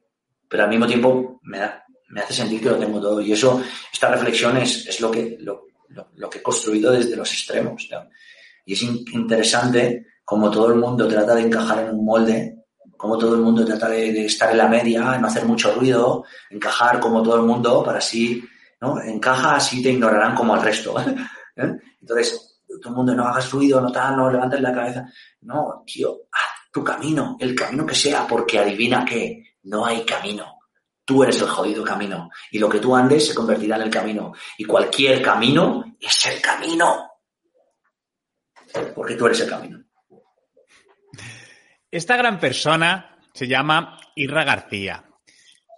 Pero 0.48 0.64
al 0.64 0.70
mismo 0.70 0.86
tiempo 0.86 1.40
me 1.42 1.58
me 2.10 2.20
hace 2.20 2.34
sentir 2.34 2.60
que 2.60 2.70
lo 2.70 2.78
tengo 2.78 3.00
todo. 3.00 3.20
Y 3.20 3.32
eso, 3.32 3.62
esta 3.92 4.10
reflexión 4.10 4.56
es, 4.56 4.86
es 4.86 5.00
lo 5.00 5.10
que, 5.10 5.36
lo, 5.40 5.66
lo, 5.90 6.30
que 6.30 6.38
he 6.38 6.42
construido 6.42 6.92
desde 6.92 7.16
los 7.16 7.32
extremos. 7.32 7.88
Y 8.64 8.72
es 8.74 8.82
interesante 8.82 10.06
como 10.24 10.50
todo 10.50 10.68
el 10.68 10.78
mundo 10.78 11.08
trata 11.08 11.34
de 11.34 11.42
encajar 11.42 11.80
en 11.80 11.90
un 11.96 12.04
molde, 12.04 12.64
como 12.96 13.18
todo 13.18 13.34
el 13.34 13.40
mundo 13.40 13.64
trata 13.64 13.88
de, 13.88 14.26
estar 14.26 14.50
en 14.50 14.58
la 14.58 14.68
media, 14.68 15.18
no 15.18 15.26
hacer 15.26 15.44
mucho 15.44 15.74
ruido, 15.74 16.24
encajar 16.50 17.00
como 17.00 17.22
todo 17.22 17.36
el 17.36 17.42
mundo 17.42 17.82
para 17.82 17.98
así, 17.98 18.44
¿no? 18.80 19.00
Encaja, 19.02 19.56
así 19.56 19.82
te 19.82 19.90
ignorarán 19.90 20.34
como 20.34 20.54
al 20.54 20.62
resto. 20.62 20.94
¿eh? 21.56 21.76
Entonces, 22.00 22.60
todo 22.80 22.90
el 22.90 22.96
mundo 22.96 23.14
no 23.14 23.26
hagas 23.26 23.50
ruido, 23.50 23.80
no 23.80 23.90
tal, 23.90 24.16
no 24.16 24.30
levantes 24.30 24.60
la 24.60 24.72
cabeza. 24.72 25.06
No, 25.42 25.82
tío, 25.84 26.20
haz 26.30 26.70
tu 26.72 26.84
camino, 26.84 27.36
el 27.40 27.54
camino 27.54 27.84
que 27.84 27.94
sea, 27.94 28.26
porque 28.26 28.58
adivina 28.58 29.04
qué, 29.04 29.56
no 29.64 29.84
hay 29.84 30.04
camino 30.04 30.59
Tú 31.10 31.24
eres 31.24 31.40
el 31.42 31.48
jodido 31.48 31.82
camino. 31.82 32.30
Y 32.52 32.60
lo 32.60 32.68
que 32.68 32.78
tú 32.78 32.94
andes 32.94 33.26
se 33.26 33.34
convertirá 33.34 33.74
en 33.74 33.82
el 33.82 33.90
camino. 33.90 34.32
Y 34.56 34.62
cualquier 34.62 35.20
camino 35.20 35.96
es 35.98 36.26
el 36.26 36.40
camino. 36.40 37.10
Porque 38.94 39.16
tú 39.16 39.26
eres 39.26 39.40
el 39.40 39.50
camino. 39.50 39.82
Esta 41.90 42.16
gran 42.16 42.38
persona 42.38 43.18
se 43.34 43.48
llama 43.48 43.98
Irra 44.14 44.44
García. 44.44 45.04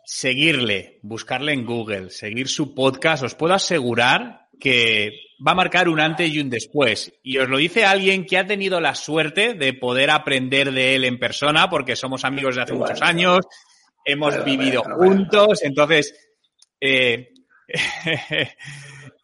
Seguirle, 0.05 1.01
buscarle 1.03 1.55
en 1.55 1.64
Google, 1.64 2.11
seguir 2.11 2.49
su 2.49 2.74
podcast, 2.74 3.22
os 3.22 3.35
puedo 3.35 3.55
asegurar 3.55 4.51
que 4.61 5.12
va 5.45 5.53
a 5.53 5.55
marcar 5.55 5.89
un 5.89 5.99
antes 5.99 6.30
y 6.30 6.41
un 6.41 6.51
después. 6.51 7.11
Y 7.22 7.39
os 7.39 7.49
lo 7.49 7.57
dice 7.57 7.87
alguien 7.87 8.26
que 8.26 8.37
ha 8.37 8.47
tenido 8.47 8.83
la 8.83 8.95
suerte 8.95 9.55
de 9.55 9.72
poder 9.72 10.11
aprender 10.11 10.72
de 10.72 10.95
él 10.95 11.05
en 11.05 11.18
persona, 11.18 11.70
porque 11.70 11.97
somos 11.97 12.22
amigos 12.26 12.57
de 12.57 12.62
hace 12.64 12.74
muchos 12.74 13.01
años, 13.01 13.47
hemos 14.05 14.44
vivido 14.44 14.82
juntos, 14.82 15.61
entonces... 15.62 16.14
Eh, 16.80 17.28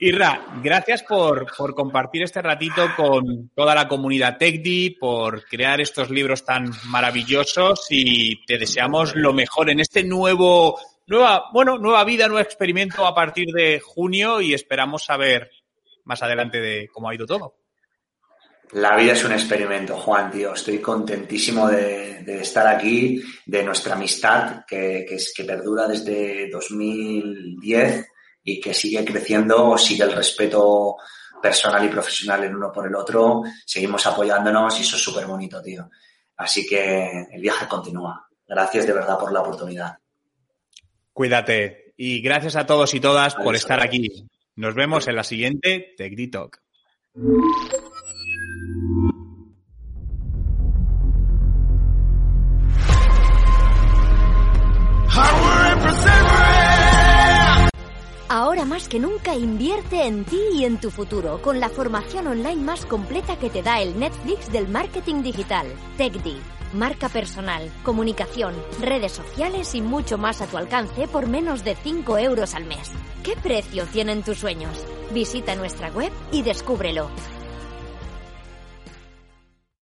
Irra, 0.00 0.60
gracias 0.62 1.02
por, 1.02 1.52
compartir 1.74 2.22
este 2.22 2.40
ratito 2.40 2.86
con 2.96 3.50
toda 3.52 3.74
la 3.74 3.88
comunidad 3.88 4.36
TechDi, 4.38 4.90
por 4.90 5.44
crear 5.44 5.80
estos 5.80 6.08
libros 6.08 6.44
tan 6.44 6.70
maravillosos 6.84 7.86
y 7.90 8.44
te 8.44 8.58
deseamos 8.58 9.16
lo 9.16 9.32
mejor 9.32 9.70
en 9.70 9.80
este 9.80 10.04
nuevo, 10.04 10.78
nueva, 11.08 11.46
bueno, 11.52 11.78
nueva 11.78 12.04
vida, 12.04 12.28
nuevo 12.28 12.40
experimento 12.40 13.04
a 13.04 13.14
partir 13.14 13.48
de 13.48 13.80
junio 13.80 14.40
y 14.40 14.54
esperamos 14.54 15.04
saber 15.04 15.50
más 16.04 16.22
adelante 16.22 16.60
de 16.60 16.88
cómo 16.92 17.08
ha 17.08 17.14
ido 17.16 17.26
todo. 17.26 17.56
La 18.72 18.96
vida 18.96 19.12
es 19.12 19.24
un 19.24 19.32
experimento, 19.32 19.96
Juan, 19.96 20.30
tío. 20.30 20.52
Estoy 20.52 20.78
contentísimo 20.78 21.68
de, 21.68 22.40
estar 22.40 22.66
aquí, 22.66 23.22
de 23.46 23.62
nuestra 23.62 23.94
amistad 23.94 24.64
que, 24.66 25.06
que, 25.34 25.44
perdura 25.44 25.86
desde 25.86 26.50
2010 26.50 28.06
y 28.44 28.60
que 28.60 28.74
sigue 28.74 29.04
creciendo, 29.04 29.78
sigue 29.78 30.04
el 30.04 30.12
respeto 30.12 30.96
personal 31.40 31.84
y 31.84 31.88
profesional 31.88 32.44
el 32.44 32.56
uno 32.56 32.70
por 32.72 32.86
el 32.86 32.94
otro, 32.94 33.42
seguimos 33.64 34.06
apoyándonos 34.06 34.78
y 34.78 34.82
eso 34.82 34.96
es 34.96 35.02
súper 35.02 35.26
bonito, 35.26 35.62
tío. 35.62 35.88
Así 36.36 36.66
que 36.66 37.26
el 37.32 37.40
viaje 37.40 37.66
continúa. 37.66 38.28
Gracias 38.46 38.86
de 38.86 38.92
verdad 38.92 39.18
por 39.18 39.32
la 39.32 39.40
oportunidad. 39.40 39.98
Cuídate 41.12 41.94
y 41.96 42.20
gracias 42.20 42.56
a 42.56 42.66
todos 42.66 42.94
y 42.94 43.00
todas 43.00 43.34
por 43.34 43.54
estar 43.56 43.82
aquí. 43.82 44.28
Nos 44.56 44.74
vemos 44.74 45.08
en 45.08 45.16
la 45.16 45.24
siguiente 45.24 45.94
Tech 45.96 46.30
Talk. 46.30 46.62
Ahora 58.30 58.66
más 58.66 58.88
que 58.88 58.98
nunca 58.98 59.34
invierte 59.34 60.06
en 60.06 60.24
ti 60.24 60.38
y 60.54 60.64
en 60.64 60.78
tu 60.78 60.90
futuro 60.90 61.40
con 61.40 61.60
la 61.60 61.70
formación 61.70 62.26
online 62.26 62.62
más 62.62 62.84
completa 62.84 63.36
que 63.38 63.48
te 63.48 63.62
da 63.62 63.80
el 63.80 63.98
Netflix 63.98 64.52
del 64.52 64.68
marketing 64.68 65.22
digital, 65.22 65.66
TechD. 65.96 66.36
Marca 66.74 67.08
personal, 67.08 67.72
comunicación, 67.82 68.54
redes 68.80 69.12
sociales 69.12 69.74
y 69.74 69.80
mucho 69.80 70.18
más 70.18 70.42
a 70.42 70.46
tu 70.46 70.58
alcance 70.58 71.08
por 71.08 71.26
menos 71.26 71.64
de 71.64 71.74
5 71.74 72.18
euros 72.18 72.54
al 72.54 72.66
mes. 72.66 72.90
¿Qué 73.22 73.34
precio 73.34 73.86
tienen 73.86 74.22
tus 74.22 74.38
sueños? 74.38 74.84
Visita 75.12 75.54
nuestra 75.54 75.90
web 75.90 76.12
y 76.30 76.42
descúbrelo. 76.42 77.08